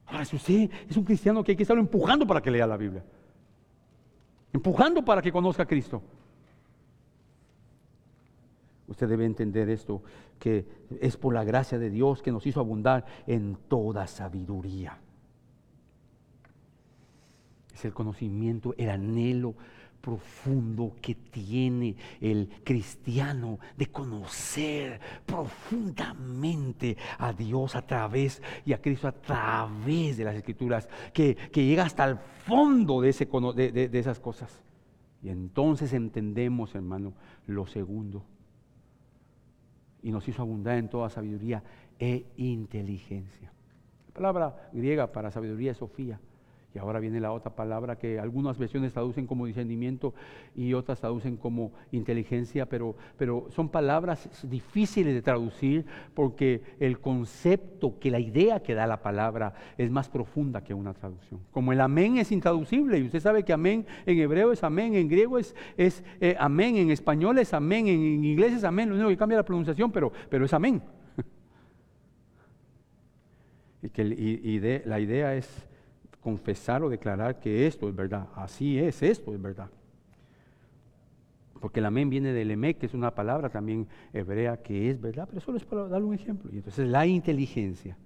Ahora, 0.08 0.26
si 0.26 0.36
usted 0.36 0.70
es 0.90 0.98
un 0.98 1.06
cristiano 1.06 1.44
que 1.44 1.54
hay 1.54 1.56
que 1.56 1.64
estarlo 1.64 1.82
empujando 1.82 2.28
para 2.28 2.42
que 2.42 2.52
lea 2.52 2.68
la 2.68 2.78
Biblia, 2.78 3.04
empujando 4.52 5.04
para 5.04 5.22
que 5.22 5.32
conozca 5.32 5.64
a 5.64 5.66
Cristo. 5.66 6.02
Usted 8.86 9.08
debe 9.08 9.26
entender 9.26 9.70
esto, 9.70 10.04
que 10.38 10.68
es 11.00 11.16
por 11.16 11.34
la 11.34 11.44
gracia 11.46 11.80
de 11.80 11.90
Dios 11.90 12.22
que 12.22 12.32
nos 12.32 12.46
hizo 12.46 12.60
abundar 12.60 13.06
en 13.26 13.58
toda 13.68 14.06
sabiduría 14.08 15.00
es 17.74 17.86
el 17.86 17.94
conocimiento, 17.94 18.74
el 18.78 18.90
anhelo 18.90 19.56
profundo 20.04 20.98
que 21.02 21.16
tiene 21.16 21.96
el 22.20 22.50
cristiano 22.66 23.58
de 23.78 23.88
conocer 23.88 25.00
profundamente 25.26 26.98
a 27.18 27.32
Dios 27.32 27.78
a 27.78 27.84
través 27.84 28.42
y 28.66 28.74
a 28.74 28.82
Cristo 28.82 29.08
a 29.08 29.14
través 29.14 30.18
de 30.18 30.26
las 30.26 30.36
escrituras, 30.36 30.90
que, 31.14 31.38
llega 31.54 31.86
hasta 31.86 32.04
el 32.04 32.18
fondo 32.18 33.00
de, 33.00 33.10
ese, 33.10 33.30
de, 33.56 33.72
de 33.90 34.00
esas 34.00 34.20
cosas. 34.20 34.62
Y 35.22 35.30
entonces 35.30 35.94
entendemos, 35.94 36.76
hermano, 36.76 37.14
lo 37.48 37.66
segundo. 37.66 38.26
Y 40.02 40.12
nos 40.12 40.28
hizo 40.28 40.42
abundar 40.42 40.78
en 40.78 40.90
toda 40.90 41.10
sabiduría 41.10 41.64
e 41.98 42.26
inteligencia. 42.36 43.54
La 44.08 44.14
palabra 44.14 44.70
griega 44.74 45.14
para 45.14 45.32
sabiduría 45.32 45.72
es 45.72 45.78
Sofía. 45.78 46.20
Y 46.76 46.80
ahora 46.80 47.00
viene 47.00 47.20
la 47.20 47.32
otra 47.32 47.56
palabra 47.56 47.98
que 47.98 48.20
algunas 48.20 48.58
versiones 48.58 48.94
traducen 48.94 49.28
como 49.28 49.46
discernimiento 49.46 50.16
y 50.56 50.74
otras 50.74 51.00
traducen 51.00 51.38
como 51.38 51.72
inteligencia, 51.92 52.68
pero, 52.68 52.96
pero 53.16 53.46
son 53.52 53.70
palabras 53.70 54.28
difíciles 54.50 55.14
de 55.14 55.22
traducir 55.22 55.86
porque 56.16 56.64
el 56.80 57.00
concepto, 57.00 58.00
que 58.00 58.10
la 58.10 58.20
idea 58.20 58.62
que 58.62 58.74
da 58.74 58.88
la 58.88 59.04
palabra 59.04 59.54
es 59.78 59.92
más 59.92 60.10
profunda 60.10 60.64
que 60.64 60.74
una 60.74 60.96
traducción. 60.96 61.42
Como 61.52 61.74
el 61.74 61.82
amén 61.82 62.18
es 62.18 62.32
intraducible, 62.32 62.98
y 62.98 63.04
usted 63.04 63.20
sabe 63.20 63.44
que 63.44 63.54
amén 63.54 63.86
en 64.08 64.18
hebreo 64.18 64.52
es 64.52 64.64
amén, 64.64 64.96
en 64.96 65.08
griego 65.08 65.38
es, 65.38 65.56
es 65.78 66.04
eh, 66.22 66.36
amén, 66.40 66.78
en 66.78 66.90
español 66.90 67.38
es 67.38 67.54
amén, 67.54 67.88
en 67.88 68.26
inglés 68.26 68.54
es 68.54 68.64
amén, 68.64 68.90
lo 68.90 68.96
único 68.96 69.10
que 69.10 69.18
cambia 69.18 69.38
la 69.38 69.46
pronunciación, 69.46 69.92
pero, 69.92 70.12
pero 70.28 70.46
es 70.46 70.54
amén. 70.54 70.82
y, 73.84 73.90
que, 73.90 74.82
la 74.86 75.00
idea 75.00 75.36
es 75.36 75.68
confesar 76.24 76.84
o 76.84 76.90
declarar 76.90 77.40
que 77.40 77.68
esto 77.68 77.90
es 77.90 77.96
verdad. 77.96 78.28
Así 78.36 78.80
es, 78.80 79.04
esto 79.04 79.34
es 79.34 79.42
verdad. 79.42 79.70
Porque 81.60 81.80
el 81.80 81.86
amén 81.86 82.10
viene 82.10 82.34
del 82.34 82.52
emé, 82.52 82.76
que 82.76 82.86
es 82.86 82.94
una 82.94 83.12
palabra 83.12 83.50
también 83.50 83.88
hebrea 84.12 84.58
que 84.58 84.90
es 84.90 85.00
verdad, 85.00 85.28
pero 85.30 85.42
solo 85.42 85.58
es 85.58 85.66
para 85.66 85.88
darle 85.88 86.08
un 86.08 86.14
ejemplo. 86.14 86.52
Y 86.52 86.58
entonces 86.58 86.88
la 86.88 87.06
inteligencia, 87.06 87.98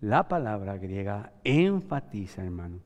la 0.00 0.28
palabra 0.28 0.76
griega 0.76 1.32
enfatiza, 1.42 2.44
hermano, 2.44 2.80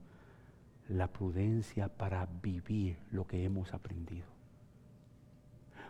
la 0.89 1.09
prudencia 1.09 1.89
para 1.89 2.27
vivir 2.43 2.97
lo 3.11 3.27
que 3.27 3.45
hemos 3.45 3.75
aprendido. 3.75 4.27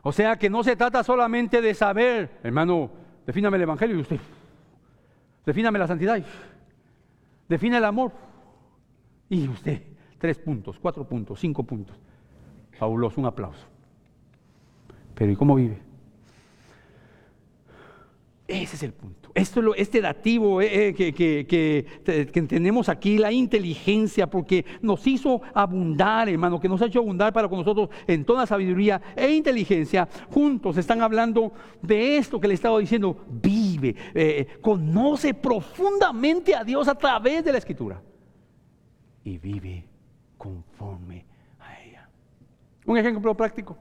O 0.02 0.12
sea 0.12 0.36
que 0.36 0.50
no 0.50 0.64
se 0.64 0.76
trata 0.76 1.02
solamente 1.04 1.60
de 1.60 1.74
saber, 1.74 2.38
hermano, 2.42 2.90
defíname 3.26 3.56
el 3.56 3.64
Evangelio 3.64 3.96
y 3.96 4.00
usted, 4.00 4.20
defíname 5.44 5.78
la 5.78 5.86
santidad, 5.86 6.20
define 7.48 7.78
el 7.78 7.84
amor, 7.84 8.12
y 9.30 9.48
usted, 9.48 9.82
tres 10.18 10.38
puntos, 10.38 10.78
cuatro 10.80 11.06
puntos, 11.06 11.38
cinco 11.40 11.62
puntos. 11.62 11.96
Fabuloso, 12.72 13.20
un 13.20 13.26
aplauso. 13.26 13.66
Pero 15.14 15.32
¿y 15.32 15.36
cómo 15.36 15.56
vive? 15.56 15.78
Ese 18.46 18.76
es 18.76 18.82
el 18.82 18.94
punto. 18.94 19.30
Esto 19.34 19.74
este 19.74 20.00
dativo 20.00 20.62
eh, 20.62 20.88
eh, 20.88 20.94
que, 20.94 21.12
que, 21.46 22.42
tenemos 22.42 22.88
aquí, 22.88 23.18
la 23.18 23.30
inteligencia, 23.30 24.26
porque 24.26 24.64
nos 24.80 25.06
hizo 25.06 25.42
abundar, 25.52 26.30
hermano, 26.30 26.58
que 26.58 26.68
nos 26.68 26.80
ha 26.80 26.86
hecho 26.86 27.00
abundar 27.00 27.32
para 27.32 27.46
con 27.46 27.58
nosotros 27.58 27.90
en 28.06 28.24
toda 28.24 28.46
sabiduría 28.46 29.02
e 29.14 29.30
inteligencia, 29.32 30.08
juntos 30.30 30.78
están 30.78 31.02
hablando 31.02 31.52
de 31.82 32.16
esto 32.16 32.40
que 32.40 32.48
le 32.48 32.54
estaba 32.54 32.78
diciendo, 32.78 33.18
vive, 33.28 33.94
eh, 34.14 34.46
conoce 34.62 35.34
profundamente 35.34 36.54
a 36.54 36.64
Dios 36.64 36.88
a 36.88 36.94
través 36.94 37.44
de 37.44 37.52
la 37.52 37.58
escritura 37.58 38.00
y 39.28 39.38
vive 39.38 39.84
conforme 40.36 41.24
a 41.60 41.80
ella. 41.80 42.08
Un 42.86 42.98
ejemplo 42.98 43.36
práctico. 43.36 43.76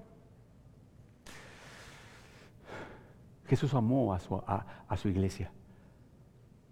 Jesús 3.48 3.74
amó 3.74 4.14
a 4.14 4.20
su, 4.20 4.36
a 4.36 4.98
su 4.98 5.08
iglesia 5.08 5.52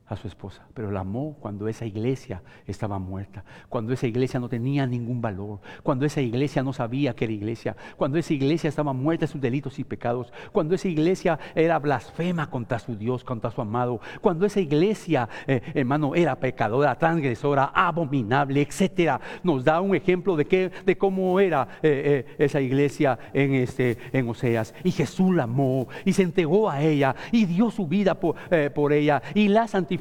a 0.07 0.15
su 0.15 0.27
esposa, 0.27 0.61
pero 0.75 0.91
la 0.91 0.99
amó 0.99 1.35
cuando 1.39 1.67
esa 1.67 1.85
iglesia 1.85 2.43
estaba 2.67 2.99
muerta, 2.99 3.43
cuando 3.69 3.91
esa 3.91 4.05
iglesia 4.05 4.39
no 4.39 4.47
tenía 4.47 4.85
ningún 4.85 5.19
valor, 5.19 5.61
cuando 5.81 6.05
esa 6.05 6.21
iglesia 6.21 6.61
no 6.61 6.73
sabía 6.73 7.15
que 7.15 7.25
era 7.25 7.33
iglesia, 7.33 7.75
cuando 7.97 8.19
esa 8.19 8.33
iglesia 8.33 8.67
estaba 8.67 8.93
muerta 8.93 9.25
en 9.25 9.31
sus 9.31 9.41
delitos 9.41 9.79
y 9.79 9.83
pecados, 9.83 10.31
cuando 10.51 10.75
esa 10.75 10.87
iglesia 10.87 11.39
era 11.55 11.79
blasfema 11.79 12.51
contra 12.51 12.77
su 12.77 12.95
Dios, 12.95 13.23
contra 13.23 13.49
su 13.49 13.61
amado, 13.61 13.99
cuando 14.21 14.45
esa 14.45 14.59
iglesia, 14.59 15.27
eh, 15.47 15.61
hermano, 15.73 16.13
era 16.13 16.35
pecadora, 16.35 16.95
transgresora, 16.99 17.71
abominable, 17.73 18.61
etcétera. 18.61 19.19
Nos 19.41 19.63
da 19.63 19.81
un 19.81 19.95
ejemplo 19.95 20.35
de, 20.35 20.45
qué, 20.45 20.71
de 20.85 20.97
cómo 20.99 21.39
era 21.39 21.67
eh, 21.81 22.25
eh, 22.27 22.45
esa 22.45 22.61
iglesia 22.61 23.17
en, 23.33 23.55
este, 23.55 23.97
en 24.13 24.29
Oseas. 24.29 24.75
Y 24.83 24.91
Jesús 24.91 25.33
la 25.33 25.43
amó 25.43 25.87
y 26.03 26.13
se 26.13 26.21
entregó 26.21 26.69
a 26.69 26.83
ella 26.83 27.15
y 27.31 27.45
dio 27.45 27.71
su 27.71 27.87
vida 27.87 28.19
por, 28.19 28.35
por 28.73 28.93
ella 28.93 29.23
y 29.33 29.47
la 29.47 29.67
santificó 29.67 29.94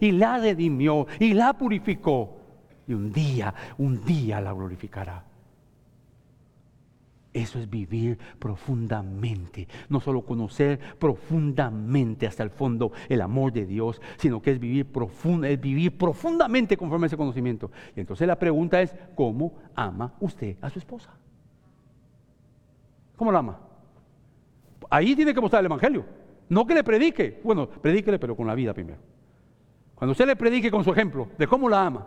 y 0.00 0.12
la 0.12 0.38
redimió 0.38 1.06
y 1.18 1.34
la 1.34 1.52
purificó. 1.52 2.36
Y 2.86 2.94
un 2.94 3.12
día, 3.12 3.54
un 3.76 4.04
día 4.04 4.40
la 4.40 4.52
glorificará. 4.52 5.24
Eso 7.32 7.58
es 7.58 7.68
vivir 7.68 8.18
profundamente, 8.38 9.68
no 9.90 10.00
solo 10.00 10.22
conocer 10.22 10.80
profundamente 10.98 12.26
hasta 12.26 12.42
el 12.42 12.50
fondo 12.50 12.90
el 13.08 13.20
amor 13.20 13.52
de 13.52 13.66
Dios, 13.66 14.00
sino 14.16 14.40
que 14.40 14.52
es 14.52 14.58
vivir, 14.58 14.86
es 15.44 15.60
vivir 15.60 15.96
profundamente 15.96 16.76
conforme 16.76 17.04
a 17.04 17.08
ese 17.08 17.16
conocimiento. 17.16 17.70
Y 17.94 18.00
entonces 18.00 18.26
la 18.26 18.38
pregunta 18.38 18.80
es, 18.80 18.94
¿cómo 19.14 19.52
ama 19.74 20.14
usted 20.20 20.56
a 20.62 20.70
su 20.70 20.78
esposa? 20.78 21.12
¿Cómo 23.14 23.30
la 23.30 23.40
ama? 23.40 23.60
Ahí 24.88 25.14
tiene 25.14 25.34
que 25.34 25.40
mostrar 25.40 25.60
el 25.60 25.66
Evangelio. 25.66 26.06
No 26.48 26.66
que 26.66 26.74
le 26.74 26.82
predique. 26.82 27.40
Bueno, 27.44 27.68
predíquele, 27.68 28.18
pero 28.18 28.34
con 28.34 28.46
la 28.46 28.54
vida 28.54 28.72
primero. 28.72 28.98
Cuando 29.98 30.12
usted 30.12 30.26
le 30.26 30.36
predique 30.36 30.70
con 30.70 30.84
su 30.84 30.92
ejemplo 30.92 31.28
de 31.36 31.48
cómo 31.48 31.68
la 31.68 31.84
ama, 31.84 32.06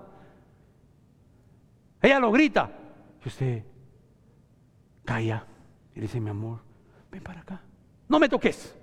ella 2.02 2.20
lo 2.22 2.32
grita 2.32 2.72
y 3.24 3.28
usted 3.28 3.66
calla 5.04 5.46
y 5.94 6.00
dice, 6.00 6.22
mi 6.22 6.30
amor, 6.30 6.60
ven 7.12 7.22
para 7.22 7.42
acá. 7.42 7.62
No 8.08 8.18
me 8.18 8.30
toques, 8.30 8.80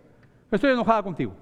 estoy 0.50 0.72
enojada 0.72 1.02
contigo. 1.02 1.32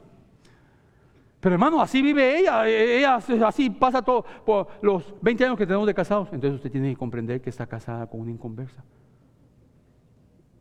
Pero 1.41 1.57
hermano, 1.57 1.83
así 1.83 2.03
vive 2.03 2.39
ella, 2.39 2.69
ella 2.69 3.17
así 3.17 3.69
pasa 3.69 4.01
todo 4.01 4.25
por 4.45 4.69
los 4.81 5.15
20 5.21 5.45
años 5.45 5.59
que 5.59 5.67
tenemos 5.67 5.89
de 5.89 5.95
casados. 5.95 6.29
Entonces 6.31 6.55
usted 6.55 6.71
tiene 6.71 6.91
que 6.91 6.97
comprender 6.97 7.41
que 7.41 7.51
está 7.51 7.67
casada 7.67 8.07
con 8.07 8.21
una 8.21 8.31
inconversa. 8.31 8.85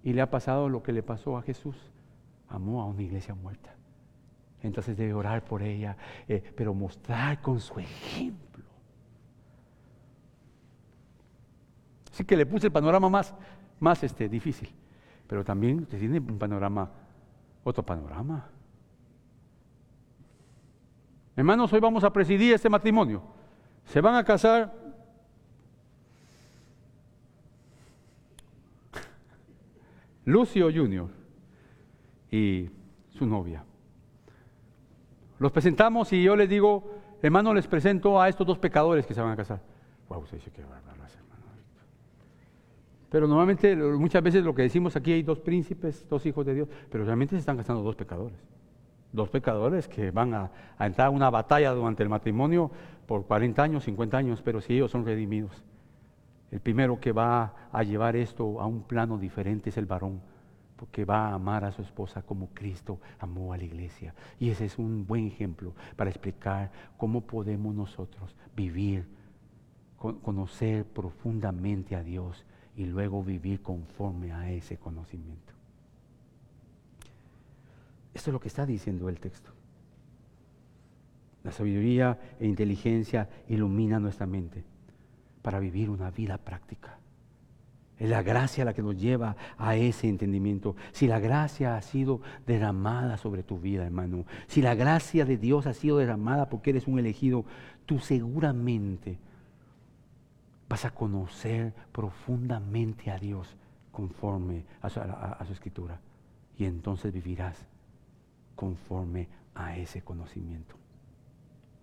Y 0.02 0.14
le 0.14 0.22
ha 0.22 0.32
pasado 0.32 0.70
lo 0.70 0.82
que 0.82 0.92
le 0.92 1.04
pasó 1.04 1.38
a 1.38 1.44
Jesús. 1.44 1.76
Amó 2.48 2.82
a 2.82 2.86
una 2.86 3.04
iglesia 3.04 3.36
muerta. 3.36 3.75
Entonces 4.66 4.98
debe 4.98 5.14
orar 5.14 5.46
por 5.46 5.62
ella, 5.62 5.96
eh, 6.28 6.44
pero 6.56 6.74
mostrar 6.74 7.40
con 7.42 7.60
su 7.60 7.80
ejemplo. 7.80 8.64
Así 12.12 12.26
que 12.26 12.36
le 12.36 12.46
puse 12.48 12.68
el 12.68 12.74
panorama 12.74 13.10
más, 13.10 13.36
más 13.80 14.04
este, 14.04 14.28
difícil. 14.28 14.70
Pero 15.28 15.44
también 15.44 15.82
usted 15.82 16.00
tiene 16.00 16.18
un 16.20 16.40
panorama, 16.40 16.90
otro 17.64 17.86
panorama. 17.86 18.50
Hermanos, 21.36 21.72
hoy 21.74 21.80
vamos 21.80 22.04
a 22.04 22.12
presidir 22.12 22.54
este 22.54 22.70
matrimonio. 22.70 23.22
Se 23.86 24.02
van 24.02 24.16
a 24.16 24.24
casar 24.24 24.74
Lucio 30.26 30.72
Junior 30.74 31.10
y 32.32 32.70
su 33.12 33.28
novia. 33.28 33.64
Los 35.40 35.52
presentamos 35.52 36.12
y 36.14 36.24
yo 36.24 36.36
les 36.36 36.50
digo, 36.50 36.92
hermano, 37.22 37.54
les 37.54 37.68
presento 37.68 38.22
a 38.22 38.30
estos 38.30 38.48
dos 38.48 38.58
pecadores 38.58 39.06
que 39.06 39.14
se 39.14 39.22
van 39.22 39.32
a 39.32 39.36
casar. 39.36 39.62
Wow, 40.10 40.20
usted 40.20 40.38
dice 40.38 40.52
que 40.52 40.62
hermano. 40.62 40.86
Pero 43.16 43.30
normalmente, 43.30 43.78
muchas 43.78 44.22
veces 44.22 44.44
lo 44.44 44.54
que 44.54 44.64
decimos 44.64 44.98
aquí 44.98 45.14
hay 45.14 45.24
dos 45.24 45.40
príncipes, 45.40 46.06
dos 46.10 46.26
hijos 46.26 46.46
de 46.46 46.54
Dios, 46.54 46.68
pero 46.92 47.06
realmente 47.06 47.36
se 47.36 47.40
están 47.40 47.56
casando 47.56 47.82
dos 47.82 47.96
pecadores. 47.96 48.38
Dos 49.14 49.30
pecadores 49.30 49.88
que 49.88 50.12
van 50.12 50.34
a, 50.34 50.52
entrar 50.78 51.08
a 51.08 51.12
una 51.12 51.30
batalla 51.30 51.72
durante 51.72 52.04
el 52.04 52.10
matrimonio 52.10 52.72
por 53.06 53.26
40 53.26 53.64
años, 53.64 53.86
50 53.86 54.18
años, 54.18 54.42
pero 54.42 54.60
si 54.60 54.74
ellos 54.74 54.92
son 54.92 55.06
redimidos, 55.06 55.64
el 56.52 56.60
primero 56.60 57.00
que 57.00 57.14
va 57.14 57.54
a 57.72 57.84
llevar 57.84 58.18
esto 58.18 58.60
a 58.60 58.66
un 58.66 58.84
plano 58.84 59.18
diferente 59.18 59.70
es 59.70 59.78
el 59.78 59.86
varón, 59.86 60.20
porque 60.76 61.06
va 61.06 61.30
a 61.30 61.34
amar 61.36 61.64
a 61.64 61.72
su 61.72 61.82
esposa 61.82 62.22
como 62.22 62.50
Cristo 62.50 63.00
amó 63.20 63.54
a 63.54 63.58
la 63.58 63.64
iglesia. 63.64 64.14
Y 64.40 64.50
ese 64.50 64.66
es 64.66 64.78
un 64.78 65.06
buen 65.06 65.28
ejemplo 65.28 65.74
para 65.96 66.10
explicar 66.10 66.72
cómo 66.98 67.22
podemos 67.22 67.74
nosotros 67.74 68.36
vivir, 68.56 69.08
conocer 69.98 70.86
profundamente 70.86 71.96
a 71.96 72.04
Dios 72.04 72.46
y 72.76 72.86
luego 72.86 73.24
vivir 73.24 73.62
conforme 73.62 74.34
a 74.34 74.52
ese 74.52 74.78
conocimiento. 74.78 75.54
Esto 78.14 78.30
es 78.30 78.34
lo 78.34 78.40
que 78.40 78.48
está 78.48 78.66
diciendo 78.66 79.10
el 79.10 79.20
texto. 79.20 79.52
La 81.44 81.52
sabiduría 81.52 82.18
e 82.40 82.48
inteligencia 82.48 83.30
ilumina 83.48 84.00
nuestra 84.00 84.26
mente 84.26 84.64
para 85.42 85.60
vivir 85.60 85.90
una 85.90 86.10
vida 86.10 86.38
práctica. 86.38 86.98
Es 87.98 88.10
la 88.10 88.24
gracia 88.24 88.66
la 88.66 88.74
que 88.74 88.82
nos 88.82 88.98
lleva 88.98 89.38
a 89.58 89.76
ese 89.76 90.10
entendimiento. 90.10 90.76
Si 90.92 91.08
la 91.08 91.20
gracia 91.20 91.78
ha 91.78 91.82
sido 91.82 92.22
derramada 92.46 93.18
sobre 93.18 93.44
tu 93.44 93.60
vida, 93.60 93.86
hermano, 93.86 94.26
si 94.48 94.62
la 94.62 94.76
gracia 94.76 95.24
de 95.26 95.38
Dios 95.38 95.66
ha 95.66 95.74
sido 95.74 95.98
derramada 95.98 96.50
porque 96.50 96.72
eres 96.72 96.88
un 96.88 97.00
elegido, 97.00 97.46
tú 97.86 98.00
seguramente 98.00 99.18
vas 100.68 100.84
a 100.84 100.92
conocer 100.92 101.74
profundamente 101.94 103.12
a 103.12 103.18
Dios 103.18 103.56
conforme 103.92 104.66
a 104.82 104.90
su, 104.90 105.00
a 105.00 105.44
su 105.46 105.54
escritura. 105.54 106.02
Y 106.58 106.66
entonces 106.66 107.14
vivirás 107.14 107.66
conforme 108.56 109.30
a 109.54 109.78
ese 109.78 110.02
conocimiento. 110.02 110.76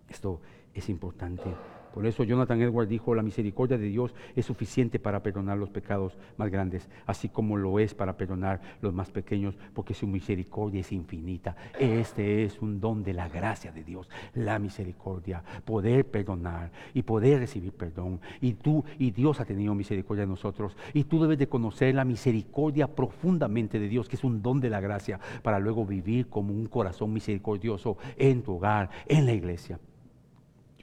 Esto 0.07 0.41
es 0.75 0.89
importante 0.89 1.55
por 1.93 2.05
eso 2.07 2.23
Jonathan 2.23 2.61
Edwards 2.61 2.89
dijo, 2.89 3.13
la 3.13 3.21
misericordia 3.21 3.77
de 3.77 3.87
Dios 3.87 4.15
es 4.35 4.45
suficiente 4.45 4.97
para 4.99 5.21
perdonar 5.21 5.57
los 5.57 5.69
pecados 5.69 6.17
más 6.37 6.49
grandes, 6.49 6.89
así 7.05 7.29
como 7.29 7.55
lo 7.55 7.79
es 7.79 7.93
para 7.93 8.17
perdonar 8.17 8.61
los 8.81 8.93
más 8.93 9.11
pequeños, 9.11 9.57
porque 9.73 9.93
su 9.93 10.07
misericordia 10.07 10.81
es 10.81 10.91
infinita. 10.91 11.55
Este 11.79 12.43
es 12.43 12.61
un 12.61 12.79
don 12.79 13.03
de 13.03 13.13
la 13.13 13.29
gracia 13.29 13.71
de 13.71 13.83
Dios, 13.83 14.09
la 14.33 14.57
misericordia, 14.57 15.43
poder 15.65 16.05
perdonar 16.05 16.71
y 16.93 17.03
poder 17.03 17.39
recibir 17.39 17.73
perdón. 17.73 18.19
Y 18.41 18.53
tú 18.53 18.83
y 18.97 19.11
Dios 19.11 19.39
ha 19.39 19.45
tenido 19.45 19.75
misericordia 19.75 20.23
de 20.23 20.29
nosotros, 20.29 20.75
y 20.93 21.03
tú 21.03 21.21
debes 21.21 21.37
de 21.37 21.47
conocer 21.47 21.93
la 21.93 22.05
misericordia 22.05 22.87
profundamente 22.87 23.79
de 23.79 23.87
Dios, 23.87 24.09
que 24.09 24.15
es 24.15 24.23
un 24.23 24.41
don 24.41 24.59
de 24.59 24.69
la 24.69 24.81
gracia, 24.81 25.19
para 25.43 25.59
luego 25.59 25.85
vivir 25.85 26.27
como 26.27 26.53
un 26.53 26.65
corazón 26.65 27.13
misericordioso 27.13 27.97
en 28.17 28.41
tu 28.41 28.55
hogar, 28.55 28.89
en 29.07 29.25
la 29.25 29.33
iglesia. 29.33 29.79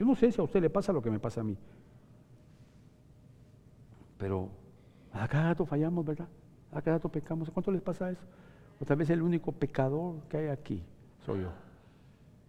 Yo 0.01 0.07
no 0.07 0.15
sé 0.15 0.31
si 0.31 0.41
a 0.41 0.43
usted 0.43 0.59
le 0.59 0.71
pasa 0.71 0.91
lo 0.91 0.99
que 0.99 1.11
me 1.11 1.19
pasa 1.19 1.41
a 1.41 1.43
mí. 1.43 1.55
Pero 4.17 4.49
a 5.13 5.27
cada 5.27 5.49
rato 5.49 5.63
fallamos, 5.63 6.03
¿verdad? 6.03 6.27
A 6.71 6.81
cada 6.81 6.97
rato 6.97 7.07
pecamos. 7.07 7.51
¿Cuánto 7.51 7.71
les 7.71 7.83
pasa 7.83 8.09
eso? 8.09 8.23
O 8.79 8.83
tal 8.83 8.97
vez 8.97 9.11
el 9.11 9.21
único 9.21 9.51
pecador 9.51 10.15
que 10.27 10.37
hay 10.37 10.47
aquí 10.47 10.81
soy 11.23 11.41
yo. 11.41 11.49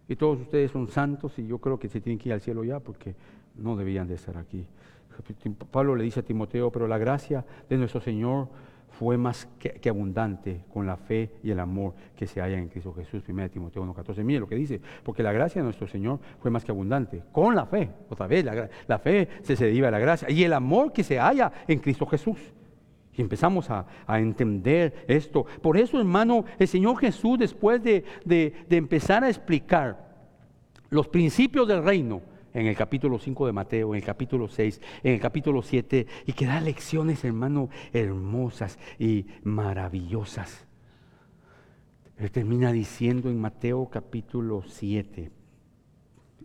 Y 0.07 0.15
todos 0.15 0.41
ustedes 0.41 0.71
son 0.71 0.87
santos 0.87 1.37
y 1.37 1.45
yo 1.45 1.59
creo 1.59 1.77
que 1.77 1.89
se 1.89 2.01
tienen 2.01 2.17
que 2.17 2.29
ir 2.29 2.33
al 2.33 2.41
cielo 2.41 2.63
ya 2.63 2.79
porque 2.79 3.15
no 3.55 3.75
debían 3.75 4.07
de 4.07 4.15
estar 4.15 4.35
aquí. 4.35 4.65
Pablo 5.69 5.95
le 5.95 6.05
dice 6.05 6.21
a 6.21 6.23
Timoteo, 6.23 6.71
pero 6.71 6.87
la 6.87 6.97
gracia 6.97 7.45
de 7.69 7.77
nuestro 7.77 8.01
Señor 8.01 8.47
fue 8.99 9.17
más 9.17 9.47
que, 9.59 9.89
abundante 9.89 10.63
con 10.71 10.85
la 10.85 10.97
fe 10.97 11.31
y 11.43 11.51
el 11.51 11.59
amor 11.59 11.93
que 12.15 12.27
se 12.27 12.41
halla 12.41 12.57
en 12.57 12.69
Cristo 12.69 12.93
Jesús. 12.93 13.23
1 13.27 13.49
Timoteo 13.49 13.83
1.14. 13.83 14.23
Mire 14.23 14.39
lo 14.39 14.47
que 14.47 14.55
dice, 14.55 14.79
porque 15.03 15.23
la 15.23 15.31
gracia 15.31 15.61
de 15.61 15.65
nuestro 15.65 15.87
Señor 15.87 16.19
fue 16.39 16.51
más 16.51 16.63
que 16.63 16.71
abundante 16.71 17.23
con 17.31 17.55
la 17.55 17.65
fe. 17.65 17.89
Otra 18.09 18.27
vez, 18.27 18.45
la, 18.87 18.99
fe 18.99 19.27
se, 19.41 19.55
se 19.55 19.65
deriva 19.65 19.87
de 19.87 19.91
la 19.91 19.99
gracia 19.99 20.29
y 20.29 20.43
el 20.43 20.53
amor 20.53 20.93
que 20.93 21.03
se 21.03 21.17
halla 21.19 21.51
en 21.67 21.79
Cristo 21.79 22.05
Jesús. 22.05 22.37
Y 23.15 23.21
empezamos 23.21 23.69
a, 23.69 23.85
entender 24.07 25.05
esto. 25.07 25.45
Por 25.61 25.77
eso, 25.77 25.99
hermano, 25.99 26.45
el 26.57 26.67
Señor 26.67 26.97
Jesús, 26.97 27.37
después 27.37 27.83
de, 27.83 28.03
de 28.25 28.77
empezar 28.77 29.23
a 29.23 29.29
explicar 29.29 30.13
los 30.89 31.07
principios 31.07 31.67
del 31.67 31.83
reino, 31.83 32.21
en 32.53 32.67
el 32.67 32.75
capítulo 32.75 33.19
5 33.19 33.47
de 33.47 33.53
Mateo, 33.53 33.93
en 33.93 33.99
el 33.99 34.05
capítulo 34.05 34.47
6, 34.47 34.81
en 35.03 35.13
el 35.13 35.19
capítulo 35.19 35.61
7, 35.61 36.07
y 36.25 36.33
que 36.33 36.45
da 36.45 36.61
lecciones, 36.61 37.23
hermano, 37.23 37.69
hermosas 37.91 38.79
y 38.99 39.25
maravillosas. 39.43 40.65
Él 42.17 42.31
termina 42.31 42.71
diciendo 42.71 43.29
en 43.29 43.41
Mateo 43.41 43.89
capítulo 43.89 44.63
7, 44.67 45.31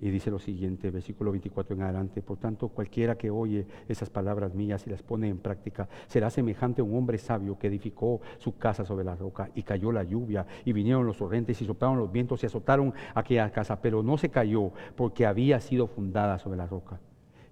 y 0.00 0.10
dice 0.10 0.30
lo 0.30 0.38
siguiente, 0.38 0.90
versículo 0.90 1.30
24 1.32 1.74
en 1.74 1.82
adelante, 1.82 2.22
por 2.22 2.38
tanto 2.38 2.68
cualquiera 2.68 3.16
que 3.16 3.30
oye 3.30 3.66
esas 3.88 4.10
palabras 4.10 4.54
mías 4.54 4.86
y 4.86 4.90
las 4.90 5.02
pone 5.02 5.28
en 5.28 5.38
práctica 5.38 5.88
será 6.06 6.30
semejante 6.30 6.80
a 6.80 6.84
un 6.84 6.96
hombre 6.96 7.18
sabio 7.18 7.58
que 7.58 7.66
edificó 7.66 8.20
su 8.38 8.56
casa 8.56 8.84
sobre 8.84 9.04
la 9.04 9.16
roca 9.16 9.50
y 9.54 9.62
cayó 9.62 9.92
la 9.92 10.04
lluvia 10.04 10.46
y 10.64 10.72
vinieron 10.72 11.06
los 11.06 11.18
torrentes 11.18 11.60
y 11.60 11.64
soplaron 11.64 11.98
los 11.98 12.12
vientos 12.12 12.42
y 12.42 12.46
azotaron 12.46 12.94
aquella 13.14 13.50
casa, 13.50 13.80
pero 13.80 14.02
no 14.02 14.18
se 14.18 14.28
cayó 14.28 14.72
porque 14.96 15.26
había 15.26 15.60
sido 15.60 15.86
fundada 15.86 16.38
sobre 16.38 16.58
la 16.58 16.66
roca. 16.66 17.00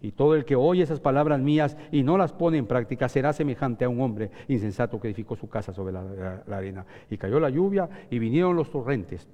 Y 0.02 0.12
todo 0.12 0.34
el 0.34 0.44
que 0.44 0.54
oye 0.56 0.82
esas 0.82 1.00
palabras 1.00 1.40
mías 1.40 1.76
y 1.90 2.02
no 2.02 2.18
las 2.18 2.32
pone 2.32 2.58
en 2.58 2.66
práctica 2.66 3.08
será 3.08 3.32
semejante 3.32 3.84
a 3.84 3.88
un 3.88 4.00
hombre 4.00 4.30
insensato 4.46 5.00
que 5.00 5.08
edificó 5.08 5.36
su 5.36 5.48
casa 5.48 5.72
sobre 5.72 5.92
la, 5.92 6.42
la 6.46 6.56
arena. 6.56 6.86
Y 7.10 7.16
cayó 7.16 7.40
la 7.40 7.50
lluvia 7.50 7.88
y 8.10 8.18
vinieron 8.18 8.54
los 8.54 8.70
torrentes 8.70 9.26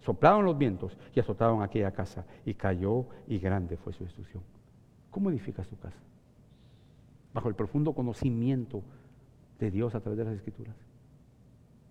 Soplaron 0.00 0.44
los 0.44 0.56
vientos 0.56 0.96
y 1.14 1.20
azotaron 1.20 1.62
aquella 1.62 1.92
casa 1.92 2.24
y 2.44 2.54
cayó 2.54 3.06
y 3.26 3.38
grande 3.38 3.76
fue 3.76 3.92
su 3.92 4.04
destrucción. 4.04 4.42
¿Cómo 5.10 5.30
edificas 5.30 5.66
tu 5.66 5.76
casa? 5.76 5.98
Bajo 7.34 7.48
el 7.48 7.54
profundo 7.54 7.92
conocimiento 7.92 8.82
de 9.58 9.70
Dios 9.70 9.94
a 9.94 10.00
través 10.00 10.18
de 10.18 10.24
las 10.24 10.34
escrituras. 10.34 10.76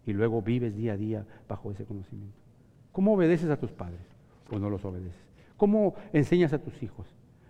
Y 0.06 0.14
luego 0.14 0.42
vives 0.42 0.76
día 0.76 0.94
a 0.94 0.98
día 0.98 1.26
bajo 1.48 1.72
ese 1.72 1.86
conocimiento. 1.86 2.38
¿Cómo 2.92 3.14
obedeces 3.14 3.50
a 3.50 3.60
tus 3.60 3.72
padres 3.72 4.02
o 4.52 4.58
no 4.58 4.70
los 4.70 4.84
obedeces? 4.86 5.22
¿Cómo 5.58 5.96
enseñas 6.14 6.54
a 6.54 6.60
tus 6.60 6.82
hijos? 6.82 7.08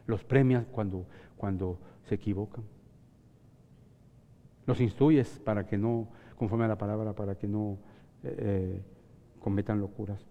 ¿Los 0.08 0.24
premias 0.24 0.66
cuando, 0.72 1.06
cuando 1.38 1.78
se 2.06 2.16
equivocan? 2.16 2.64
¿Los 4.66 4.82
instruyes 4.82 5.40
para 5.40 5.66
que 5.66 5.78
no, 5.78 6.08
conforme 6.38 6.66
a 6.66 6.70
la 6.70 6.78
palabra, 6.78 7.14
para 7.14 7.36
que 7.36 7.48
no 7.48 7.78
eh, 8.24 8.36
eh, 8.40 8.82
cometan 9.40 9.80
locuras? 9.80 10.26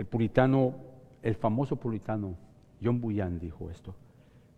El 0.00 0.06
puritano, 0.06 0.76
el 1.20 1.34
famoso 1.34 1.76
puritano 1.76 2.34
John 2.82 3.02
Bunyan 3.02 3.38
dijo 3.38 3.68
esto. 3.70 3.94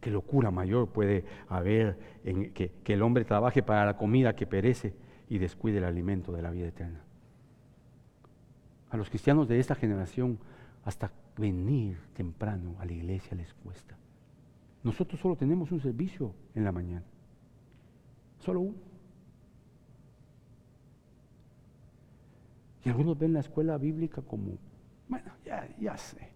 ¿Qué 0.00 0.08
locura 0.08 0.52
mayor 0.52 0.90
puede 0.90 1.24
haber 1.48 1.98
en 2.22 2.52
que, 2.52 2.70
que 2.84 2.92
el 2.92 3.02
hombre 3.02 3.24
trabaje 3.24 3.60
para 3.60 3.84
la 3.84 3.96
comida 3.96 4.36
que 4.36 4.46
perece 4.46 4.94
y 5.28 5.38
descuide 5.38 5.78
el 5.78 5.84
alimento 5.84 6.30
de 6.30 6.42
la 6.42 6.52
vida 6.52 6.68
eterna? 6.68 7.00
A 8.90 8.96
los 8.96 9.08
cristianos 9.08 9.48
de 9.48 9.58
esta 9.58 9.74
generación, 9.74 10.38
hasta 10.84 11.10
venir 11.36 11.98
temprano 12.14 12.76
a 12.78 12.84
la 12.84 12.92
iglesia 12.92 13.36
les 13.36 13.52
cuesta. 13.52 13.96
Nosotros 14.84 15.20
solo 15.20 15.34
tenemos 15.34 15.72
un 15.72 15.80
servicio 15.80 16.36
en 16.54 16.62
la 16.62 16.70
mañana. 16.70 17.04
Solo 18.38 18.60
uno. 18.60 18.78
Y 22.84 22.90
algunos 22.90 23.18
ven 23.18 23.32
la 23.32 23.40
escuela 23.40 23.76
bíblica 23.76 24.22
como 24.22 24.58
bueno, 25.12 25.30
ya, 25.44 25.68
ya 25.78 25.94
sé. 25.98 26.30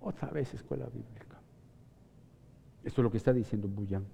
Otra 0.00 0.30
vez 0.30 0.54
escuela 0.54 0.86
bíblica. 0.86 1.38
Esto 2.82 3.02
es 3.02 3.04
lo 3.04 3.10
que 3.10 3.18
está 3.18 3.34
diciendo 3.34 3.68
Buyan. 3.68 4.06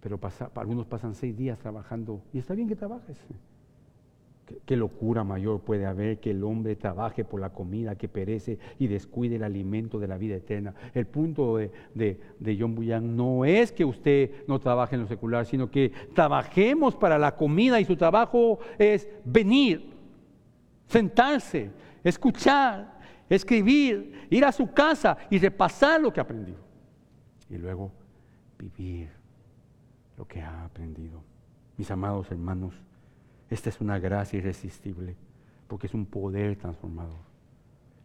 Pero 0.00 0.20
algunos 0.54 0.86
pasan 0.86 1.14
seis 1.14 1.34
días 1.34 1.58
trabajando 1.58 2.20
y 2.34 2.38
está 2.38 2.54
bien 2.54 2.68
que 2.68 2.76
trabajes. 2.76 3.18
¿Qué, 4.66 4.76
locura 4.76 5.24
mayor 5.24 5.60
puede 5.60 5.86
haber 5.86 6.20
que 6.20 6.32
el 6.32 6.44
hombre 6.44 6.76
trabaje 6.76 7.24
por 7.24 7.40
la 7.40 7.50
comida 7.50 7.96
que 7.96 8.08
perece 8.08 8.58
y 8.78 8.88
descuide 8.88 9.36
el 9.36 9.42
alimento 9.42 9.98
de 9.98 10.08
la 10.08 10.18
vida 10.18 10.36
eterna? 10.36 10.74
El 10.92 11.06
punto 11.06 11.56
de, 11.56 11.70
de 11.94 12.56
John 12.60 12.74
Buyan 12.74 13.16
no 13.16 13.46
es 13.46 13.72
que 13.72 13.86
usted 13.86 14.46
no 14.46 14.60
trabaje 14.60 14.96
en 14.96 15.00
lo 15.00 15.08
secular, 15.08 15.46
sino 15.46 15.70
que 15.70 15.92
trabajemos 16.14 16.94
para 16.94 17.18
la 17.18 17.34
comida 17.36 17.80
y 17.80 17.86
su 17.86 17.96
trabajo 17.96 18.58
es 18.78 19.08
venir, 19.24 19.94
sentarse, 20.86 21.70
escuchar, 22.08 22.98
escribir, 23.28 24.26
ir 24.30 24.44
a 24.44 24.52
su 24.52 24.72
casa 24.72 25.16
y 25.28 25.38
repasar 25.38 26.00
lo 26.00 26.12
que 26.12 26.20
aprendió. 26.20 26.54
Y 27.50 27.58
luego 27.58 27.92
vivir 28.58 29.10
lo 30.16 30.26
que 30.26 30.40
ha 30.40 30.64
aprendido. 30.64 31.22
Mis 31.76 31.90
amados 31.90 32.30
hermanos, 32.30 32.74
esta 33.50 33.68
es 33.70 33.80
una 33.80 33.98
gracia 33.98 34.38
irresistible 34.38 35.16
porque 35.66 35.88
es 35.88 35.94
un 35.94 36.06
poder 36.06 36.56
transformador. 36.56 37.26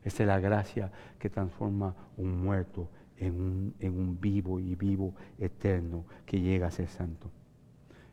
Esta 0.04 0.24
es 0.24 0.28
la 0.28 0.40
gracia 0.40 0.92
que 1.20 1.30
transforma 1.30 1.96
un 2.18 2.44
muerto 2.44 2.90
en 3.18 3.40
un, 3.40 3.76
en 3.80 4.00
un, 4.00 4.20
vivo 4.20 4.60
y 4.60 4.74
vivo 4.74 5.14
eterno 5.38 6.06
que 6.26 6.42
llega 6.42 6.68
a 6.68 6.72
ser 6.72 6.88
santo. 6.88 7.30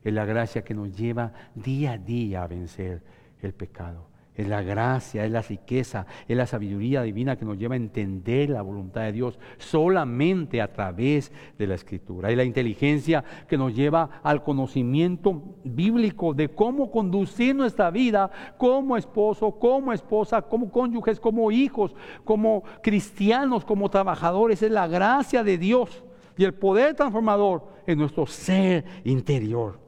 Es 0.04 0.12
la 0.12 0.26
gracia 0.26 0.62
que 0.62 0.74
nos 0.74 0.94
lleva 0.94 1.32
día 1.54 1.92
a 1.92 1.98
día 1.98 2.42
a 2.42 2.46
vencer 2.46 3.02
el 3.40 3.54
pecado 3.54 4.06
es 4.38 4.46
la 4.46 4.62
gracia, 4.62 5.24
es 5.24 5.32
la 5.32 5.42
riqueza, 5.42 6.06
es 6.28 6.36
la 6.36 6.46
sabiduría 6.46 7.02
divina 7.02 7.36
que 7.36 7.44
nos 7.44 7.58
lleva 7.58 7.74
a 7.74 7.76
entender 7.76 8.50
la 8.50 8.62
voluntad 8.62 9.02
de 9.02 9.10
Dios 9.10 9.36
solamente 9.58 10.62
a 10.62 10.72
través 10.72 11.32
de 11.58 11.66
la 11.66 11.74
escritura. 11.74 12.30
Es 12.30 12.36
la 12.36 12.44
inteligencia 12.44 13.24
que 13.48 13.58
nos 13.58 13.74
lleva 13.74 14.20
al 14.22 14.44
conocimiento 14.44 15.56
bíblico 15.64 16.34
de 16.34 16.50
cómo 16.50 16.92
conducir 16.92 17.56
nuestra 17.56 17.90
vida 17.90 18.30
como 18.56 18.96
esposo, 18.96 19.58
como 19.58 19.92
esposa, 19.92 20.40
como 20.42 20.70
cónyuges, 20.70 21.18
como 21.18 21.50
hijos, 21.50 21.96
como 22.24 22.62
cristianos, 22.80 23.64
como 23.64 23.90
trabajadores. 23.90 24.62
Es 24.62 24.70
la 24.70 24.86
gracia 24.86 25.42
de 25.42 25.58
Dios 25.58 26.04
y 26.36 26.44
el 26.44 26.54
poder 26.54 26.94
transformador 26.94 27.66
en 27.88 27.98
nuestro 27.98 28.24
ser 28.24 28.84
interior. 29.02 29.80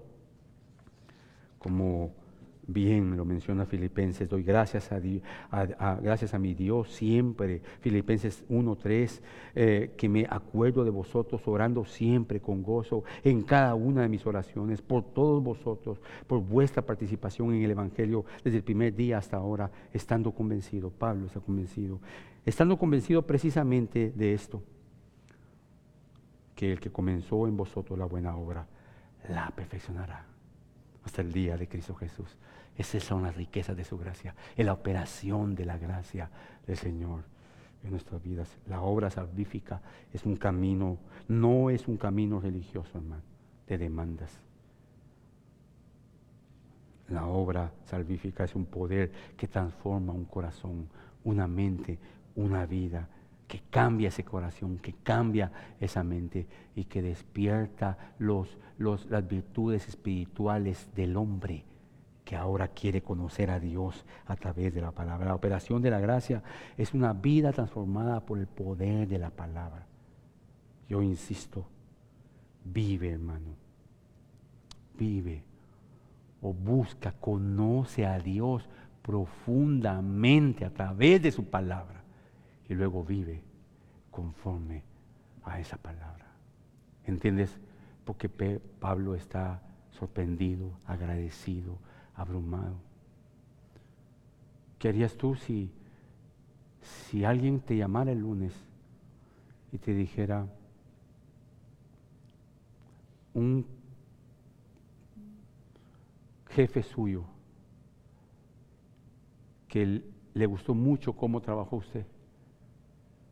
Como 1.60 2.19
Bien, 2.72 3.16
lo 3.16 3.24
menciona 3.24 3.66
Filipenses, 3.66 4.28
doy 4.28 4.44
gracias 4.44 4.92
a, 4.92 5.00
gracias 5.96 6.34
a 6.34 6.38
mi 6.38 6.54
Dios 6.54 6.88
siempre. 6.92 7.62
Filipenses 7.80 8.44
1.3, 8.48 9.20
eh, 9.56 9.94
que 9.96 10.08
me 10.08 10.24
acuerdo 10.30 10.84
de 10.84 10.90
vosotros 10.90 11.42
orando 11.48 11.84
siempre 11.84 12.40
con 12.40 12.62
gozo 12.62 13.02
en 13.24 13.42
cada 13.42 13.74
una 13.74 14.02
de 14.02 14.08
mis 14.08 14.24
oraciones, 14.24 14.82
por 14.82 15.02
todos 15.02 15.42
vosotros, 15.42 16.00
por 16.28 16.42
vuestra 16.44 16.86
participación 16.86 17.54
en 17.54 17.64
el 17.64 17.72
Evangelio 17.72 18.24
desde 18.44 18.58
el 18.58 18.62
primer 18.62 18.94
día 18.94 19.18
hasta 19.18 19.36
ahora, 19.36 19.68
estando 19.92 20.30
convencido, 20.30 20.90
Pablo 20.90 21.26
está 21.26 21.40
convencido, 21.40 21.98
estando 22.46 22.78
convencido 22.78 23.26
precisamente 23.26 24.12
de 24.14 24.32
esto, 24.32 24.62
que 26.54 26.70
el 26.70 26.78
que 26.78 26.92
comenzó 26.92 27.48
en 27.48 27.56
vosotros 27.56 27.98
la 27.98 28.04
buena 28.04 28.36
obra, 28.36 28.68
la 29.28 29.50
perfeccionará 29.56 30.24
hasta 31.04 31.22
el 31.22 31.32
día 31.32 31.56
de 31.56 31.66
Cristo 31.66 31.96
Jesús. 31.96 32.36
Esas 32.80 33.04
son 33.04 33.24
las 33.24 33.36
riquezas 33.36 33.76
de 33.76 33.84
su 33.84 33.98
gracia, 33.98 34.34
es 34.56 34.64
la 34.64 34.72
operación 34.72 35.54
de 35.54 35.66
la 35.66 35.76
gracia 35.76 36.30
del 36.66 36.78
Señor 36.78 37.24
en 37.84 37.90
nuestras 37.90 38.22
vidas. 38.22 38.56
La 38.66 38.80
obra 38.80 39.10
salvífica 39.10 39.82
es 40.14 40.24
un 40.24 40.36
camino, 40.36 40.96
no 41.28 41.68
es 41.68 41.86
un 41.88 41.98
camino 41.98 42.40
religioso, 42.40 42.96
hermano, 42.96 43.22
de 43.66 43.76
demandas. 43.76 44.40
La 47.10 47.26
obra 47.26 47.70
salvífica 47.84 48.44
es 48.44 48.54
un 48.54 48.64
poder 48.64 49.12
que 49.36 49.46
transforma 49.46 50.14
un 50.14 50.24
corazón, 50.24 50.88
una 51.24 51.46
mente, 51.46 51.98
una 52.34 52.64
vida, 52.64 53.10
que 53.46 53.60
cambia 53.68 54.08
ese 54.08 54.24
corazón, 54.24 54.78
que 54.78 54.94
cambia 55.02 55.52
esa 55.80 56.02
mente 56.02 56.46
y 56.74 56.84
que 56.84 57.02
despierta 57.02 58.14
los, 58.18 58.56
las 58.78 59.28
virtudes 59.28 59.86
espirituales 59.86 60.88
del 60.94 61.18
hombre 61.18 61.66
que 62.30 62.36
ahora 62.36 62.68
quiere 62.68 63.02
conocer 63.02 63.50
a 63.50 63.58
Dios 63.58 64.06
a 64.24 64.36
través 64.36 64.72
de 64.72 64.80
la 64.80 64.92
palabra. 64.92 65.26
La 65.26 65.34
operación 65.34 65.82
de 65.82 65.90
la 65.90 65.98
gracia 65.98 66.44
es 66.76 66.94
una 66.94 67.12
vida 67.12 67.52
transformada 67.52 68.20
por 68.20 68.38
el 68.38 68.46
poder 68.46 69.08
de 69.08 69.18
la 69.18 69.30
palabra. 69.30 69.84
Yo 70.88 71.02
insisto, 71.02 71.66
vive 72.64 73.10
hermano, 73.10 73.56
vive 74.96 75.42
o 76.40 76.54
busca, 76.54 77.10
conoce 77.10 78.06
a 78.06 78.20
Dios 78.20 78.68
profundamente 79.02 80.64
a 80.64 80.70
través 80.70 81.20
de 81.20 81.32
su 81.32 81.46
palabra 81.46 82.04
y 82.68 82.74
luego 82.74 83.02
vive 83.02 83.42
conforme 84.12 84.84
a 85.42 85.58
esa 85.58 85.78
palabra. 85.78 86.26
¿Entiendes? 87.06 87.58
Porque 88.04 88.28
Pablo 88.28 89.16
está 89.16 89.62
sorprendido, 89.90 90.70
agradecido, 90.86 91.76
abrumado. 92.14 92.76
¿Qué 94.78 94.88
harías 94.88 95.16
tú 95.16 95.34
si, 95.34 95.70
si 96.80 97.24
alguien 97.24 97.60
te 97.60 97.76
llamara 97.76 98.12
el 98.12 98.20
lunes 98.20 98.54
y 99.72 99.78
te 99.78 99.92
dijera 99.92 100.46
un 103.34 103.66
jefe 106.48 106.82
suyo 106.82 107.24
que 109.68 110.02
le 110.34 110.46
gustó 110.46 110.74
mucho 110.74 111.14
cómo 111.14 111.40
trabajó 111.40 111.76
usted? 111.76 112.06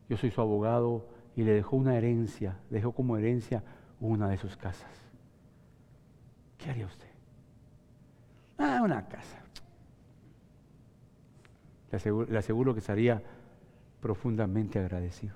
Yo 0.07 0.17
soy 0.17 0.31
su 0.31 0.41
abogado 0.41 1.07
y 1.35 1.43
le 1.43 1.53
dejó 1.53 1.77
una 1.77 1.95
herencia, 1.95 2.59
dejó 2.69 2.91
como 2.91 3.17
herencia 3.17 3.63
una 3.99 4.29
de 4.29 4.37
sus 4.37 4.55
casas. 4.55 4.91
¿Qué 6.57 6.69
haría 6.69 6.85
usted? 6.85 7.08
Ah, 8.59 8.81
una 8.83 9.07
casa. 9.07 9.37
Le 11.91 12.37
aseguro, 12.37 12.73
que 12.73 12.81
estaría 12.81 13.23
profundamente 14.01 14.77
agradecido. 14.77 15.35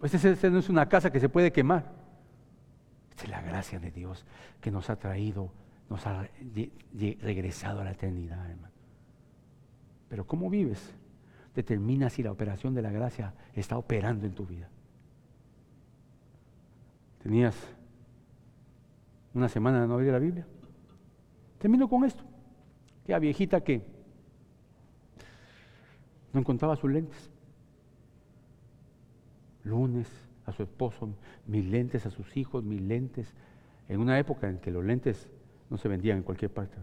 Pues 0.00 0.14
esta 0.14 0.50
no 0.50 0.58
es 0.58 0.68
una 0.68 0.88
casa 0.88 1.12
que 1.12 1.20
se 1.20 1.28
puede 1.28 1.52
quemar. 1.52 1.92
Esta 3.10 3.24
es 3.24 3.30
la 3.30 3.42
gracia 3.42 3.78
de 3.78 3.90
Dios 3.90 4.24
que 4.60 4.70
nos 4.70 4.90
ha 4.90 4.96
traído, 4.96 5.52
nos 5.90 6.06
ha 6.06 6.28
regresado 7.20 7.80
a 7.80 7.84
la 7.84 7.92
eternidad, 7.92 8.50
hermano. 8.50 8.74
Pero 10.08 10.26
¿cómo 10.26 10.48
vives? 10.48 10.94
Determina 11.54 12.08
si 12.08 12.22
la 12.22 12.32
operación 12.32 12.74
de 12.74 12.82
la 12.82 12.90
gracia 12.90 13.34
está 13.54 13.76
operando 13.76 14.26
en 14.26 14.32
tu 14.32 14.46
vida. 14.46 14.68
Tenías 17.22 17.54
una 19.34 19.48
semana 19.48 19.82
de 19.82 19.88
no 19.88 19.94
abrir 19.94 20.12
la 20.12 20.18
Biblia. 20.18 20.46
Termino 21.58 21.88
con 21.88 22.04
esto. 22.04 22.22
Aquella 23.02 23.18
viejita 23.18 23.60
que 23.62 23.82
no 26.32 26.40
encontraba 26.40 26.76
sus 26.76 26.90
lentes. 26.90 27.30
Lunes 29.64 30.08
a 30.46 30.52
su 30.52 30.62
esposo, 30.62 31.10
mis 31.46 31.64
lentes 31.66 32.06
a 32.06 32.10
sus 32.10 32.36
hijos, 32.36 32.64
mis 32.64 32.80
lentes. 32.80 33.34
En 33.88 34.00
una 34.00 34.18
época 34.18 34.48
en 34.48 34.58
que 34.58 34.70
los 34.70 34.84
lentes 34.84 35.28
no 35.70 35.76
se 35.76 35.88
vendían 35.88 36.18
en 36.18 36.22
cualquier 36.22 36.52
parte. 36.52 36.76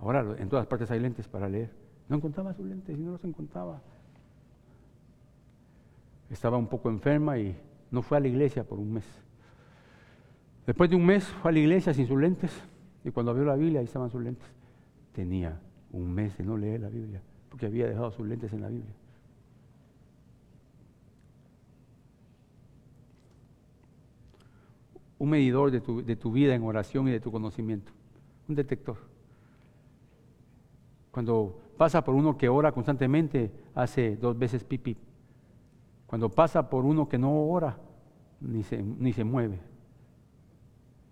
Ahora 0.00 0.36
en 0.38 0.48
todas 0.48 0.66
partes 0.66 0.90
hay 0.90 1.00
lentes 1.00 1.28
para 1.28 1.48
leer. 1.48 1.70
No 2.08 2.16
encontraba 2.16 2.54
sus 2.54 2.66
lentes 2.66 2.96
y 2.96 3.00
no 3.00 3.12
los 3.12 3.24
encontraba. 3.24 3.80
Estaba 6.30 6.56
un 6.56 6.66
poco 6.66 6.90
enferma 6.90 7.38
y 7.38 7.56
no 7.90 8.02
fue 8.02 8.18
a 8.18 8.20
la 8.20 8.28
iglesia 8.28 8.64
por 8.64 8.78
un 8.78 8.92
mes. 8.92 9.04
Después 10.66 10.90
de 10.90 10.96
un 10.96 11.06
mes 11.06 11.24
fue 11.24 11.50
a 11.50 11.52
la 11.52 11.58
iglesia 11.60 11.94
sin 11.94 12.06
sus 12.06 12.20
lentes. 12.20 12.52
Y 13.04 13.10
cuando 13.10 13.30
abrió 13.30 13.46
la 13.46 13.56
Biblia, 13.56 13.80
ahí 13.80 13.86
estaban 13.86 14.10
sus 14.10 14.22
lentes. 14.22 14.48
Tenía 15.12 15.60
un 15.92 16.12
mes 16.12 16.36
de 16.36 16.44
no 16.44 16.56
leer 16.56 16.80
la 16.80 16.88
Biblia, 16.88 17.22
porque 17.48 17.66
había 17.66 17.86
dejado 17.86 18.10
sus 18.10 18.26
lentes 18.26 18.52
en 18.52 18.62
la 18.62 18.68
Biblia. 18.68 18.94
Un 25.18 25.30
medidor 25.30 25.70
de 25.70 25.80
tu, 26.16 26.32
vida 26.32 26.54
en 26.54 26.62
oración 26.62 27.08
y 27.08 27.10
de 27.10 27.20
tu 27.20 27.32
conocimiento. 27.32 27.90
Un 28.48 28.54
detector. 28.54 28.96
Cuando 31.10 31.60
pasa 31.76 32.04
por 32.04 32.14
uno 32.14 32.38
que 32.38 32.48
ora 32.48 32.70
constantemente, 32.70 33.50
hace 33.74 34.16
dos 34.16 34.38
veces 34.38 34.62
pipí. 34.62 34.96
Cuando 36.06 36.28
pasa 36.28 36.70
por 36.70 36.84
uno 36.84 37.08
que 37.08 37.18
no 37.18 37.48
ora, 37.48 37.78
ni 38.40 38.62
se 38.62 39.24
mueve. 39.24 39.58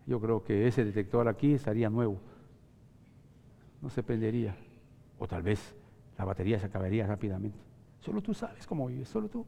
Yo 0.06 0.20
creo 0.20 0.42
que 0.44 0.66
ese 0.66 0.84
detector 0.84 1.28
aquí 1.28 1.54
estaría 1.54 1.90
nuevo. 1.90 2.20
No 3.82 3.90
se 3.90 4.02
prendería. 4.02 4.56
O 5.18 5.26
tal 5.26 5.42
vez 5.42 5.74
la 6.16 6.24
batería 6.24 6.58
se 6.58 6.66
acabaría 6.66 7.06
rápidamente. 7.06 7.58
Solo 8.00 8.22
tú 8.22 8.32
sabes 8.32 8.66
cómo 8.66 8.86
vives, 8.86 9.08
solo 9.08 9.28
tú. 9.28 9.44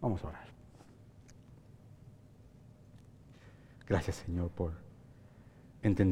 Vamos 0.00 0.24
a 0.24 0.28
orar. 0.28 0.46
Gracias 3.86 4.16
Señor 4.16 4.50
por 4.50 4.72
entender. 5.82 6.10